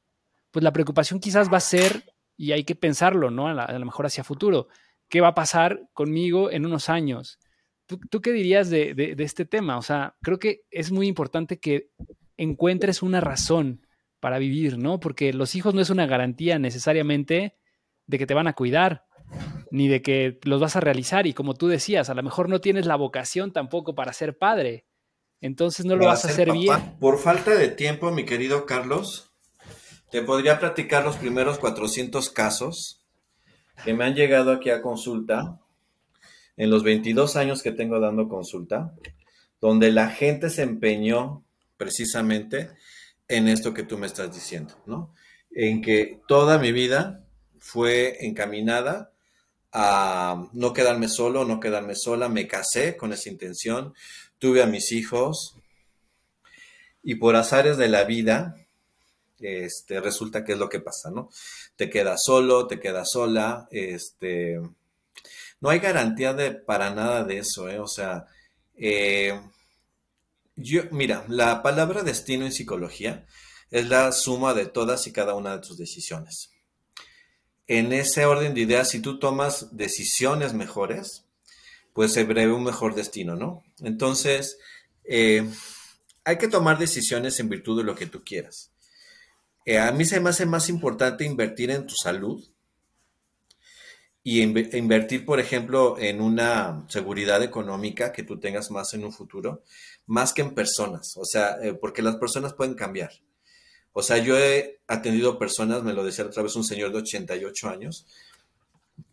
pues 0.52 0.64
la 0.64 0.74
preocupación 0.74 1.20
quizás 1.20 1.52
va 1.52 1.58
a 1.58 1.62
ser, 1.62 2.14
y 2.38 2.52
hay 2.52 2.64
que 2.64 2.76
pensarlo, 2.76 3.30
¿no? 3.30 3.48
A, 3.48 3.72
lo 3.78 3.86
mejor 3.86 4.06
hacia 4.06 4.24
futuro, 4.24 4.68
¿qué 5.10 5.22
va 5.22 5.30
a 5.30 5.36
pasar 5.36 5.88
conmigo 5.94 6.52
en 6.52 6.66
unos 6.66 6.90
años? 6.90 7.40
¿Tú, 7.86 8.22
qué 8.22 8.32
dirías 8.32 8.70
de, 8.70 9.16
este 9.20 9.46
tema? 9.46 9.78
O 9.78 9.82
sea, 9.82 10.16
creo 10.22 10.40
que 10.40 10.62
es 10.72 10.92
muy 10.92 11.08
importante 11.08 11.60
que 11.60 11.90
encuentres 12.38 13.02
una 13.02 13.20
razón 13.20 13.86
para 14.20 14.40
vivir, 14.40 14.78
¿no? 14.78 15.00
Porque 15.00 15.34
los 15.34 15.56
hijos 15.56 15.74
no 15.74 15.82
es 15.82 15.90
una 15.90 16.06
garantía 16.06 16.58
necesariamente 16.58 17.58
de 18.08 18.18
que 18.18 18.26
te 18.26 18.34
van 18.34 18.48
a 18.48 18.54
cuidar, 18.54 19.06
ni 19.72 19.88
de 19.88 20.02
que 20.02 20.40
los 20.44 20.62
vas 20.62 20.76
a 20.76 20.80
realizar. 20.80 21.28
Y 21.28 21.34
como 21.34 21.54
tú 21.54 21.68
decías, 21.68 22.10
a 22.10 22.14
lo 22.14 22.24
mejor 22.24 22.50
no 22.50 22.62
tienes 22.62 22.86
la 22.86 22.96
vocación 22.96 23.52
tampoco 23.52 23.94
para 23.94 24.14
ser 24.14 24.38
padre. 24.38 24.86
Entonces 25.42 25.86
no 25.86 25.96
lo 25.96 26.06
vas 26.06 26.24
a 26.24 26.30
hacer 26.30 26.52
bien. 26.52 26.98
Por 27.00 27.18
falta 27.18 27.56
de 27.56 27.68
tiempo, 27.68 28.12
mi 28.12 28.26
querido 28.26 28.66
Carlos, 28.66 29.32
te 30.12 30.22
podría 30.22 30.60
platicar 30.60 31.04
los 31.04 31.18
primeros 31.18 31.58
400 31.58 32.30
casos 32.30 33.04
que 33.84 33.94
me 33.94 34.06
han 34.06 34.14
llegado 34.14 34.52
aquí 34.52 34.70
a 34.70 34.82
consulta 34.82 35.60
en 36.58 36.70
los 36.70 36.84
22 36.84 37.36
años 37.38 37.64
que 37.64 37.72
tengo 37.72 38.00
dando 38.00 38.28
consulta, 38.28 38.94
donde 39.60 39.92
la 39.92 40.10
gente 40.10 40.50
se 40.50 40.62
empeñó 40.62 41.44
precisamente 41.78 42.70
en 43.28 43.48
esto 43.48 43.74
que 43.74 43.84
tú 43.84 43.98
me 43.98 44.08
estás 44.08 44.34
diciendo, 44.34 44.76
¿no? 44.86 45.14
En 45.50 45.82
que 45.82 46.22
toda 46.28 46.60
mi 46.60 46.72
vida 46.72 47.26
fue 47.60 48.26
encaminada 48.26 49.12
a 49.72 50.50
no 50.52 50.74
quedarme 50.74 51.08
solo, 51.08 51.46
no 51.46 51.60
quedarme 51.60 51.96
sola, 51.96 52.28
me 52.28 52.48
casé 52.48 52.98
con 52.98 53.14
esa 53.14 53.30
intención, 53.30 53.94
tuve 54.42 54.64
a 54.64 54.66
mis 54.66 54.92
hijos 54.92 55.56
y 57.04 57.16
por 57.16 57.36
azares 57.36 57.78
de 57.78 57.88
la 57.88 58.06
vida, 58.06 58.56
este, 59.40 60.02
resulta 60.02 60.44
que 60.44 60.54
es 60.54 60.58
lo 60.58 60.68
que 60.68 60.80
pasa, 60.80 61.12
¿no? 61.12 61.30
Te 61.76 61.92
quedas 61.92 62.24
solo, 62.24 62.66
te 62.66 62.80
quedas 62.80 63.12
sola, 63.12 63.68
este, 63.70 64.60
no 65.60 65.70
hay 65.70 65.78
garantía 65.78 66.34
de, 66.34 66.54
para 66.54 66.90
nada 66.90 67.24
de 67.24 67.38
eso, 67.38 67.70
¿eh? 67.70 67.80
O 67.80 67.88
sea, 67.88 68.26
eh, 68.76 69.40
yo, 70.56 70.84
mira, 70.90 71.24
la 71.28 71.62
palabra 71.62 72.02
destino 72.02 72.44
en 72.44 72.52
psicología 72.52 73.28
es 73.70 73.88
la 73.88 74.12
suma 74.12 74.56
de 74.56 74.66
todas 74.66 75.06
y 75.06 75.14
cada 75.14 75.36
una 75.36 75.56
de 75.56 75.68
tus 75.68 75.78
decisiones. 75.78 76.50
En 77.68 77.94
ese 77.94 78.26
orden 78.26 78.56
de 78.56 78.62
ideas, 78.62 78.90
si 78.90 79.02
tú 79.02 79.20
tomas 79.20 79.78
decisiones 79.78 80.54
mejores, 80.54 81.26
pues 81.94 82.14
se 82.14 82.24
breve 82.24 82.54
un 82.54 82.64
mejor 82.64 82.96
destino, 82.96 83.36
¿no? 83.36 83.64
Entonces, 83.80 84.58
eh, 85.04 85.48
hay 86.24 86.38
que 86.38 86.48
tomar 86.48 86.78
decisiones 86.78 87.40
en 87.40 87.50
virtud 87.50 87.78
de 87.78 87.84
lo 87.84 87.96
que 87.96 88.06
tú 88.06 88.24
quieras. 88.24 88.72
Eh, 89.66 89.78
a 89.78 89.92
mí 89.92 90.06
se 90.06 90.20
me 90.20 90.30
hace 90.30 90.46
más 90.46 90.70
importante 90.70 91.24
invertir 91.24 91.72
en 91.72 91.86
tu 91.86 91.94
salud 91.96 92.44
y 94.24 94.42
invertir, 94.42 95.26
por 95.26 95.40
ejemplo, 95.40 95.98
en 95.98 96.22
una 96.22 96.86
seguridad 96.90 97.42
económica 97.42 98.12
que 98.12 98.24
tú 98.24 98.40
tengas 98.40 98.70
más 98.70 98.94
en 98.94 99.04
un 99.04 99.12
futuro, 99.12 99.64
más 100.06 100.32
que 100.34 100.44
en 100.44 100.54
personas. 100.54 101.18
O 101.18 101.26
sea, 101.26 101.58
eh, 101.62 101.74
porque 101.74 102.04
las 102.04 102.18
personas 102.18 102.54
pueden 102.54 102.76
cambiar. 102.76 103.12
O 103.94 104.04
sea, 104.04 104.18
yo 104.20 104.38
he 104.38 104.80
atendido 104.88 105.40
personas, 105.40 105.84
me 105.84 105.94
lo 105.94 106.04
decía 106.04 106.26
otra 106.26 106.44
vez 106.44 106.56
un 106.56 106.64
señor 106.64 106.92
de 106.92 107.00
88 107.00 107.70
años, 107.70 108.06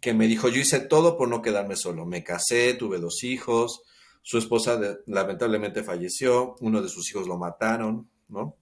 que 0.00 0.14
me 0.14 0.26
dijo, 0.26 0.48
yo 0.48 0.60
hice 0.60 0.80
todo 0.80 1.16
por 1.16 1.28
no 1.28 1.42
quedarme 1.42 1.76
solo. 1.76 2.06
Me 2.06 2.24
casé, 2.24 2.74
tuve 2.74 2.98
dos 2.98 3.24
hijos, 3.24 3.82
su 4.22 4.38
esposa 4.38 4.78
lamentablemente 5.06 5.82
falleció, 5.82 6.56
uno 6.60 6.82
de 6.82 6.88
sus 6.88 7.10
hijos 7.10 7.26
lo 7.26 7.38
mataron, 7.38 8.10
¿no? 8.28 8.56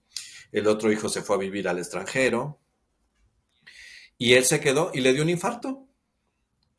El 0.51 0.67
otro 0.67 0.91
hijo 0.91 1.09
se 1.09 1.21
fue 1.21 1.35
a 1.35 1.39
vivir 1.39 1.67
al 1.67 1.77
extranjero 1.77 2.59
y 4.17 4.33
él 4.33 4.45
se 4.45 4.59
quedó 4.59 4.91
y 4.93 5.01
le 5.01 5.13
dio 5.13 5.23
un 5.23 5.29
infarto. 5.29 5.85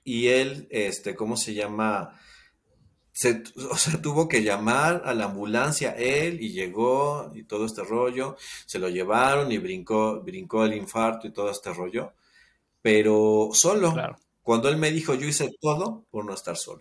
Y 0.04 0.28
él, 0.28 0.66
este, 0.70 1.14
¿cómo 1.14 1.36
se 1.36 1.54
llama? 1.54 2.18
Se, 3.12 3.42
o 3.70 3.76
sea, 3.76 4.00
tuvo 4.00 4.26
que 4.26 4.42
llamar 4.42 5.02
a 5.04 5.12
la 5.12 5.26
ambulancia 5.26 5.90
él 5.92 6.40
y 6.40 6.52
llegó 6.52 7.30
y 7.34 7.44
todo 7.44 7.66
este 7.66 7.82
rollo, 7.84 8.36
se 8.64 8.78
lo 8.78 8.88
llevaron 8.88 9.52
y 9.52 9.58
brincó, 9.58 10.22
brincó 10.22 10.64
el 10.64 10.74
infarto 10.74 11.26
y 11.26 11.32
todo 11.32 11.50
este 11.50 11.72
rollo, 11.72 12.14
pero 12.80 13.50
solo. 13.52 13.94
Cuando 14.48 14.70
él 14.70 14.78
me 14.78 14.90
dijo, 14.90 15.12
yo 15.12 15.26
hice 15.26 15.50
todo 15.60 16.06
por 16.10 16.24
no 16.24 16.32
estar 16.32 16.56
solo. 16.56 16.80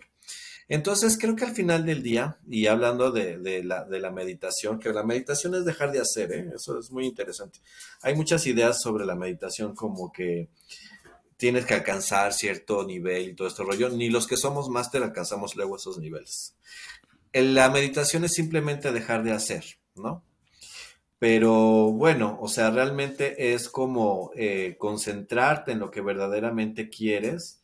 Entonces, 0.68 1.18
creo 1.20 1.36
que 1.36 1.44
al 1.44 1.54
final 1.54 1.84
del 1.84 2.02
día, 2.02 2.38
y 2.48 2.66
hablando 2.66 3.10
de, 3.10 3.62
la, 3.62 4.10
meditación, 4.10 4.78
que 4.78 4.90
la 4.90 5.02
meditación 5.02 5.54
es 5.54 5.66
dejar 5.66 5.92
de 5.92 6.00
hacer, 6.00 6.32
¿eh? 6.32 6.50
eso 6.54 6.78
es 6.78 6.90
muy 6.90 7.04
interesante. 7.04 7.60
Hay 8.00 8.14
muchas 8.14 8.46
ideas 8.46 8.80
sobre 8.80 9.04
la 9.04 9.16
meditación 9.16 9.74
como 9.74 10.10
que, 10.10 10.48
tienes 11.36 11.66
que 11.66 11.74
alcanzar 11.74 12.32
cierto 12.32 12.86
nivel 12.86 13.28
y 13.28 13.34
todo 13.34 13.48
este 13.48 13.62
rollo, 13.62 13.90
ni 13.90 14.08
los 14.08 14.26
que 14.26 14.38
somos 14.38 14.70
máster 14.70 15.02
alcanzamos 15.02 15.54
luego 15.54 15.76
esos 15.76 15.98
niveles. 15.98 16.54
La 17.34 17.68
meditación 17.68 18.24
es 18.24 18.32
simplemente 18.32 18.92
dejar 18.92 19.24
de 19.24 19.32
hacer, 19.32 19.66
¿no? 19.94 20.24
Pero 21.18 21.92
bueno, 21.92 22.38
o 22.40 22.48
sea, 22.48 22.70
realmente 22.70 23.52
es 23.52 23.68
como 23.68 24.30
eh, 24.36 24.76
concentrarte 24.78 25.72
en 25.72 25.80
lo 25.80 25.90
que 25.90 26.00
verdaderamente 26.00 26.88
quieres, 26.88 27.57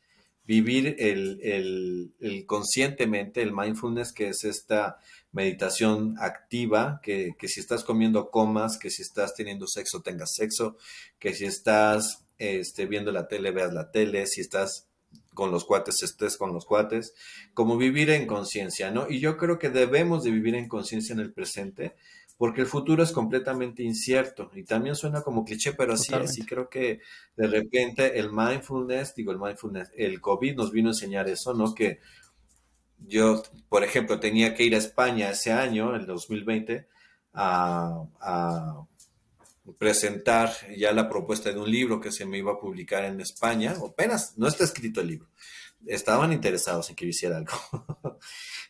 vivir 0.46 0.96
el, 0.98 2.44
conscientemente, 2.46 3.42
el 3.42 3.52
mindfulness, 3.52 4.12
que 4.12 4.28
es 4.28 4.44
esta 4.44 4.98
meditación 5.32 6.16
activa, 6.18 7.00
que, 7.02 7.32
que, 7.38 7.48
si 7.48 7.60
estás 7.60 7.84
comiendo 7.84 8.30
comas, 8.30 8.78
que 8.78 8.90
si 8.90 9.02
estás 9.02 9.34
teniendo 9.34 9.66
sexo 9.66 10.02
tengas 10.02 10.34
sexo, 10.34 10.76
que 11.18 11.34
si 11.34 11.44
estás 11.44 12.24
este, 12.38 12.86
viendo 12.86 13.12
la 13.12 13.28
tele 13.28 13.50
veas 13.50 13.72
la 13.72 13.90
tele, 13.90 14.26
si 14.26 14.40
estás 14.40 14.88
con 15.32 15.50
los 15.50 15.64
cuates 15.64 16.02
estés 16.02 16.36
con 16.36 16.52
los 16.52 16.64
cuates, 16.64 17.12
como 17.54 17.76
vivir 17.76 18.10
en 18.10 18.26
conciencia, 18.26 18.90
¿no? 18.90 19.08
Y 19.08 19.20
yo 19.20 19.36
creo 19.36 19.58
que 19.58 19.68
debemos 19.68 20.22
de 20.22 20.30
vivir 20.30 20.54
en 20.54 20.68
conciencia 20.68 21.12
en 21.12 21.20
el 21.20 21.32
presente 21.32 21.94
porque 22.36 22.62
el 22.62 22.66
futuro 22.66 23.02
es 23.02 23.12
completamente 23.12 23.82
incierto 23.82 24.50
y 24.54 24.64
también 24.64 24.96
suena 24.96 25.22
como 25.22 25.44
cliché, 25.44 25.72
pero 25.72 25.94
así 25.94 26.12
es 26.14 26.38
y 26.38 26.44
creo 26.44 26.68
que 26.68 27.00
de 27.36 27.46
repente 27.46 28.18
el 28.18 28.32
mindfulness, 28.32 29.14
digo 29.14 29.32
el 29.32 29.38
mindfulness, 29.38 29.90
el 29.96 30.20
COVID 30.20 30.56
nos 30.56 30.72
vino 30.72 30.88
a 30.88 30.92
enseñar 30.92 31.28
eso, 31.28 31.54
¿no? 31.54 31.74
Que 31.74 32.00
yo, 32.98 33.42
por 33.68 33.84
ejemplo, 33.84 34.18
tenía 34.18 34.54
que 34.54 34.64
ir 34.64 34.74
a 34.74 34.78
España 34.78 35.30
ese 35.30 35.52
año, 35.52 35.94
el 35.94 36.06
2020, 36.06 36.88
a, 37.34 38.04
a 38.20 38.86
presentar 39.78 40.52
ya 40.76 40.92
la 40.92 41.08
propuesta 41.08 41.50
de 41.50 41.58
un 41.58 41.70
libro 41.70 42.00
que 42.00 42.12
se 42.12 42.26
me 42.26 42.38
iba 42.38 42.52
a 42.52 42.58
publicar 42.58 43.04
en 43.04 43.20
España, 43.20 43.74
o 43.80 43.88
apenas, 43.88 44.36
no 44.36 44.48
está 44.48 44.64
escrito 44.64 45.00
el 45.00 45.08
libro, 45.08 45.28
estaban 45.86 46.32
interesados 46.32 46.90
en 46.90 46.96
que 46.96 47.04
yo 47.04 47.10
hiciera 47.10 47.38
algo. 47.38 47.52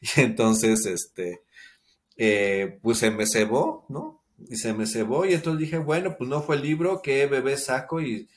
y 0.01 0.21
entonces, 0.21 0.87
este, 0.87 1.45
eh, 2.17 2.79
pues 2.83 2.99
se 2.99 3.11
me 3.11 3.27
cebó, 3.27 3.87
¿no? 3.89 4.23
Y 4.49 4.57
se 4.57 4.73
me 4.73 4.87
cebó 4.87 5.25
y 5.25 5.33
entonces 5.33 5.61
dije, 5.61 5.79
bueno, 5.79 6.17
pues 6.17 6.29
no 6.29 6.43
fue 6.43 6.57
el 6.57 6.63
libro, 6.63 7.01
¿qué 7.03 7.27
bebé 7.27 7.57
saco? 7.57 8.01
Y, 8.01 8.29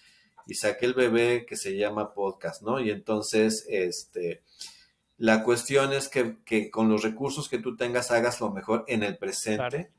y 0.46 0.56
saqué 0.56 0.86
el 0.86 0.94
bebé 0.94 1.46
que 1.46 1.58
se 1.58 1.76
llama 1.76 2.14
podcast, 2.14 2.62
¿no? 2.62 2.80
Y 2.80 2.90
entonces, 2.90 3.66
este, 3.70 4.44
la 5.18 5.44
cuestión 5.44 5.94
es 5.94 6.08
que, 6.08 6.38
que, 6.46 6.72
con 6.72 6.90
los 6.90 7.04
recursos 7.04 7.50
que 7.50 7.60
tú 7.60 7.76
tengas 7.76 8.12
hagas 8.12 8.40
lo 8.40 8.52
mejor 8.52 8.86
en 8.88 9.04
el 9.04 9.18
presente 9.18 9.92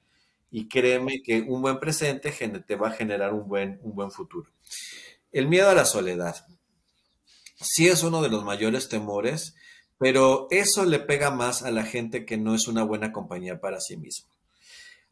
y 0.51 0.69
créeme 0.69 1.23
que 1.23 1.43
un 1.43 1.61
buen 1.61 1.79
presente 1.79 2.33
te 2.67 2.77
va 2.77 2.89
a 2.89 2.93
generar 2.93 3.35
un 3.35 3.47
buen, 3.47 3.79
un 3.83 3.95
buen 3.95 4.11
futuro. 4.11 4.51
El 5.31 5.49
miedo 5.49 5.69
a 5.69 5.75
la 5.75 5.85
soledad. 5.85 6.47
Sí 7.61 7.89
es 7.89 8.03
uno 8.03 8.23
de 8.23 8.31
los 8.31 8.45
mayores 8.45 8.89
temores 8.89 9.55
pero 9.99 10.47
eso 10.51 10.85
le 10.85 11.01
pega 11.01 11.31
más 11.31 11.63
a 11.63 11.71
la 11.71 11.85
gente 11.85 12.25
que 12.25 12.37
no 12.37 12.55
es 12.55 12.69
una 12.69 12.85
buena 12.85 13.13
compañía 13.13 13.61
para 13.61 13.81
sí 13.81 13.97
mismo. 13.97 14.29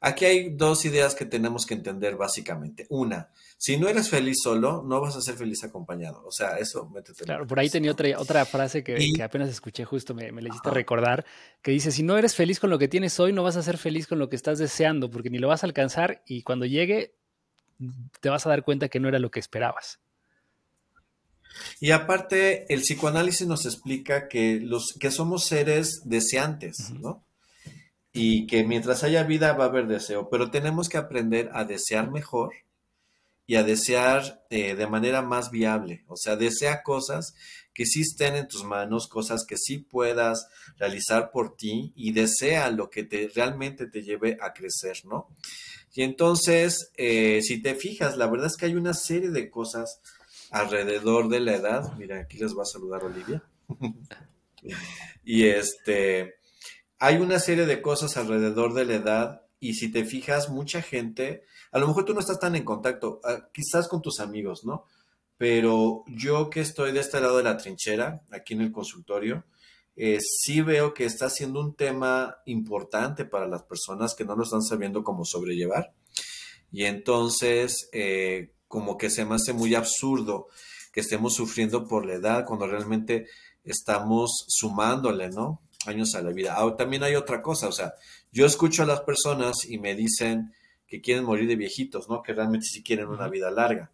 Aquí 0.00 0.24
hay 0.24 0.50
dos 0.50 0.84
ideas 0.84 1.14
que 1.14 1.24
tenemos 1.24 1.64
que 1.64 1.74
entender 1.74 2.16
básicamente. 2.16 2.86
Una, 2.90 3.30
si 3.56 3.78
no 3.78 3.88
eres 3.88 4.10
feliz 4.10 4.38
solo, 4.42 4.84
no 4.86 5.00
vas 5.00 5.16
a 5.16 5.22
ser 5.22 5.36
feliz 5.36 5.64
acompañado. 5.64 6.22
O 6.26 6.30
sea, 6.30 6.58
eso 6.58 6.88
métete. 6.90 7.24
Claro, 7.24 7.46
por 7.46 7.58
ahí 7.58 7.70
tenía 7.70 7.92
otra, 7.92 8.20
otra 8.20 8.44
frase 8.44 8.84
que, 8.84 8.96
apenas 9.22 9.48
escuché 9.48 9.84
justo, 9.84 10.14
me, 10.14 10.30
me 10.32 10.42
le 10.42 10.50
hiciste 10.50 10.70
recordar, 10.70 11.24
que 11.62 11.70
dice, 11.70 11.90
si 11.90 12.02
no 12.02 12.18
eres 12.18 12.34
feliz 12.34 12.60
con 12.60 12.70
lo 12.70 12.78
que 12.78 12.88
tienes 12.88 13.18
hoy, 13.18 13.32
no 13.32 13.42
vas 13.42 13.56
a 13.56 13.62
ser 13.62 13.78
feliz 13.78 14.06
con 14.06 14.18
lo 14.18 14.28
que 14.28 14.36
estás 14.36 14.58
deseando, 14.58 15.10
porque 15.10 15.30
ni 15.30 15.38
lo 15.38 15.48
vas 15.48 15.64
a 15.64 15.66
alcanzar 15.66 16.22
y 16.26 16.42
cuando 16.42 16.66
llegue, 16.66 17.14
te 18.20 18.28
vas 18.28 18.46
a 18.46 18.50
dar 18.50 18.62
cuenta 18.64 18.88
que 18.88 19.00
no 19.00 19.08
era 19.08 19.18
lo 19.18 19.30
que 19.30 19.40
esperabas. 19.40 19.98
Y 21.80 21.90
aparte, 21.90 22.72
el 22.72 22.80
psicoanálisis 22.80 23.46
nos 23.46 23.66
explica 23.66 24.28
que, 24.28 24.60
los, 24.60 24.94
que 24.98 25.10
somos 25.10 25.44
seres 25.44 26.02
deseantes, 26.04 26.90
¿no? 26.90 27.24
Y 28.12 28.46
que 28.46 28.64
mientras 28.64 29.02
haya 29.02 29.24
vida 29.24 29.52
va 29.52 29.64
a 29.64 29.68
haber 29.68 29.86
deseo, 29.86 30.30
pero 30.30 30.50
tenemos 30.50 30.88
que 30.88 30.96
aprender 30.96 31.50
a 31.52 31.64
desear 31.64 32.10
mejor 32.10 32.52
y 33.46 33.56
a 33.56 33.62
desear 33.62 34.44
eh, 34.50 34.74
de 34.74 34.86
manera 34.86 35.22
más 35.22 35.50
viable. 35.50 36.04
O 36.08 36.16
sea, 36.16 36.36
desea 36.36 36.82
cosas 36.82 37.34
que 37.72 37.84
sí 37.84 38.00
estén 38.00 38.36
en 38.36 38.48
tus 38.48 38.64
manos, 38.64 39.06
cosas 39.06 39.44
que 39.46 39.56
sí 39.58 39.78
puedas 39.78 40.48
realizar 40.78 41.30
por 41.30 41.56
ti 41.56 41.92
y 41.94 42.12
desea 42.12 42.70
lo 42.70 42.88
que 42.88 43.04
te, 43.04 43.30
realmente 43.34 43.86
te 43.86 44.02
lleve 44.02 44.38
a 44.40 44.54
crecer, 44.54 45.04
¿no? 45.04 45.28
Y 45.94 46.02
entonces, 46.02 46.90
eh, 46.96 47.40
si 47.42 47.62
te 47.62 47.74
fijas, 47.74 48.16
la 48.16 48.26
verdad 48.26 48.48
es 48.48 48.56
que 48.56 48.66
hay 48.66 48.74
una 48.74 48.94
serie 48.94 49.30
de 49.30 49.50
cosas 49.50 50.00
alrededor 50.50 51.28
de 51.28 51.40
la 51.40 51.54
edad. 51.54 51.96
Mira, 51.96 52.20
aquí 52.20 52.38
les 52.38 52.56
va 52.56 52.62
a 52.62 52.66
saludar 52.66 53.04
Olivia. 53.04 53.42
y 55.24 55.46
este, 55.46 56.34
hay 56.98 57.16
una 57.16 57.38
serie 57.38 57.66
de 57.66 57.82
cosas 57.82 58.16
alrededor 58.16 58.74
de 58.74 58.84
la 58.84 58.94
edad 58.94 59.42
y 59.58 59.74
si 59.74 59.90
te 59.90 60.04
fijas, 60.04 60.50
mucha 60.50 60.82
gente, 60.82 61.42
a 61.72 61.78
lo 61.78 61.88
mejor 61.88 62.04
tú 62.04 62.14
no 62.14 62.20
estás 62.20 62.38
tan 62.38 62.56
en 62.56 62.64
contacto, 62.64 63.20
ah, 63.24 63.48
quizás 63.52 63.88
con 63.88 64.02
tus 64.02 64.20
amigos, 64.20 64.64
¿no? 64.64 64.84
Pero 65.38 66.04
yo 66.06 66.50
que 66.50 66.60
estoy 66.60 66.92
de 66.92 67.00
este 67.00 67.20
lado 67.20 67.38
de 67.38 67.44
la 67.44 67.56
trinchera, 67.56 68.22
aquí 68.30 68.54
en 68.54 68.62
el 68.62 68.72
consultorio, 68.72 69.44
eh, 69.94 70.18
sí 70.20 70.60
veo 70.60 70.92
que 70.92 71.04
está 71.04 71.30
siendo 71.30 71.60
un 71.60 71.74
tema 71.74 72.36
importante 72.44 73.24
para 73.24 73.46
las 73.46 73.62
personas 73.62 74.14
que 74.14 74.24
no 74.24 74.36
lo 74.36 74.44
están 74.44 74.62
sabiendo 74.62 75.02
cómo 75.02 75.24
sobrellevar. 75.24 75.94
Y 76.70 76.84
entonces, 76.84 77.88
eh, 77.92 78.52
como 78.68 78.96
que 78.96 79.10
se 79.10 79.24
me 79.24 79.34
hace 79.34 79.52
muy 79.52 79.74
absurdo 79.74 80.48
que 80.92 81.00
estemos 81.00 81.34
sufriendo 81.34 81.86
por 81.86 82.06
la 82.06 82.14
edad 82.14 82.44
cuando 82.46 82.66
realmente 82.66 83.26
estamos 83.64 84.44
sumándole, 84.48 85.28
¿no? 85.28 85.60
Años 85.86 86.14
a 86.14 86.22
la 86.22 86.30
vida. 86.30 86.54
Ah, 86.56 86.74
también 86.76 87.02
hay 87.02 87.14
otra 87.14 87.42
cosa, 87.42 87.68
o 87.68 87.72
sea, 87.72 87.94
yo 88.32 88.46
escucho 88.46 88.82
a 88.82 88.86
las 88.86 89.00
personas 89.02 89.64
y 89.68 89.78
me 89.78 89.94
dicen 89.94 90.52
que 90.86 91.00
quieren 91.00 91.24
morir 91.24 91.48
de 91.48 91.56
viejitos, 91.56 92.08
¿no? 92.08 92.22
Que 92.22 92.32
realmente 92.32 92.66
sí 92.66 92.82
quieren 92.82 93.08
una 93.08 93.28
vida 93.28 93.50
larga. 93.50 93.90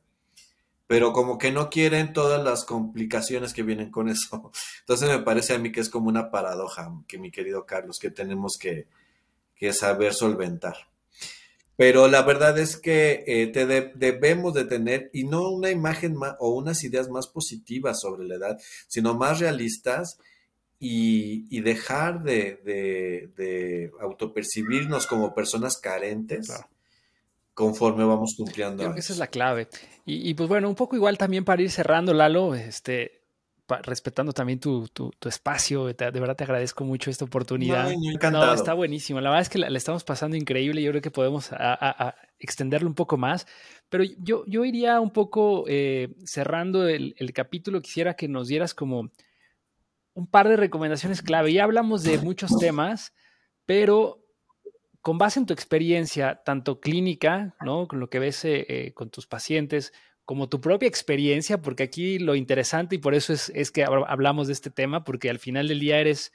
Pero 0.86 1.12
como 1.12 1.38
que 1.38 1.50
no 1.50 1.70
quieren 1.70 2.12
todas 2.12 2.44
las 2.44 2.64
complicaciones 2.64 3.54
que 3.54 3.62
vienen 3.62 3.90
con 3.90 4.08
eso. 4.08 4.52
Entonces 4.80 5.08
me 5.08 5.20
parece 5.20 5.54
a 5.54 5.58
mí 5.58 5.72
que 5.72 5.80
es 5.80 5.88
como 5.88 6.08
una 6.08 6.30
paradoja, 6.30 6.92
que 7.08 7.18
mi 7.18 7.30
querido 7.30 7.64
Carlos, 7.66 7.98
que 7.98 8.10
tenemos 8.10 8.58
que, 8.60 8.88
que 9.56 9.72
saber 9.72 10.12
solventar. 10.12 10.91
Pero 11.76 12.08
la 12.08 12.22
verdad 12.22 12.58
es 12.58 12.76
que 12.76 13.24
eh, 13.26 13.46
te 13.48 13.66
debemos 13.66 14.54
de 14.54 14.64
tener, 14.64 15.10
y 15.12 15.24
no 15.24 15.50
una 15.50 15.70
imagen 15.70 16.14
más, 16.14 16.36
o 16.38 16.50
unas 16.50 16.84
ideas 16.84 17.08
más 17.08 17.28
positivas 17.28 18.00
sobre 18.00 18.26
la 18.26 18.34
edad, 18.34 18.58
sino 18.88 19.14
más 19.14 19.40
realistas 19.40 20.18
y, 20.78 21.60
dejar 21.60 22.22
de, 22.22 22.60
de, 22.64 23.90
autopercibirnos 24.00 25.06
como 25.06 25.34
personas 25.34 25.78
carentes. 25.78 26.52
conforme 27.54 28.04
vamos 28.04 28.34
cumpliendo. 28.36 28.82
Creo 28.82 28.94
que 28.94 29.00
esa 29.00 29.12
es 29.12 29.18
la 29.18 29.26
clave. 29.28 29.68
Y, 30.04 30.28
y, 30.28 30.34
pues 30.34 30.48
bueno, 30.48 30.68
un 30.68 30.74
poco 30.74 30.96
igual 30.96 31.18
también 31.18 31.44
para 31.44 31.62
ir 31.62 31.70
cerrando, 31.70 32.12
Lalo, 32.12 32.54
este, 32.54 33.21
respetando 33.82 34.32
también 34.32 34.60
tu, 34.60 34.88
espacio. 35.24 35.86
de 35.86 36.10
verdad 36.10 36.36
te 36.36 36.44
agradezco 36.44 36.84
mucho 36.84 37.10
esta 37.10 37.24
oportunidad. 37.24 37.90
No, 38.30 38.54
está 38.54 38.74
buenísimo. 38.74 39.20
La 39.20 39.30
verdad 39.30 39.42
es 39.42 39.48
que 39.48 39.58
la, 39.58 39.68
estamos 39.76 40.04
pasando 40.04 40.36
increíble. 40.36 40.82
Yo 40.82 40.90
creo 40.90 41.02
que 41.02 41.10
podemos 41.10 41.50
extenderlo 42.38 42.88
un 42.88 42.94
poco 42.94 43.16
más. 43.16 43.46
Pero 43.88 44.04
yo, 44.18 44.44
yo 44.46 44.64
iría 44.64 45.00
un 45.00 45.10
poco 45.10 45.64
eh, 45.68 46.14
cerrando 46.24 46.88
el, 46.88 47.32
capítulo. 47.34 47.82
Quisiera 47.82 48.14
que 48.14 48.28
nos 48.28 48.48
dieras 48.48 48.74
como 48.74 49.10
un 50.14 50.26
par 50.26 50.48
de 50.48 50.56
recomendaciones 50.56 51.22
clave. 51.22 51.52
Ya 51.52 51.64
hablamos 51.64 52.02
de 52.02 52.18
muchos 52.18 52.56
temas, 52.58 53.14
pero 53.66 54.24
con 55.02 55.18
base 55.18 55.40
en 55.40 55.46
tu 55.46 55.52
experiencia, 55.52 56.42
tanto 56.44 56.80
clínica, 56.80 57.54
¿no? 57.60 57.88
Con 57.88 58.00
lo 58.00 58.08
que 58.08 58.18
ves 58.18 58.44
eh, 58.44 58.64
eh, 58.68 58.94
con 58.94 59.10
tus 59.10 59.26
pacientes, 59.26 59.92
como 60.32 60.48
tu 60.48 60.62
propia 60.62 60.88
experiencia, 60.88 61.60
porque 61.60 61.82
aquí 61.82 62.18
lo 62.18 62.34
interesante 62.34 62.94
y 62.94 62.98
por 62.98 63.14
eso 63.14 63.34
es, 63.34 63.52
es, 63.54 63.70
que 63.70 63.84
hablamos 63.84 64.46
de 64.46 64.54
este 64.54 64.70
tema, 64.70 65.04
porque 65.04 65.28
al 65.28 65.38
final 65.38 65.68
del 65.68 65.78
día 65.78 65.98
eres 65.98 66.32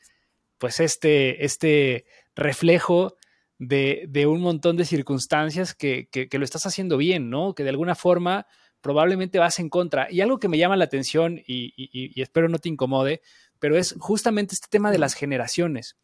pues 0.59 0.79
este, 0.79 1.43
este 1.43 2.05
reflejo 2.35 3.17
de, 3.57 4.05
de 4.07 4.27
un 4.27 4.39
montón 4.39 4.77
de 4.77 4.85
circunstancias 4.85 5.73
que, 5.73 6.09
que, 6.11 6.29
lo 6.37 6.45
estás 6.45 6.67
haciendo 6.67 6.95
bien, 6.97 7.31
¿no? 7.31 7.55
Que 7.55 7.63
de 7.63 7.71
alguna 7.71 7.95
forma 7.95 8.45
probablemente 8.81 9.39
vas 9.39 9.57
en 9.57 9.67
contra. 9.67 10.11
Y 10.11 10.21
algo 10.21 10.37
que 10.37 10.47
me 10.47 10.59
llama 10.59 10.77
la 10.77 10.85
atención 10.85 11.39
y, 11.39 11.73
y 11.75 12.21
espero 12.21 12.49
no 12.49 12.59
te 12.59 12.69
incomode, 12.69 13.23
pero 13.57 13.79
es 13.79 13.95
justamente 13.97 14.53
este 14.53 14.67
tema 14.69 14.91
de 14.91 14.99
las 14.99 15.15
generaciones. 15.15 15.97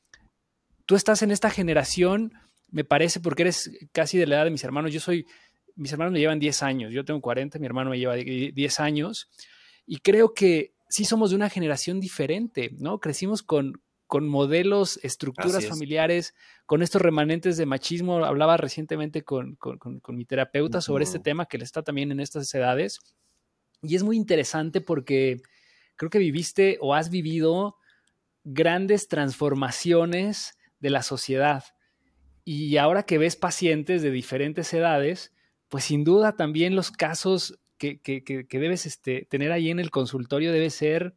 Tú 0.87 0.95
estás 0.95 1.21
en 1.21 1.29
esta 1.29 1.51
generación, 1.51 2.33
me 2.71 2.85
parece, 2.85 3.19
porque 3.19 3.43
eres 3.43 3.69
casi 3.91 4.17
de 4.17 4.25
la 4.25 4.37
edad 4.37 4.45
de 4.45 4.49
mis 4.49 4.63
hermanos. 4.63 4.91
Yo 4.91 4.99
soy 4.99 5.27
mis 5.75 5.91
hermanos 5.91 6.13
me 6.13 6.19
llevan 6.19 6.39
10 6.39 6.63
años, 6.63 6.91
yo 6.91 7.05
tengo 7.05 7.21
40, 7.21 7.59
mi 7.59 7.65
hermano 7.65 7.89
me 7.89 7.99
lleva 7.99 8.15
10 8.15 8.79
años, 8.79 9.29
y 9.85 9.97
creo 9.97 10.33
que 10.33 10.73
sí 10.89 11.05
somos 11.05 11.31
de 11.31 11.35
una 11.35 11.49
generación 11.49 11.99
diferente, 11.99 12.71
¿no? 12.77 12.99
Crecimos 12.99 13.41
con, 13.41 13.81
con 14.13 14.27
modelos, 14.27 14.99
estructuras 15.01 15.65
familiares, 15.65 16.35
con 16.67 16.83
estos 16.83 17.01
remanentes 17.01 17.57
de 17.57 17.65
machismo. 17.65 18.23
Hablaba 18.23 18.57
recientemente 18.57 19.23
con, 19.23 19.55
con, 19.55 20.01
mi 20.09 20.25
terapeuta 20.25 20.81
sobre 20.81 21.03
este 21.03 21.17
tema, 21.17 21.47
que 21.47 21.57
le 21.57 21.63
está 21.63 21.81
también 21.81 22.11
en 22.11 22.19
estas 22.19 22.53
edades. 22.53 22.99
Y 23.81 23.95
es 23.95 24.03
muy 24.03 24.15
interesante 24.15 24.81
porque 24.81 25.41
creo 25.95 26.11
que 26.11 26.19
viviste 26.19 26.77
o 26.79 26.93
has 26.93 27.09
vivido 27.09 27.77
grandes 28.43 29.07
transformaciones 29.07 30.59
de 30.79 30.91
la 30.91 31.01
sociedad. 31.01 31.63
Y 32.45 32.77
ahora 32.77 33.03
que 33.03 33.17
ves 33.17 33.35
pacientes 33.35 34.03
de 34.03 34.11
diferentes 34.11 34.71
edades, 34.75 35.33
pues 35.73 35.85
sin 35.85 36.03
duda 36.03 36.35
también 36.35 36.75
los 36.75 36.91
casos 36.91 37.57
que, 37.79 37.99
debes 38.51 38.85
este, 38.85 39.25
tener 39.27 39.51
ahí 39.51 39.71
en 39.71 39.79
el 39.79 39.89
consultorio 39.89 40.51
debe 40.51 40.69
ser 40.69 41.15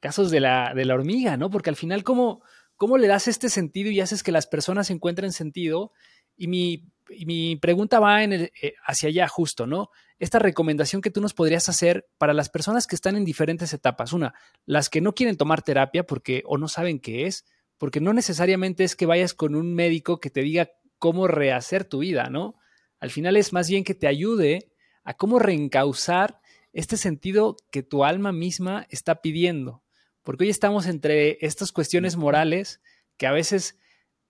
casos 0.00 0.30
de 0.30 0.40
la, 0.40 0.72
de 0.74 0.86
la 0.86 0.94
hormiga, 0.94 1.36
¿no? 1.36 1.50
Porque 1.50 1.68
al 1.68 1.76
final, 1.76 2.04
¿cómo, 2.04 2.42
¿cómo 2.76 2.96
le 2.96 3.06
das 3.06 3.28
este 3.28 3.50
sentido 3.50 3.90
y 3.90 4.00
haces 4.00 4.22
que 4.22 4.32
las 4.32 4.46
personas 4.46 4.88
encuentren 4.88 5.30
sentido? 5.30 5.92
Y 6.38 6.48
mi, 6.48 6.86
mi 7.26 7.56
pregunta 7.56 8.00
va 8.00 8.24
en 8.24 8.32
eh, 8.32 8.50
hacia 8.82 9.10
allá 9.10 9.28
justo, 9.28 9.66
¿no? 9.66 9.90
Esta 10.18 10.38
recomendación 10.38 11.02
que 11.02 11.10
tú 11.10 11.20
nos 11.20 11.34
podrías 11.34 11.68
hacer 11.68 12.08
para 12.16 12.32
las 12.32 12.48
personas 12.48 12.86
que 12.86 12.96
están 12.96 13.14
en 13.14 13.26
diferentes 13.26 13.74
etapas. 13.74 14.14
Una, 14.14 14.32
las 14.64 14.88
que 14.88 15.02
no 15.02 15.14
quieren 15.14 15.36
tomar 15.36 15.60
terapia 15.60 16.04
porque 16.04 16.42
o 16.46 16.56
no 16.56 16.68
saben 16.68 16.98
qué 16.98 17.26
es, 17.26 17.44
porque 17.76 18.00
no 18.00 18.14
necesariamente 18.14 18.84
es 18.84 18.96
que 18.96 19.04
vayas 19.04 19.34
con 19.34 19.54
un 19.54 19.74
médico 19.74 20.18
que 20.18 20.30
te 20.30 20.40
diga 20.40 20.70
cómo 20.98 21.28
rehacer 21.28 21.84
tu 21.84 21.98
vida, 21.98 22.30
¿no? 22.30 22.54
Al 23.00 23.10
final 23.10 23.36
es 23.36 23.52
más 23.52 23.68
bien 23.68 23.84
que 23.84 23.94
te 23.94 24.06
ayude 24.06 24.70
a 25.04 25.14
cómo 25.14 25.38
reencauzar 25.38 26.40
este 26.72 26.96
sentido 26.96 27.56
que 27.70 27.82
tu 27.82 28.04
alma 28.04 28.32
misma 28.32 28.86
está 28.90 29.20
pidiendo. 29.20 29.82
Porque 30.22 30.44
hoy 30.44 30.50
estamos 30.50 30.86
entre 30.86 31.38
estas 31.40 31.72
cuestiones 31.72 32.16
morales 32.16 32.80
que 33.16 33.26
a 33.26 33.32
veces 33.32 33.78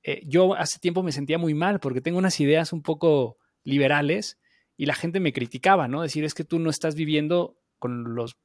eh, 0.02 0.22
yo 0.24 0.54
hace 0.54 0.78
tiempo 0.78 1.02
me 1.02 1.12
sentía 1.12 1.38
muy 1.38 1.54
mal 1.54 1.80
porque 1.80 2.00
tengo 2.00 2.18
unas 2.18 2.38
ideas 2.40 2.72
un 2.72 2.82
poco 2.82 3.38
liberales 3.64 4.38
y 4.76 4.86
la 4.86 4.94
gente 4.94 5.20
me 5.20 5.32
criticaba, 5.32 5.88
¿no? 5.88 6.02
Decir, 6.02 6.24
es 6.24 6.34
que 6.34 6.44
tú 6.44 6.58
no 6.58 6.70
estás 6.70 6.94
viviendo 6.94 7.58
con 7.78 8.14
los 8.14 8.36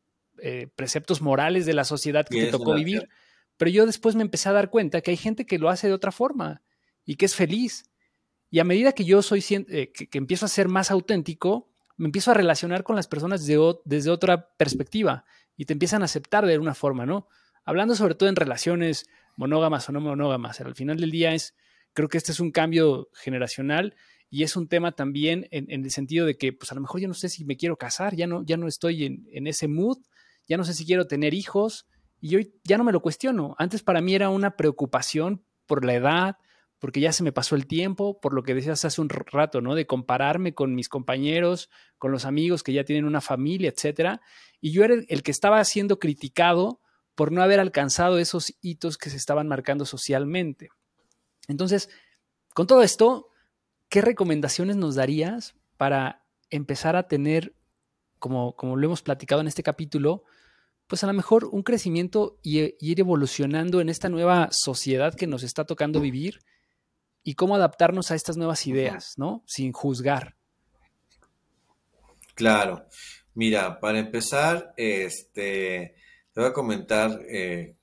eh, 0.42 0.68
preceptos 0.76 1.22
morales 1.22 1.66
de 1.66 1.74
la 1.74 1.84
sociedad 1.84 2.26
que 2.28 2.46
te 2.46 2.52
tocó 2.52 2.74
vivir. 2.74 3.08
Pero 3.58 3.70
yo 3.70 3.86
después 3.86 4.16
me 4.16 4.24
empecé 4.24 4.50
a 4.50 4.54
dar 4.54 4.72
cuenta 4.72 5.02
que 5.02 5.12
hay 5.12 5.18
gente 5.18 5.46
que 5.46 5.60
lo 5.60 5.70
hace 5.70 5.88
de 5.88 5.94
otra 5.94 6.12
forma 6.12 6.64
y 7.06 7.16
que 7.16 7.26
es 7.26 7.36
feliz. 7.36 7.86
Y 8.54 8.60
a 8.60 8.64
medida 8.64 8.92
que 8.92 9.04
yo 9.04 9.24
soy, 9.24 9.44
eh, 9.50 9.92
que, 9.92 10.16
empiezo 10.16 10.46
a 10.46 10.48
ser 10.48 10.68
más 10.68 10.92
auténtico, 10.92 11.72
me 11.98 12.06
empiezo 12.06 12.30
a 12.30 12.36
relacionar 12.36 12.84
con 12.84 12.96
las 12.96 13.08
personas 13.08 13.48
desde 13.48 14.12
otra 14.12 14.50
perspectiva 14.58 15.26
y 15.58 15.66
te 15.66 15.74
empiezan 15.74 16.04
a 16.04 16.06
aceptar 16.06 16.46
de 16.46 16.60
una 16.60 16.76
forma, 16.76 17.08
¿no? 17.08 17.28
Hablando 17.66 17.96
sobre 17.96 18.14
todo 18.14 18.30
en 18.30 18.36
relaciones 18.36 19.08
monógamas 19.38 19.90
o 19.90 19.92
no 19.92 20.02
monógamas. 20.02 20.62
Al 20.62 20.76
final 20.76 20.98
del 20.98 21.10
día 21.10 21.34
es, 21.34 21.56
creo 21.94 22.10
que 22.10 22.20
este 22.20 22.32
es 22.32 22.40
un 22.40 22.52
cambio 22.52 23.10
generacional 23.16 23.96
y 24.30 24.44
es 24.44 24.56
un 24.56 24.68
tema 24.68 24.92
también 24.92 25.48
en, 25.50 25.72
el 25.72 25.90
sentido 25.90 26.28
de 26.28 26.38
que, 26.38 26.54
pues 26.54 26.72
a 26.72 26.76
lo 26.76 26.82
mejor 26.82 27.02
yo 27.02 27.08
no 27.08 27.16
sé 27.16 27.30
si 27.30 27.46
me 27.46 27.58
quiero 27.58 27.78
casar, 27.78 28.16
ya 28.16 28.28
no, 28.28 28.44
ya 28.46 28.58
no 28.58 28.68
estoy 28.68 29.04
en 29.32 29.48
ese 29.48 29.68
mood, 29.68 29.98
ya 30.48 30.58
no 30.58 30.64
sé 30.64 30.76
si 30.76 30.86
quiero 30.86 31.08
tener 31.08 31.34
hijos 31.34 31.88
y 32.22 32.36
hoy 32.36 32.54
ya 32.64 32.78
no 32.78 32.84
me 32.84 32.92
lo 32.92 33.02
cuestiono. 33.02 33.56
Antes 33.58 33.82
para 33.82 34.00
mí 34.00 34.14
era 34.14 34.30
una 34.30 34.56
preocupación 34.56 35.44
por 35.66 35.84
la 35.84 35.96
edad, 35.96 36.38
porque 36.84 37.00
ya 37.00 37.14
se 37.14 37.24
me 37.24 37.32
pasó 37.32 37.56
el 37.56 37.66
tiempo, 37.66 38.20
por 38.20 38.34
lo 38.34 38.44
que 38.44 38.54
decías 38.54 38.84
hace 38.84 39.00
un 39.00 39.08
rato, 39.08 39.62
¿no? 39.62 39.74
De 39.74 39.88
compararme 39.88 40.54
con 40.54 40.76
mis 40.76 40.90
compañeros, 40.90 41.70
con 41.98 42.12
los 42.12 42.26
amigos 42.26 42.62
que 42.62 42.74
ya 42.74 42.84
tienen 42.84 43.06
una 43.06 43.22
familia, 43.22 43.70
etcétera. 43.70 44.20
Y 44.60 44.74
yo 44.74 44.84
era 44.84 44.96
el 45.08 45.24
que 45.24 45.32
estaba 45.32 45.64
siendo 45.64 45.98
criticado 45.98 46.82
por 47.16 47.32
no 47.32 47.42
haber 47.42 47.62
alcanzado 47.62 48.20
esos 48.20 48.54
hitos 48.60 48.98
que 48.98 49.10
se 49.10 49.16
estaban 49.16 49.48
marcando 49.48 49.86
socialmente. 49.86 50.72
Entonces, 51.48 51.90
con 52.54 52.68
todo 52.68 52.84
esto, 52.84 53.30
¿qué 53.88 54.02
recomendaciones 54.02 54.76
nos 54.76 54.96
darías 54.96 55.56
para 55.78 56.26
empezar 56.50 56.98
a 56.98 57.08
tener, 57.08 57.56
como, 58.20 58.58
como 58.58 58.76
lo 58.76 58.88
hemos 58.88 59.02
platicado 59.02 59.40
en 59.40 59.48
este 59.48 59.64
capítulo, 59.64 60.26
pues 60.88 61.02
a 61.06 61.08
lo 61.08 61.14
mejor 61.14 61.46
un 61.46 61.64
crecimiento 61.64 62.40
y, 62.44 62.76
ir 62.86 63.00
evolucionando 63.00 63.80
en 63.80 63.88
esta 63.88 64.10
nueva 64.10 64.50
sociedad 64.52 65.14
que 65.14 65.28
nos 65.28 65.44
está 65.44 65.64
tocando 65.64 66.02
vivir 66.02 66.42
y 67.24 67.36
cómo 67.36 67.56
adaptarnos 67.56 68.12
a 68.12 68.16
estas 68.16 68.38
nuevas 68.38 68.68
ideas, 68.68 69.14
¿no? 69.18 69.44
Sin 69.46 69.72
juzgar. 69.72 70.36
Claro. 72.36 72.86
Mira, 73.36 73.80
para 73.80 74.00
empezar, 74.00 74.74
este, 74.78 75.96
te 76.34 76.40
voy 76.40 76.50
a 76.50 76.54
comentar, 76.54 77.20
eh, 77.28 77.76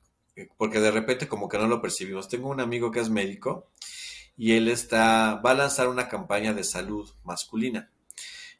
porque 0.56 0.80
de 0.80 0.90
repente 0.90 1.26
como 1.26 1.48
que 1.48 1.58
no 1.58 1.66
lo 1.66 1.82
percibimos. 1.82 2.28
Tengo 2.28 2.48
un 2.48 2.60
amigo 2.60 2.90
que 2.90 3.00
es 3.00 3.10
médico 3.10 3.70
y 4.36 4.52
él 4.52 4.68
está, 4.68 5.40
va 5.44 5.52
a 5.52 5.54
lanzar 5.54 5.88
una 5.88 6.08
campaña 6.08 6.52
de 6.52 6.64
salud 6.64 7.10
masculina. 7.24 7.90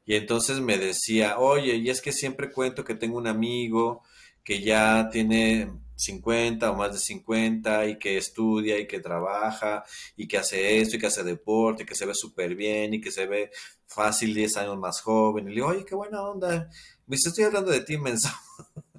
Y 0.04 0.16
entonces 0.16 0.60
me 0.60 0.78
decía, 0.78 1.38
oye, 1.38 1.76
y 1.76 1.90
es 1.90 2.00
que 2.00 2.12
siempre 2.12 2.50
cuento 2.50 2.84
que 2.84 2.94
tengo 2.94 3.16
un 3.18 3.28
amigo 3.28 4.02
que 4.42 4.60
ya 4.60 5.08
tiene 5.12 5.70
50 6.00 6.70
o 6.70 6.76
más 6.76 6.92
de 6.92 6.98
50 6.98 7.86
y 7.86 7.98
que 7.98 8.16
estudia 8.16 8.78
y 8.78 8.86
que 8.86 9.00
trabaja 9.00 9.84
y 10.16 10.26
que 10.26 10.38
hace 10.38 10.78
esto 10.78 10.96
y 10.96 10.98
que 10.98 11.06
hace 11.06 11.22
deporte 11.22 11.82
y 11.82 11.86
que 11.86 11.94
se 11.94 12.06
ve 12.06 12.14
súper 12.14 12.54
bien 12.54 12.94
y 12.94 13.00
que 13.00 13.10
se 13.10 13.26
ve 13.26 13.50
fácil 13.86 14.34
10 14.34 14.56
años 14.58 14.78
más 14.78 15.00
joven. 15.00 15.46
Y 15.46 15.48
le 15.50 15.54
digo, 15.56 15.68
oye, 15.68 15.84
qué 15.84 15.94
buena 15.94 16.22
onda. 16.22 16.68
Me 17.06 17.16
dice, 17.16 17.28
estoy 17.28 17.44
hablando 17.44 17.70
de 17.70 17.80
ti, 17.80 17.98
menso. 17.98 18.28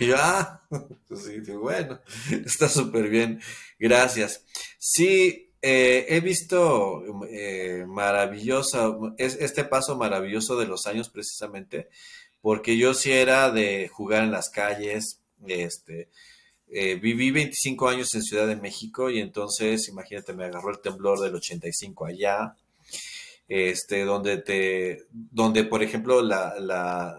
Y 0.00 0.06
yo, 0.06 0.16
ah, 0.18 0.62
pues 1.06 1.46
bueno, 1.58 2.00
está 2.46 2.68
súper 2.68 3.10
bien, 3.10 3.40
gracias. 3.78 4.44
Sí, 4.78 5.52
eh, 5.60 6.06
he 6.08 6.20
visto 6.20 7.04
eh, 7.28 7.84
maravilloso, 7.86 9.14
es, 9.18 9.36
este 9.36 9.64
paso 9.64 9.98
maravilloso 9.98 10.58
de 10.58 10.66
los 10.66 10.86
años 10.86 11.10
precisamente, 11.10 11.90
porque 12.40 12.78
yo 12.78 12.94
sí 12.94 13.12
era 13.12 13.50
de 13.50 13.88
jugar 13.88 14.24
en 14.24 14.32
las 14.32 14.48
calles, 14.48 15.19
este, 15.46 16.10
eh, 16.68 16.96
viví 16.96 17.30
25 17.30 17.88
años 17.88 18.14
en 18.14 18.22
Ciudad 18.22 18.46
de 18.46 18.56
México 18.56 19.10
y 19.10 19.20
entonces, 19.20 19.88
imagínate, 19.88 20.32
me 20.32 20.44
agarró 20.44 20.70
el 20.70 20.80
temblor 20.80 21.20
del 21.20 21.34
85 21.34 22.06
allá, 22.06 22.56
este, 23.48 24.04
donde 24.04 24.38
te, 24.38 25.06
donde 25.10 25.64
por 25.64 25.82
ejemplo 25.82 26.22
la, 26.22 26.54
la 26.60 27.16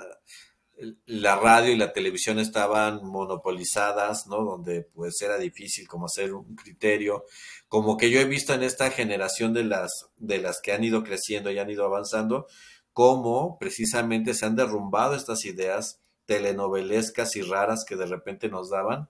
la 1.05 1.35
radio 1.35 1.71
y 1.71 1.77
la 1.77 1.93
televisión 1.93 2.39
estaban 2.39 3.03
monopolizadas, 3.03 4.27
¿no? 4.27 4.43
Donde 4.43 4.83
pues 4.93 5.21
era 5.21 5.37
difícil 5.37 5.87
como 5.87 6.05
hacer 6.05 6.33
un 6.33 6.55
criterio, 6.55 7.25
como 7.67 7.97
que 7.97 8.09
yo 8.09 8.19
he 8.19 8.25
visto 8.25 8.53
en 8.53 8.63
esta 8.63 8.89
generación 8.89 9.53
de 9.53 9.63
las, 9.63 10.07
de 10.17 10.39
las 10.39 10.59
que 10.61 10.73
han 10.73 10.83
ido 10.83 11.03
creciendo 11.03 11.51
y 11.51 11.59
han 11.59 11.69
ido 11.69 11.85
avanzando, 11.85 12.47
cómo 12.93 13.57
precisamente 13.59 14.33
se 14.33 14.45
han 14.45 14.55
derrumbado 14.55 15.15
estas 15.15 15.45
ideas 15.45 16.00
telenovelescas 16.31 17.35
y 17.35 17.41
raras 17.41 17.83
que 17.85 17.97
de 17.97 18.05
repente 18.05 18.47
nos 18.47 18.69
daban. 18.69 19.09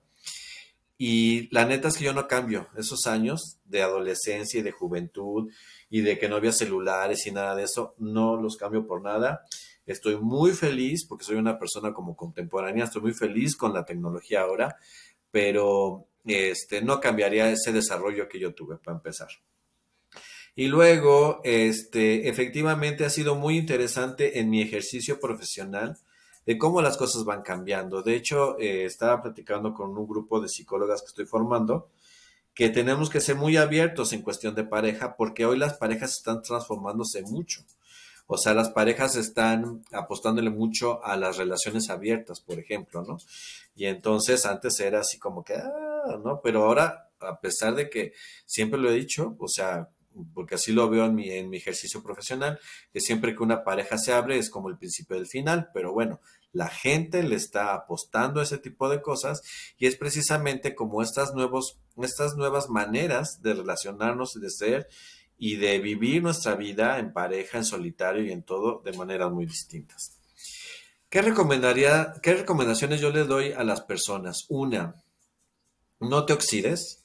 Y 0.98 1.48
la 1.54 1.64
neta 1.64 1.88
es 1.88 1.96
que 1.96 2.04
yo 2.04 2.12
no 2.12 2.26
cambio 2.26 2.68
esos 2.76 3.06
años 3.06 3.58
de 3.64 3.82
adolescencia 3.82 4.58
y 4.58 4.62
de 4.62 4.72
juventud 4.72 5.50
y 5.88 6.00
de 6.00 6.18
que 6.18 6.28
no 6.28 6.36
había 6.36 6.52
celulares 6.52 7.26
y 7.26 7.30
nada 7.30 7.54
de 7.54 7.62
eso, 7.62 7.94
no 7.98 8.36
los 8.36 8.56
cambio 8.56 8.86
por 8.86 9.02
nada 9.02 9.44
Estoy 9.84 10.16
muy 10.16 10.52
feliz 10.52 11.04
porque 11.08 11.24
soy 11.24 11.36
una 11.36 11.58
persona 11.58 11.92
como 11.92 12.16
contemporánea, 12.16 12.84
estoy 12.84 13.02
muy 13.02 13.14
feliz 13.14 13.56
con 13.56 13.74
la 13.74 13.84
tecnología 13.84 14.42
ahora, 14.42 14.76
pero 15.30 16.06
este, 16.24 16.82
no 16.82 17.00
cambiaría 17.00 17.50
ese 17.50 17.72
desarrollo 17.72 18.28
que 18.28 18.38
yo 18.38 18.54
tuve 18.54 18.76
para 18.76 18.96
empezar. 18.96 19.28
Y 20.54 20.68
luego, 20.68 21.40
este, 21.42 22.28
efectivamente 22.28 23.04
ha 23.04 23.10
sido 23.10 23.34
muy 23.34 23.56
interesante 23.56 24.38
en 24.38 24.50
mi 24.50 24.62
ejercicio 24.62 25.18
profesional 25.18 25.96
de 26.46 26.58
cómo 26.58 26.82
las 26.82 26.96
cosas 26.96 27.24
van 27.24 27.42
cambiando. 27.42 28.02
De 28.02 28.14
hecho, 28.14 28.58
eh, 28.58 28.84
estaba 28.84 29.22
platicando 29.22 29.72
con 29.72 29.96
un 29.96 30.06
grupo 30.06 30.40
de 30.40 30.48
psicólogas 30.48 31.00
que 31.02 31.08
estoy 31.08 31.26
formando 31.26 31.88
que 32.54 32.68
tenemos 32.68 33.08
que 33.08 33.20
ser 33.20 33.36
muy 33.36 33.56
abiertos 33.56 34.12
en 34.12 34.22
cuestión 34.22 34.54
de 34.54 34.64
pareja 34.64 35.16
porque 35.16 35.46
hoy 35.46 35.58
las 35.58 35.74
parejas 35.74 36.12
están 36.12 36.42
transformándose 36.42 37.22
mucho. 37.22 37.64
O 38.26 38.38
sea, 38.38 38.54
las 38.54 38.70
parejas 38.70 39.16
están 39.16 39.82
apostándole 39.92 40.50
mucho 40.50 41.04
a 41.04 41.16
las 41.16 41.36
relaciones 41.36 41.90
abiertas, 41.90 42.40
por 42.40 42.58
ejemplo, 42.58 43.02
¿no? 43.02 43.18
Y 43.74 43.86
entonces 43.86 44.46
antes 44.46 44.78
era 44.80 45.00
así 45.00 45.18
como 45.18 45.42
que, 45.44 45.54
ah, 45.54 46.18
¿no? 46.22 46.40
Pero 46.42 46.64
ahora, 46.64 47.10
a 47.20 47.40
pesar 47.40 47.74
de 47.74 47.90
que 47.90 48.12
siempre 48.46 48.78
lo 48.78 48.90
he 48.90 48.94
dicho, 48.94 49.34
o 49.38 49.48
sea, 49.48 49.88
porque 50.34 50.56
así 50.56 50.72
lo 50.72 50.88
veo 50.88 51.06
en 51.06 51.14
mi, 51.14 51.30
en 51.30 51.50
mi 51.50 51.58
ejercicio 51.58 52.02
profesional, 52.02 52.58
que 52.92 53.00
siempre 53.00 53.34
que 53.34 53.42
una 53.42 53.64
pareja 53.64 53.98
se 53.98 54.12
abre 54.12 54.38
es 54.38 54.50
como 54.50 54.68
el 54.68 54.78
principio 54.78 55.16
del 55.16 55.26
final, 55.26 55.70
pero 55.72 55.92
bueno, 55.92 56.20
la 56.52 56.68
gente 56.68 57.22
le 57.22 57.36
está 57.36 57.74
apostando 57.74 58.40
a 58.40 58.42
ese 58.42 58.58
tipo 58.58 58.88
de 58.88 59.00
cosas 59.00 59.42
y 59.78 59.86
es 59.86 59.96
precisamente 59.96 60.74
como 60.74 61.02
estas, 61.02 61.34
nuevos, 61.34 61.78
estas 61.96 62.36
nuevas 62.36 62.68
maneras 62.68 63.40
de 63.42 63.54
relacionarnos 63.54 64.36
y 64.36 64.40
de 64.40 64.50
ser 64.50 64.88
y 65.38 65.56
de 65.56 65.78
vivir 65.80 66.22
nuestra 66.22 66.54
vida 66.54 66.98
en 66.98 67.12
pareja, 67.12 67.58
en 67.58 67.64
solitario 67.64 68.24
y 68.24 68.30
en 68.30 68.42
todo 68.42 68.82
de 68.84 68.92
maneras 68.92 69.32
muy 69.32 69.46
distintas. 69.46 70.18
¿Qué 71.08 71.20
recomendaría, 71.20 72.14
qué 72.22 72.34
recomendaciones 72.34 73.00
yo 73.00 73.10
le 73.10 73.24
doy 73.24 73.52
a 73.52 73.64
las 73.64 73.80
personas? 73.82 74.46
Una, 74.48 74.94
no 76.00 76.24
te 76.26 76.32
oxides. 76.32 77.01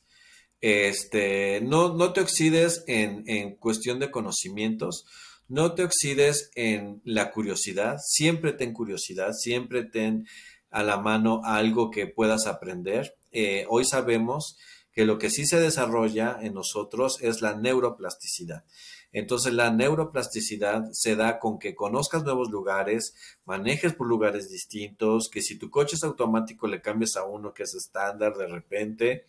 Este, 0.62 1.62
no, 1.62 1.93
no 1.93 2.14
te 2.14 2.22
oxides 2.22 2.84
en, 2.88 3.24
en 3.28 3.55
cuestión 3.55 3.99
de 3.99 4.12
conocimientos. 4.12 5.05
no 5.47 5.76
te 5.76 5.84
oxides 5.84 6.51
en 6.55 7.01
la 7.05 7.32
curiosidad, 7.32 7.97
siempre 8.03 8.51
ten 8.53 8.74
curiosidad, 8.74 9.32
siempre 9.32 9.84
ten 9.84 10.28
a 10.70 10.84
la 10.84 10.97
mano 10.97 11.41
algo 11.43 11.89
que 11.89 12.08
puedas 12.08 12.47
aprender. 12.47 13.16
Eh, 13.32 13.66
hoy 13.70 13.86
sabemos 13.86 14.58
que 14.91 15.05
lo 15.05 15.18
que 15.18 15.30
sí 15.30 15.45
se 15.45 15.60
desarrolla 15.60 16.38
en 16.41 16.53
nosotros 16.53 17.20
es 17.22 17.41
la 17.41 17.55
neuroplasticidad. 17.55 18.66
Entonces 19.12 19.53
la 19.53 19.72
neuroplasticidad 19.72 20.84
se 20.91 21.16
da 21.16 21.39
con 21.39 21.60
que 21.60 21.76
conozcas 21.76 22.24
nuevos 22.24 22.49
lugares, 22.49 23.14
manejes 23.45 23.93
por 23.93 24.08
lugares 24.08 24.49
distintos, 24.49 25.30
que 25.32 25.41
si 25.41 25.58
tu 25.58 25.70
coche 25.70 25.95
es 25.95 26.03
automático 26.03 26.68
le 26.68 26.82
cambies 26.82 27.16
a 27.16 27.24
uno 27.24 27.53
que 27.53 27.64
es 27.64 27.74
estándar 27.74 28.36
de 28.36 28.47
repente, 28.47 29.26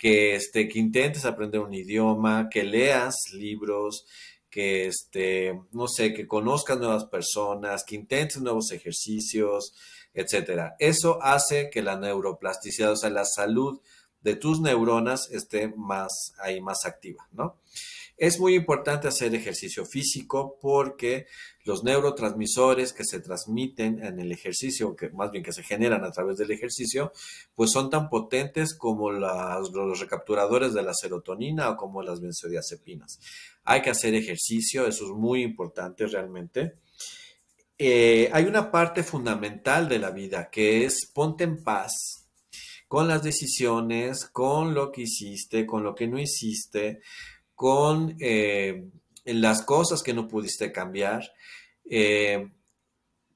que, 0.00 0.34
este, 0.34 0.66
que 0.66 0.78
intentes 0.78 1.26
aprender 1.26 1.60
un 1.60 1.74
idioma, 1.74 2.48
que 2.48 2.64
leas 2.64 3.16
libros, 3.34 4.06
que 4.48 4.86
este, 4.86 5.60
no 5.72 5.88
sé, 5.88 6.14
que 6.14 6.26
conozcas 6.26 6.78
nuevas 6.78 7.04
personas, 7.04 7.84
que 7.84 7.96
intentes 7.96 8.40
nuevos 8.40 8.72
ejercicios, 8.72 9.74
etcétera. 10.14 10.74
Eso 10.78 11.22
hace 11.22 11.68
que 11.68 11.82
la 11.82 11.98
neuroplasticidad, 11.98 12.92
o 12.92 12.96
sea, 12.96 13.10
la 13.10 13.26
salud 13.26 13.82
de 14.22 14.36
tus 14.36 14.62
neuronas 14.62 15.30
esté 15.32 15.68
más 15.76 16.32
ahí 16.38 16.62
más 16.62 16.86
activa, 16.86 17.28
¿no? 17.32 17.58
Es 18.20 18.38
muy 18.38 18.54
importante 18.54 19.08
hacer 19.08 19.34
ejercicio 19.34 19.86
físico 19.86 20.58
porque 20.60 21.24
los 21.64 21.84
neurotransmisores 21.84 22.92
que 22.92 23.02
se 23.02 23.20
transmiten 23.20 24.04
en 24.04 24.20
el 24.20 24.30
ejercicio, 24.30 24.94
que 24.94 25.08
más 25.08 25.30
bien 25.30 25.42
que 25.42 25.54
se 25.54 25.62
generan 25.62 26.04
a 26.04 26.10
través 26.10 26.36
del 26.36 26.50
ejercicio, 26.50 27.12
pues 27.54 27.70
son 27.70 27.88
tan 27.88 28.10
potentes 28.10 28.76
como 28.76 29.10
los 29.10 30.00
recapturadores 30.00 30.74
de 30.74 30.82
la 30.82 30.92
serotonina 30.92 31.70
o 31.70 31.78
como 31.78 32.02
las 32.02 32.20
benzodiazepinas. 32.20 33.20
Hay 33.64 33.80
que 33.80 33.88
hacer 33.88 34.14
ejercicio, 34.14 34.86
eso 34.86 35.06
es 35.06 35.12
muy 35.12 35.42
importante 35.42 36.06
realmente. 36.06 36.74
Eh, 37.78 38.28
hay 38.34 38.44
una 38.44 38.70
parte 38.70 39.02
fundamental 39.02 39.88
de 39.88 39.98
la 39.98 40.10
vida 40.10 40.50
que 40.50 40.84
es 40.84 41.06
ponte 41.06 41.44
en 41.44 41.64
paz 41.64 42.26
con 42.86 43.08
las 43.08 43.22
decisiones, 43.22 44.26
con 44.26 44.74
lo 44.74 44.92
que 44.92 45.02
hiciste, 45.04 45.64
con 45.64 45.82
lo 45.82 45.94
que 45.94 46.06
no 46.06 46.18
hiciste, 46.18 47.00
con 47.60 48.16
eh, 48.20 48.88
las 49.26 49.60
cosas 49.60 50.02
que 50.02 50.14
no 50.14 50.28
pudiste 50.28 50.72
cambiar. 50.72 51.30
Eh, 51.84 52.48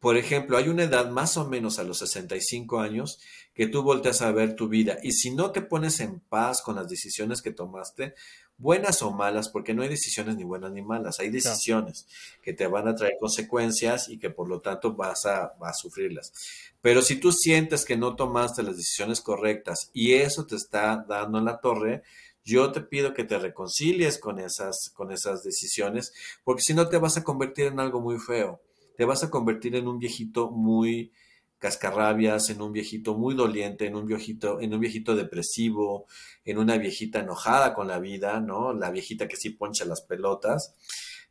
por 0.00 0.16
ejemplo, 0.16 0.56
hay 0.56 0.68
una 0.68 0.84
edad 0.84 1.10
más 1.10 1.36
o 1.36 1.46
menos 1.46 1.78
a 1.78 1.82
los 1.82 1.98
65 1.98 2.80
años 2.80 3.20
que 3.52 3.66
tú 3.66 3.82
volteas 3.82 4.22
a 4.22 4.32
ver 4.32 4.56
tu 4.56 4.66
vida 4.66 4.96
y 5.02 5.12
si 5.12 5.30
no 5.34 5.50
te 5.50 5.60
pones 5.60 6.00
en 6.00 6.20
paz 6.20 6.62
con 6.62 6.76
las 6.76 6.88
decisiones 6.88 7.42
que 7.42 7.50
tomaste, 7.50 8.14
buenas 8.56 9.02
o 9.02 9.10
malas, 9.10 9.50
porque 9.50 9.74
no 9.74 9.82
hay 9.82 9.90
decisiones 9.90 10.36
ni 10.36 10.44
buenas 10.44 10.72
ni 10.72 10.80
malas, 10.80 11.20
hay 11.20 11.28
decisiones 11.28 12.06
que 12.40 12.54
te 12.54 12.66
van 12.66 12.88
a 12.88 12.94
traer 12.94 13.16
consecuencias 13.20 14.08
y 14.08 14.18
que 14.18 14.30
por 14.30 14.48
lo 14.48 14.62
tanto 14.62 14.94
vas 14.94 15.26
a, 15.26 15.52
vas 15.60 15.72
a 15.72 15.82
sufrirlas. 15.82 16.32
Pero 16.80 17.02
si 17.02 17.16
tú 17.16 17.30
sientes 17.30 17.84
que 17.84 17.98
no 17.98 18.16
tomaste 18.16 18.62
las 18.62 18.78
decisiones 18.78 19.20
correctas 19.20 19.90
y 19.92 20.14
eso 20.14 20.46
te 20.46 20.56
está 20.56 21.04
dando 21.06 21.36
en 21.36 21.44
la 21.44 21.60
torre, 21.60 22.02
yo 22.44 22.70
te 22.72 22.82
pido 22.82 23.14
que 23.14 23.24
te 23.24 23.38
reconcilies 23.38 24.18
con 24.18 24.38
esas, 24.38 24.90
con 24.94 25.12
esas 25.12 25.42
decisiones, 25.42 26.12
porque 26.44 26.62
si 26.62 26.74
no 26.74 26.88
te 26.88 26.98
vas 26.98 27.16
a 27.16 27.24
convertir 27.24 27.66
en 27.66 27.80
algo 27.80 28.00
muy 28.00 28.18
feo. 28.18 28.60
Te 28.96 29.04
vas 29.04 29.24
a 29.24 29.30
convertir 29.30 29.74
en 29.74 29.88
un 29.88 29.98
viejito 29.98 30.50
muy 30.50 31.10
cascarrabias, 31.58 32.50
en 32.50 32.60
un 32.60 32.72
viejito 32.72 33.16
muy 33.16 33.34
doliente, 33.34 33.86
en 33.86 33.96
un 33.96 34.06
viejito, 34.06 34.60
en 34.60 34.74
un 34.74 34.80
viejito 34.80 35.16
depresivo, 35.16 36.06
en 36.44 36.58
una 36.58 36.76
viejita 36.76 37.20
enojada 37.20 37.72
con 37.72 37.88
la 37.88 37.98
vida, 37.98 38.38
¿no? 38.40 38.74
La 38.74 38.90
viejita 38.90 39.26
que 39.26 39.36
sí 39.36 39.50
poncha 39.50 39.86
las 39.86 40.02
pelotas. 40.02 40.74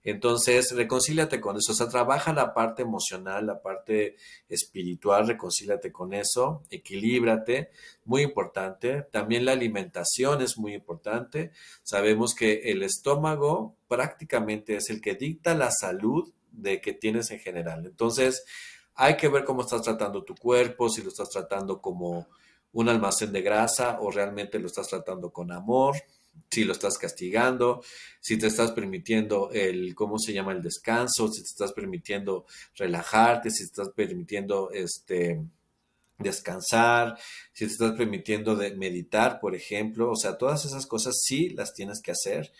Entonces, 0.03 0.75
reconcíliate 0.75 1.39
con 1.39 1.55
eso, 1.55 1.71
o 1.71 1.75
sea, 1.75 1.87
trabaja 1.87 2.33
la 2.33 2.53
parte 2.53 2.81
emocional, 2.81 3.47
la 3.47 3.61
parte 3.61 4.17
espiritual, 4.49 5.27
reconcíliate 5.27 5.93
con 5.93 6.13
eso, 6.13 6.63
equilíbrate, 6.69 7.71
muy 8.03 8.21
importante. 8.21 9.03
También 9.11 9.45
la 9.45 9.53
alimentación 9.53 10.41
es 10.41 10.57
muy 10.57 10.73
importante. 10.73 11.51
Sabemos 11.83 12.35
que 12.35 12.71
el 12.71 12.83
estómago 12.83 13.77
prácticamente 13.87 14.75
es 14.75 14.89
el 14.89 14.99
que 14.99 15.15
dicta 15.15 15.55
la 15.55 15.71
salud 15.71 16.33
de 16.51 16.81
que 16.81 16.93
tienes 16.93 17.31
en 17.31 17.39
general. 17.39 17.85
Entonces, 17.85 18.43
hay 18.95 19.15
que 19.15 19.29
ver 19.29 19.45
cómo 19.45 19.61
estás 19.61 19.81
tratando 19.81 20.23
tu 20.23 20.35
cuerpo, 20.35 20.89
si 20.89 21.01
lo 21.01 21.09
estás 21.09 21.29
tratando 21.29 21.81
como 21.81 22.27
un 22.73 22.89
almacén 22.89 23.31
de 23.31 23.41
grasa 23.41 23.99
o 24.01 24.11
realmente 24.11 24.59
lo 24.59 24.67
estás 24.67 24.87
tratando 24.87 25.31
con 25.31 25.51
amor 25.51 25.95
si 26.53 26.63
lo 26.63 26.73
estás 26.73 26.97
castigando, 26.97 27.83
si 28.19 28.37
te 28.37 28.47
estás 28.47 28.71
permitiendo 28.71 29.49
el, 29.51 29.95
¿cómo 29.95 30.19
se 30.19 30.33
llama? 30.33 30.51
El 30.51 30.61
descanso, 30.61 31.27
si 31.27 31.41
te 31.41 31.49
estás 31.49 31.73
permitiendo 31.73 32.45
relajarte, 32.75 33.49
si 33.49 33.59
te 33.59 33.65
estás 33.65 33.89
permitiendo 33.89 34.71
este, 34.71 35.41
descansar, 36.19 37.17
si 37.53 37.65
te 37.65 37.71
estás 37.71 37.93
permitiendo 37.93 38.55
de 38.55 38.75
meditar, 38.75 39.39
por 39.39 39.55
ejemplo, 39.55 40.11
o 40.11 40.15
sea, 40.15 40.37
todas 40.37 40.65
esas 40.65 40.85
cosas 40.85 41.19
sí 41.23 41.49
las 41.49 41.73
tienes 41.73 42.01
que 42.01 42.11
hacer. 42.11 42.51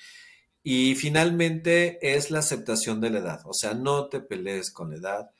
Y 0.63 0.95
finalmente 0.95 1.99
es 2.15 2.31
la 2.31 2.39
aceptación 2.39 3.01
de 3.01 3.09
la 3.09 3.19
edad, 3.19 3.41
o 3.45 3.53
sea, 3.53 3.73
no 3.73 4.07
te 4.07 4.21
pelees 4.21 4.71
con 4.71 4.91
la 4.91 4.97
edad. 4.97 5.31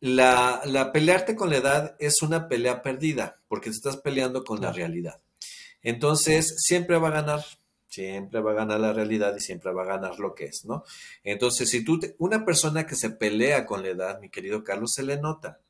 La, 0.00 0.62
la 0.64 0.92
pelearte 0.92 1.34
con 1.34 1.50
la 1.50 1.56
edad 1.56 1.96
es 1.98 2.22
una 2.22 2.48
pelea 2.48 2.82
perdida, 2.82 3.40
porque 3.48 3.70
te 3.70 3.76
estás 3.76 3.96
peleando 3.96 4.44
con 4.44 4.60
la 4.60 4.72
realidad. 4.72 5.20
Entonces, 5.82 6.54
siempre 6.58 6.98
va 6.98 7.08
a 7.08 7.12
ganar, 7.12 7.44
siempre 7.86 8.40
va 8.40 8.52
a 8.52 8.54
ganar 8.54 8.80
la 8.80 8.92
realidad 8.92 9.34
y 9.36 9.40
siempre 9.40 9.72
va 9.72 9.82
a 9.82 9.96
ganar 9.96 10.18
lo 10.18 10.34
que 10.34 10.46
es, 10.46 10.64
¿no? 10.64 10.84
Entonces, 11.22 11.70
si 11.70 11.84
tú, 11.84 12.00
una 12.18 12.44
persona 12.44 12.86
que 12.86 12.96
se 12.96 13.10
pelea 13.10 13.66
con 13.66 13.82
la 13.82 13.88
edad, 13.88 14.20
mi 14.20 14.30
querido 14.30 14.64
Carlos, 14.64 14.92
se 14.94 15.02
le 15.02 15.20
nota. 15.20 15.60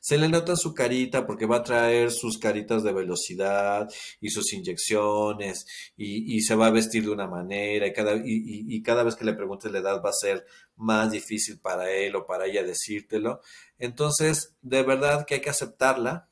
Se 0.00 0.18
le 0.18 0.28
nota 0.28 0.54
su 0.54 0.74
carita 0.74 1.26
porque 1.26 1.46
va 1.46 1.56
a 1.56 1.62
traer 1.62 2.10
sus 2.10 2.36
caritas 2.36 2.82
de 2.82 2.92
velocidad 2.92 3.88
y 4.20 4.28
sus 4.28 4.52
inyecciones 4.52 5.64
y, 5.96 6.42
se 6.42 6.54
va 6.54 6.66
a 6.66 6.70
vestir 6.70 7.04
de 7.04 7.10
una 7.10 7.26
manera 7.26 7.86
y 7.86 7.92
cada, 7.94 8.12
y 8.22 8.82
cada 8.82 9.02
vez 9.02 9.16
que 9.16 9.24
le 9.24 9.32
preguntes 9.32 9.72
la 9.72 9.78
edad 9.78 10.02
va 10.04 10.10
a 10.10 10.12
ser 10.12 10.44
más 10.76 11.10
difícil 11.10 11.58
para 11.58 11.90
él 11.90 12.16
o 12.16 12.26
para 12.26 12.44
ella 12.44 12.62
decírtelo. 12.62 13.40
Entonces, 13.78 14.54
de 14.60 14.82
verdad 14.82 15.24
que 15.24 15.36
hay 15.36 15.40
que 15.40 15.48
aceptarla, 15.48 16.28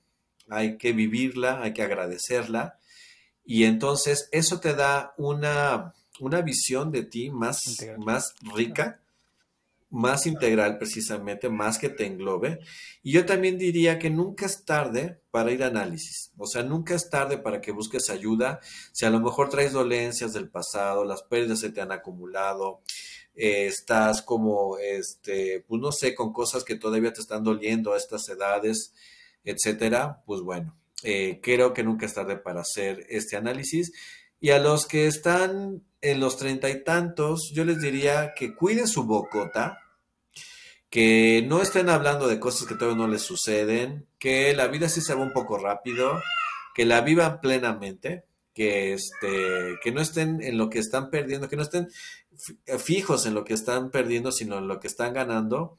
hay 0.50 0.76
que 0.76 0.92
vivirla, 0.92 1.62
hay 1.62 1.72
que 1.72 1.82
agradecerla 1.82 2.78
y 3.44 3.64
entonces 3.64 4.28
eso 4.32 4.60
te 4.60 4.74
da 4.74 5.14
una, 5.16 5.94
visión 6.44 6.90
de 6.92 7.02
ti 7.04 7.30
más, 7.30 7.84
más 7.98 8.34
rica, 8.54 9.00
más 9.90 10.26
integral 10.26 10.78
precisamente, 10.78 11.50
más 11.50 11.78
que 11.78 11.90
te 11.90 12.06
englobe. 12.06 12.60
Y 13.02 13.12
yo 13.12 13.26
también 13.26 13.58
diría 13.58 13.98
que 13.98 14.08
nunca 14.08 14.46
es 14.46 14.64
tarde 14.64 15.20
para 15.30 15.50
ir 15.52 15.62
a 15.62 15.66
análisis. 15.66 16.32
O 16.38 16.46
sea, 16.46 16.62
nunca 16.62 16.94
es 16.94 17.10
tarde 17.10 17.36
para 17.36 17.60
que 17.60 17.72
busques 17.72 18.08
ayuda. 18.08 18.60
Si 18.92 19.04
a 19.04 19.10
lo 19.10 19.20
mejor 19.20 19.50
traes 19.50 19.72
dolencias 19.72 20.32
del 20.32 20.48
pasado, 20.48 21.04
las 21.04 21.22
pérdidas 21.22 21.60
se 21.60 21.70
te 21.70 21.82
han 21.82 21.92
acumulado, 21.92 22.80
eh, 23.34 23.66
estás 23.66 24.22
como, 24.22 24.78
este, 24.78 25.64
pues 25.68 25.80
no 25.80 25.92
sé, 25.92 26.14
con 26.14 26.32
cosas 26.32 26.64
que 26.64 26.76
todavía 26.76 27.12
te 27.12 27.20
están 27.20 27.44
doliendo 27.44 27.92
a 27.92 27.98
estas 27.98 28.28
edades, 28.28 28.94
etcétera, 29.44 30.22
pues 30.26 30.40
bueno, 30.40 30.76
eh, 31.02 31.40
creo 31.42 31.72
que 31.72 31.82
nunca 31.82 32.06
es 32.06 32.14
tarde 32.14 32.36
para 32.36 32.62
hacer 32.62 33.06
este 33.08 33.36
análisis. 33.36 33.92
Y 34.40 34.50
a 34.50 34.58
los 34.58 34.86
que 34.86 35.06
están 35.06 35.82
en 36.00 36.20
los 36.20 36.36
treinta 36.36 36.68
y 36.68 36.82
tantos, 36.82 37.50
yo 37.54 37.64
les 37.64 37.80
diría 37.80 38.34
que 38.36 38.54
cuiden 38.54 38.88
su 38.88 39.04
bocota, 39.04 39.78
que 40.90 41.44
no 41.46 41.62
estén 41.62 41.88
hablando 41.88 42.28
de 42.28 42.40
cosas 42.40 42.66
que 42.66 42.74
todavía 42.74 42.98
no 42.98 43.08
les 43.08 43.22
suceden, 43.22 44.06
que 44.18 44.54
la 44.54 44.66
vida 44.66 44.88
sí 44.88 45.00
se 45.00 45.14
va 45.14 45.22
un 45.22 45.32
poco 45.32 45.58
rápido, 45.58 46.20
que 46.74 46.84
la 46.84 47.00
vivan 47.00 47.40
plenamente, 47.40 48.24
que, 48.52 48.92
este, 48.92 49.78
que 49.82 49.92
no 49.92 50.00
estén 50.00 50.42
en 50.42 50.58
lo 50.58 50.68
que 50.68 50.80
están 50.80 51.08
perdiendo, 51.08 51.48
que 51.48 51.56
no 51.56 51.62
estén 51.62 51.88
fijos 52.78 53.24
en 53.26 53.34
lo 53.34 53.44
que 53.44 53.54
están 53.54 53.90
perdiendo, 53.90 54.32
sino 54.32 54.58
en 54.58 54.68
lo 54.68 54.80
que 54.80 54.88
están 54.88 55.14
ganando 55.14 55.78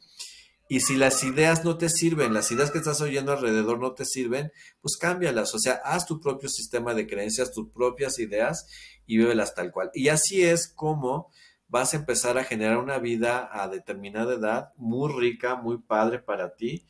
y 0.74 0.80
si 0.80 0.96
las 0.96 1.24
ideas 1.24 1.64
no 1.64 1.78
te 1.78 1.88
sirven, 1.88 2.34
las 2.34 2.52
ideas 2.52 2.72
que 2.72 2.80
estás 2.80 3.00
oyendo 3.00 3.32
alrededor 3.32 3.78
no 3.78 3.94
te 3.94 4.06
sirven, 4.06 4.52
pues 4.82 4.98
cámbialas. 4.98 5.54
O 5.54 5.60
sea, 5.60 5.74
haz 5.86 6.08
tu 6.08 6.20
propio 6.20 6.50
sistema 6.50 6.96
de 6.96 7.06
creencias, 7.06 7.52
tus 7.52 7.70
propias 7.70 8.18
ideas 8.18 8.66
y 9.06 9.20
vívelas 9.20 9.54
tal 9.54 9.72
cual. 9.72 9.92
Y 9.94 10.08
así 10.08 10.42
es 10.42 10.68
como 10.68 11.30
vas 11.68 11.94
a 11.94 11.98
empezar 11.98 12.40
a 12.40 12.44
generar 12.44 12.80
una 12.80 12.98
vida 12.98 13.48
a 13.52 13.68
determinada 13.68 14.34
edad 14.34 14.70
muy 14.76 15.14
rica, 15.14 15.58
muy 15.58 15.78
padre 15.78 16.18
para 16.18 16.56
ti 16.56 16.88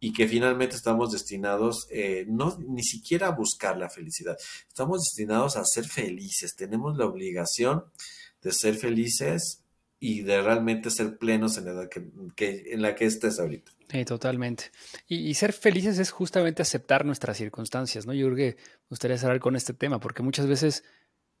y 0.00 0.14
que 0.14 0.26
finalmente 0.26 0.76
estamos 0.76 1.12
destinados 1.12 1.86
eh, 1.90 2.24
no 2.28 2.56
ni 2.66 2.82
siquiera 2.82 3.26
a 3.26 3.32
buscar 3.32 3.76
la 3.76 3.90
felicidad, 3.90 4.38
estamos 4.66 5.00
destinados 5.00 5.56
a 5.56 5.66
ser 5.66 5.84
felices, 5.84 6.56
tenemos 6.56 6.96
la 6.96 7.04
obligación 7.04 7.84
de 8.40 8.52
ser 8.52 8.76
felices 8.76 9.64
y 10.00 10.22
de 10.22 10.40
realmente 10.42 10.90
ser 10.90 11.18
plenos 11.18 11.58
en 11.58 11.64
la 11.64 11.72
edad 11.72 11.88
que, 11.88 12.72
en 12.72 12.82
la 12.82 12.94
que 12.94 13.04
estés 13.04 13.40
ahorita. 13.40 13.72
Sí, 13.90 14.04
totalmente. 14.04 14.70
Y, 15.06 15.34
ser 15.34 15.52
felices 15.52 15.98
es 15.98 16.10
justamente 16.10 16.62
aceptar 16.62 17.04
nuestras 17.04 17.36
circunstancias, 17.36 18.06
¿no? 18.06 18.12
Yo 18.12 18.28
me 18.30 18.56
gustaría 18.88 19.18
cerrar 19.18 19.40
con 19.40 19.56
este 19.56 19.72
tema, 19.72 19.98
porque 19.98 20.22
muchas 20.22 20.46
veces 20.46 20.84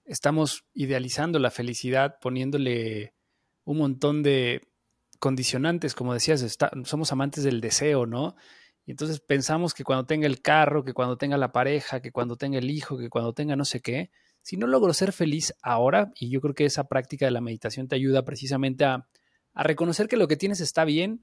estamos 0.04 0.64
idealizando 0.74 1.38
la 1.38 1.50
felicidad, 1.50 2.18
poniéndole 2.20 3.14
un 3.64 3.78
montón 3.78 4.22
de 4.22 4.66
condicionantes, 5.18 5.94
como 5.94 6.14
decías, 6.14 6.58
somos 6.84 7.12
amantes 7.12 7.44
del 7.44 7.60
deseo, 7.60 8.06
¿no? 8.06 8.34
Y 8.86 8.92
entonces 8.92 9.20
pensamos 9.20 9.74
que 9.74 9.84
cuando 9.84 10.06
tenga 10.06 10.26
el 10.26 10.40
carro, 10.40 10.84
que 10.84 10.94
cuando 10.94 11.18
tenga 11.18 11.36
la 11.36 11.52
pareja, 11.52 12.00
que 12.00 12.10
cuando 12.10 12.36
tenga 12.36 12.58
el 12.58 12.70
hijo, 12.70 12.96
que 12.96 13.10
cuando 13.10 13.34
tenga 13.34 13.54
no 13.54 13.66
sé 13.66 13.80
qué, 13.80 14.10
si 14.42 14.56
no 14.56 14.66
logro 14.66 14.92
ser 14.94 15.12
feliz 15.12 15.54
ahora, 15.62 16.12
y 16.14 16.30
yo 16.30 16.40
creo 16.40 16.54
que 16.54 16.64
esa 16.64 16.88
práctica 16.88 17.26
de 17.26 17.32
la 17.32 17.40
meditación 17.40 17.88
te 17.88 17.96
ayuda 17.96 18.24
precisamente 18.24 18.84
a, 18.84 19.06
reconocer 19.54 20.06
que 20.06 20.16
lo 20.16 20.28
que 20.28 20.36
tienes 20.36 20.60
está 20.60 20.84
bien 20.84 21.20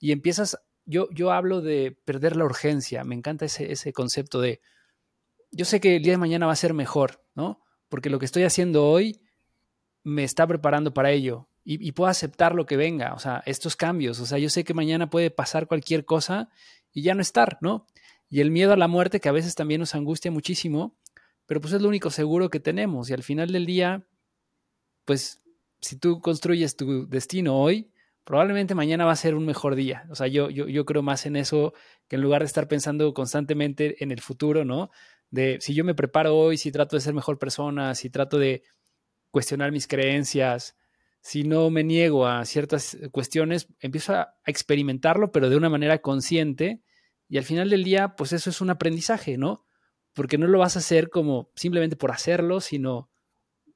y 0.00 0.10
empiezas, 0.10 0.58
yo, 0.86 1.08
yo 1.12 1.30
hablo 1.30 1.60
de 1.60 1.96
perder 2.04 2.34
la 2.34 2.44
urgencia, 2.44 3.04
me 3.04 3.14
encanta 3.14 3.44
ese, 3.44 3.70
ese 3.70 3.92
concepto 3.92 4.40
de, 4.40 4.60
yo 5.52 5.64
sé 5.64 5.80
que 5.80 5.94
el 5.94 6.02
día 6.02 6.14
de 6.14 6.18
mañana 6.18 6.46
va 6.46 6.52
a 6.52 6.56
ser 6.56 6.74
mejor, 6.74 7.24
¿no? 7.36 7.62
Porque 7.88 8.10
lo 8.10 8.18
que 8.18 8.24
estoy 8.24 8.42
haciendo 8.42 8.88
hoy 8.88 9.20
me 10.02 10.24
está 10.24 10.48
preparando 10.48 10.92
para 10.92 11.12
ello 11.12 11.48
y, 11.62 11.86
y, 11.86 11.92
puedo 11.92 12.10
aceptar 12.10 12.56
lo 12.56 12.66
que 12.66 12.76
venga, 12.76 13.14
o 13.14 13.20
sea, 13.20 13.40
estos 13.46 13.76
cambios, 13.76 14.18
o 14.18 14.26
sea, 14.26 14.38
yo 14.38 14.50
sé 14.50 14.64
que 14.64 14.74
mañana 14.74 15.08
puede 15.08 15.30
pasar 15.30 15.68
cualquier 15.68 16.04
cosa 16.04 16.48
y 16.92 17.02
ya 17.02 17.14
no 17.14 17.22
estar, 17.22 17.58
¿no? 17.60 17.86
Y 18.28 18.40
el 18.40 18.50
miedo 18.50 18.72
a 18.72 18.76
la 18.76 18.88
muerte, 18.88 19.20
que 19.20 19.28
a 19.28 19.32
veces 19.32 19.54
también 19.54 19.80
nos 19.80 19.94
angustia 19.94 20.30
muchísimo, 20.32 20.96
pero 21.46 21.60
pues 21.60 21.72
es 21.72 21.80
lo 21.80 21.88
único 21.88 22.10
seguro 22.10 22.50
que 22.50 22.60
tenemos. 22.60 23.08
Y 23.08 23.14
al 23.14 23.22
final 23.22 23.52
del 23.52 23.66
día, 23.66 24.06
pues 25.04 25.42
si 25.80 25.96
tú 25.96 26.20
construyes 26.20 26.76
tu 26.76 27.08
destino 27.08 27.58
hoy, 27.58 27.90
probablemente 28.24 28.74
mañana 28.74 29.04
va 29.04 29.12
a 29.12 29.16
ser 29.16 29.34
un 29.34 29.46
mejor 29.46 29.76
día. 29.76 30.06
O 30.10 30.14
sea, 30.14 30.26
yo, 30.26 30.50
yo, 30.50 30.66
yo 30.68 30.84
creo 30.84 31.02
más 31.02 31.26
en 31.26 31.36
eso 31.36 31.72
que 32.08 32.16
en 32.16 32.22
lugar 32.22 32.42
de 32.42 32.46
estar 32.46 32.66
pensando 32.68 33.14
constantemente 33.14 34.02
en 34.02 34.10
el 34.10 34.20
futuro, 34.20 34.64
¿no? 34.64 34.90
De 35.30 35.58
si 35.60 35.74
yo 35.74 35.84
me 35.84 35.94
preparo 35.94 36.36
hoy, 36.36 36.56
si 36.56 36.72
trato 36.72 36.96
de 36.96 37.02
ser 37.02 37.14
mejor 37.14 37.38
persona, 37.38 37.94
si 37.94 38.10
trato 38.10 38.38
de 38.38 38.64
cuestionar 39.30 39.70
mis 39.70 39.86
creencias, 39.86 40.76
si 41.20 41.44
no 41.44 41.70
me 41.70 41.84
niego 41.84 42.26
a 42.26 42.44
ciertas 42.44 42.96
cuestiones, 43.12 43.68
empiezo 43.80 44.14
a 44.14 44.34
experimentarlo, 44.46 45.32
pero 45.32 45.50
de 45.50 45.56
una 45.56 45.68
manera 45.68 45.98
consciente 45.98 46.82
y 47.28 47.38
al 47.38 47.44
final 47.44 47.70
del 47.70 47.84
día, 47.84 48.14
pues 48.16 48.32
eso 48.32 48.50
es 48.50 48.60
un 48.60 48.70
aprendizaje, 48.70 49.36
¿no? 49.36 49.65
Porque 50.16 50.38
no 50.38 50.48
lo 50.48 50.58
vas 50.58 50.74
a 50.74 50.80
hacer 50.80 51.10
como 51.10 51.52
simplemente 51.54 51.94
por 51.94 52.10
hacerlo, 52.10 52.60
sino 52.60 53.08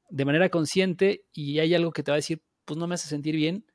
de 0.09 0.25
manera 0.25 0.49
consciente 0.49 1.27
y 1.33 1.61
hay 1.61 1.75
algo 1.75 1.93
que 1.93 2.03
te 2.03 2.11
va 2.11 2.15
a 2.15 2.17
decir, 2.17 2.43
pues 2.65 2.79
no 2.79 2.89
me 2.89 2.95
hace 2.95 3.09
sentir 3.09 3.37
bien, 3.37 3.67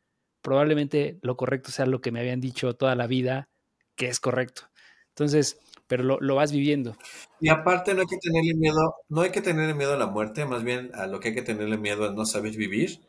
probablemente 0.41 1.19
lo 1.21 1.37
correcto 1.37 1.71
sea 1.71 1.85
lo 1.85 2.01
que 2.01 2.11
me 2.11 2.19
habían 2.19 2.41
dicho 2.41 2.73
toda 2.75 2.95
la 2.95 3.07
vida 3.07 3.49
que 3.95 4.07
es 4.07 4.19
correcto. 4.19 4.63
Entonces, 5.09 5.59
pero 5.87 6.03
lo, 6.03 6.19
lo, 6.19 6.35
vas 6.35 6.51
viviendo. 6.51 6.97
Y 7.39 7.49
aparte 7.49 7.93
no 7.93 8.01
hay 8.01 8.07
que 8.07 8.17
tenerle 8.17 8.55
miedo, 8.55 8.95
no 9.09 9.21
hay 9.21 9.31
que 9.31 9.41
tenerle 9.41 9.75
miedo 9.75 9.93
a 9.93 9.97
la 9.97 10.07
muerte, 10.07 10.43
más 10.45 10.63
bien 10.63 10.89
a 10.95 11.05
lo 11.05 11.19
que 11.19 11.29
hay 11.29 11.35
que 11.35 11.43
tenerle 11.43 11.77
miedo 11.77 12.07
es 12.07 12.13
no 12.13 12.25
saber 12.25 12.57
vivir 12.57 12.99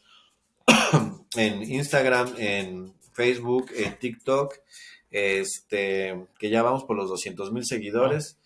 en 1.36 1.62
Instagram, 1.62 2.34
en 2.38 2.96
Facebook, 3.14 3.72
en 3.76 3.98
TikTok, 3.98 4.56
este, 5.12 6.26
que 6.40 6.50
ya 6.50 6.64
vamos 6.64 6.84
por 6.84 6.96
los 6.96 7.10
200 7.10 7.52
mil 7.52 7.66
seguidores, 7.66 8.38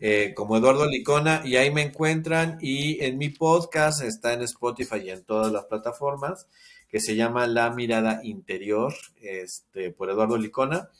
eh, 0.00 0.32
como 0.34 0.56
Eduardo 0.56 0.86
Licona, 0.86 1.42
y 1.44 1.56
ahí 1.56 1.70
me 1.72 1.82
encuentran. 1.82 2.58
Y 2.60 3.02
en 3.04 3.18
mi 3.18 3.28
podcast 3.30 4.02
está 4.02 4.32
en 4.32 4.42
Spotify 4.42 4.98
y 5.04 5.10
en 5.10 5.24
todas 5.24 5.52
las 5.52 5.64
plataformas, 5.64 6.46
que 6.88 7.00
se 7.00 7.16
llama 7.16 7.46
La 7.46 7.70
Mirada 7.70 8.20
Interior, 8.24 8.94
este, 9.20 9.90
por 9.90 10.10
Eduardo 10.10 10.36
Licona. 10.36 10.90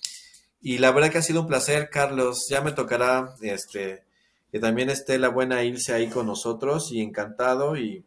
Y 0.61 0.79
la 0.79 0.91
verdad 0.93 1.11
que 1.11 1.19
ha 1.19 1.23
sido 1.23 1.43
un 1.43 1.47
placer, 1.47 1.89
Carlos. 1.91 2.47
Ya 2.49 2.61
me 2.61 2.73
tocará 2.73 3.35
este, 3.43 4.03
que 4.51 4.59
también 4.59 4.91
esté 4.91 5.19
la 5.19 5.29
buena 5.29 5.65
Ilse 5.65 5.95
ahí 5.95 6.09
con 6.09 6.27
nosotros 6.27 6.91
y 6.93 7.01
encantado. 7.01 7.77
Y 7.77 8.05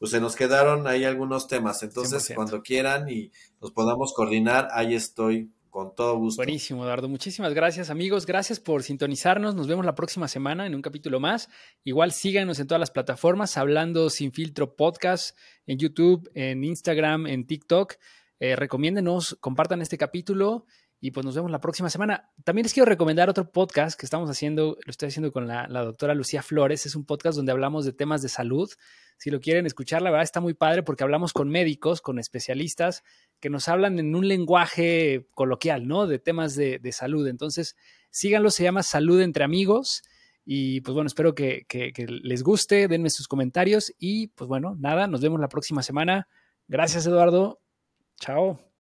pues 0.00 0.12
se 0.12 0.20
nos 0.20 0.34
quedaron 0.34 0.86
ahí 0.86 1.04
algunos 1.04 1.46
temas. 1.46 1.82
Entonces, 1.82 2.32
cuando 2.34 2.62
quieran 2.62 3.10
y 3.10 3.30
nos 3.60 3.70
podamos 3.70 4.14
coordinar, 4.14 4.68
ahí 4.72 4.94
estoy 4.94 5.52
con 5.68 5.94
todo 5.94 6.16
gusto. 6.16 6.38
Buenísimo, 6.40 6.84
Eduardo. 6.84 7.06
Muchísimas 7.06 7.52
gracias, 7.52 7.90
amigos. 7.90 8.24
Gracias 8.24 8.58
por 8.60 8.82
sintonizarnos. 8.82 9.54
Nos 9.54 9.68
vemos 9.68 9.84
la 9.84 9.94
próxima 9.94 10.26
semana 10.26 10.66
en 10.66 10.74
un 10.74 10.80
capítulo 10.80 11.20
más. 11.20 11.50
Igual 11.84 12.12
síganos 12.12 12.58
en 12.60 12.66
todas 12.66 12.80
las 12.80 12.90
plataformas, 12.90 13.58
hablando 13.58 14.08
sin 14.08 14.32
filtro 14.32 14.74
podcast, 14.74 15.36
en 15.66 15.78
YouTube, 15.78 16.30
en 16.32 16.64
Instagram, 16.64 17.26
en 17.26 17.46
TikTok. 17.46 17.96
Eh, 18.38 18.56
recomiéndenos, 18.56 19.36
compartan 19.38 19.82
este 19.82 19.98
capítulo 19.98 20.64
y 21.00 21.12
pues 21.12 21.24
nos 21.24 21.34
vemos 21.34 21.50
la 21.50 21.60
próxima 21.60 21.88
semana. 21.88 22.30
También 22.44 22.64
les 22.64 22.74
quiero 22.74 22.84
recomendar 22.84 23.30
otro 23.30 23.50
podcast 23.50 23.98
que 23.98 24.04
estamos 24.04 24.28
haciendo, 24.28 24.76
lo 24.84 24.90
estoy 24.90 25.08
haciendo 25.08 25.32
con 25.32 25.48
la, 25.48 25.66
doctora 25.66 26.14
Lucía 26.14 26.42
Flores. 26.42 26.84
Es 26.84 26.94
un 26.94 27.06
podcast 27.06 27.36
donde 27.36 27.52
hablamos 27.52 27.86
de 27.86 27.94
temas 27.94 28.20
de 28.20 28.28
salud. 28.28 28.70
Si 29.16 29.30
lo 29.30 29.40
quieren 29.40 29.64
escuchar, 29.64 30.02
la 30.02 30.10
verdad 30.10 30.24
está 30.24 30.40
muy 30.40 30.52
padre 30.52 30.82
porque 30.82 31.02
hablamos 31.02 31.32
con 31.32 31.48
médicos, 31.48 32.02
con 32.02 32.18
especialistas 32.18 33.02
que 33.40 33.48
nos 33.48 33.68
hablan 33.68 33.98
en 33.98 34.14
un 34.14 34.28
lenguaje 34.28 35.26
coloquial, 35.32 35.88
¿no? 35.88 36.06
De 36.06 36.18
temas 36.18 36.54
de, 36.54 36.92
salud. 36.92 37.26
Entonces, 37.28 37.76
síganlo, 38.10 38.50
se 38.50 38.64
llama 38.64 38.82
Salud 38.82 39.22
entre 39.22 39.42
Amigos. 39.42 40.02
Y 40.44 40.82
pues 40.82 40.94
bueno, 40.94 41.06
espero 41.06 41.34
que, 41.34 41.64
que 41.66 41.92
les 42.08 42.42
guste, 42.42 42.88
denme 42.88 43.08
sus 43.08 43.26
comentarios 43.26 43.92
y 43.98 44.28
pues 44.28 44.48
bueno, 44.48 44.74
nada, 44.78 45.06
nos 45.06 45.22
vemos 45.22 45.40
la 45.40 45.48
próxima 45.48 45.82
semana. 45.82 46.28
Gracias, 46.68 47.06
Eduardo. 47.06 47.60
Chao. 48.18 48.60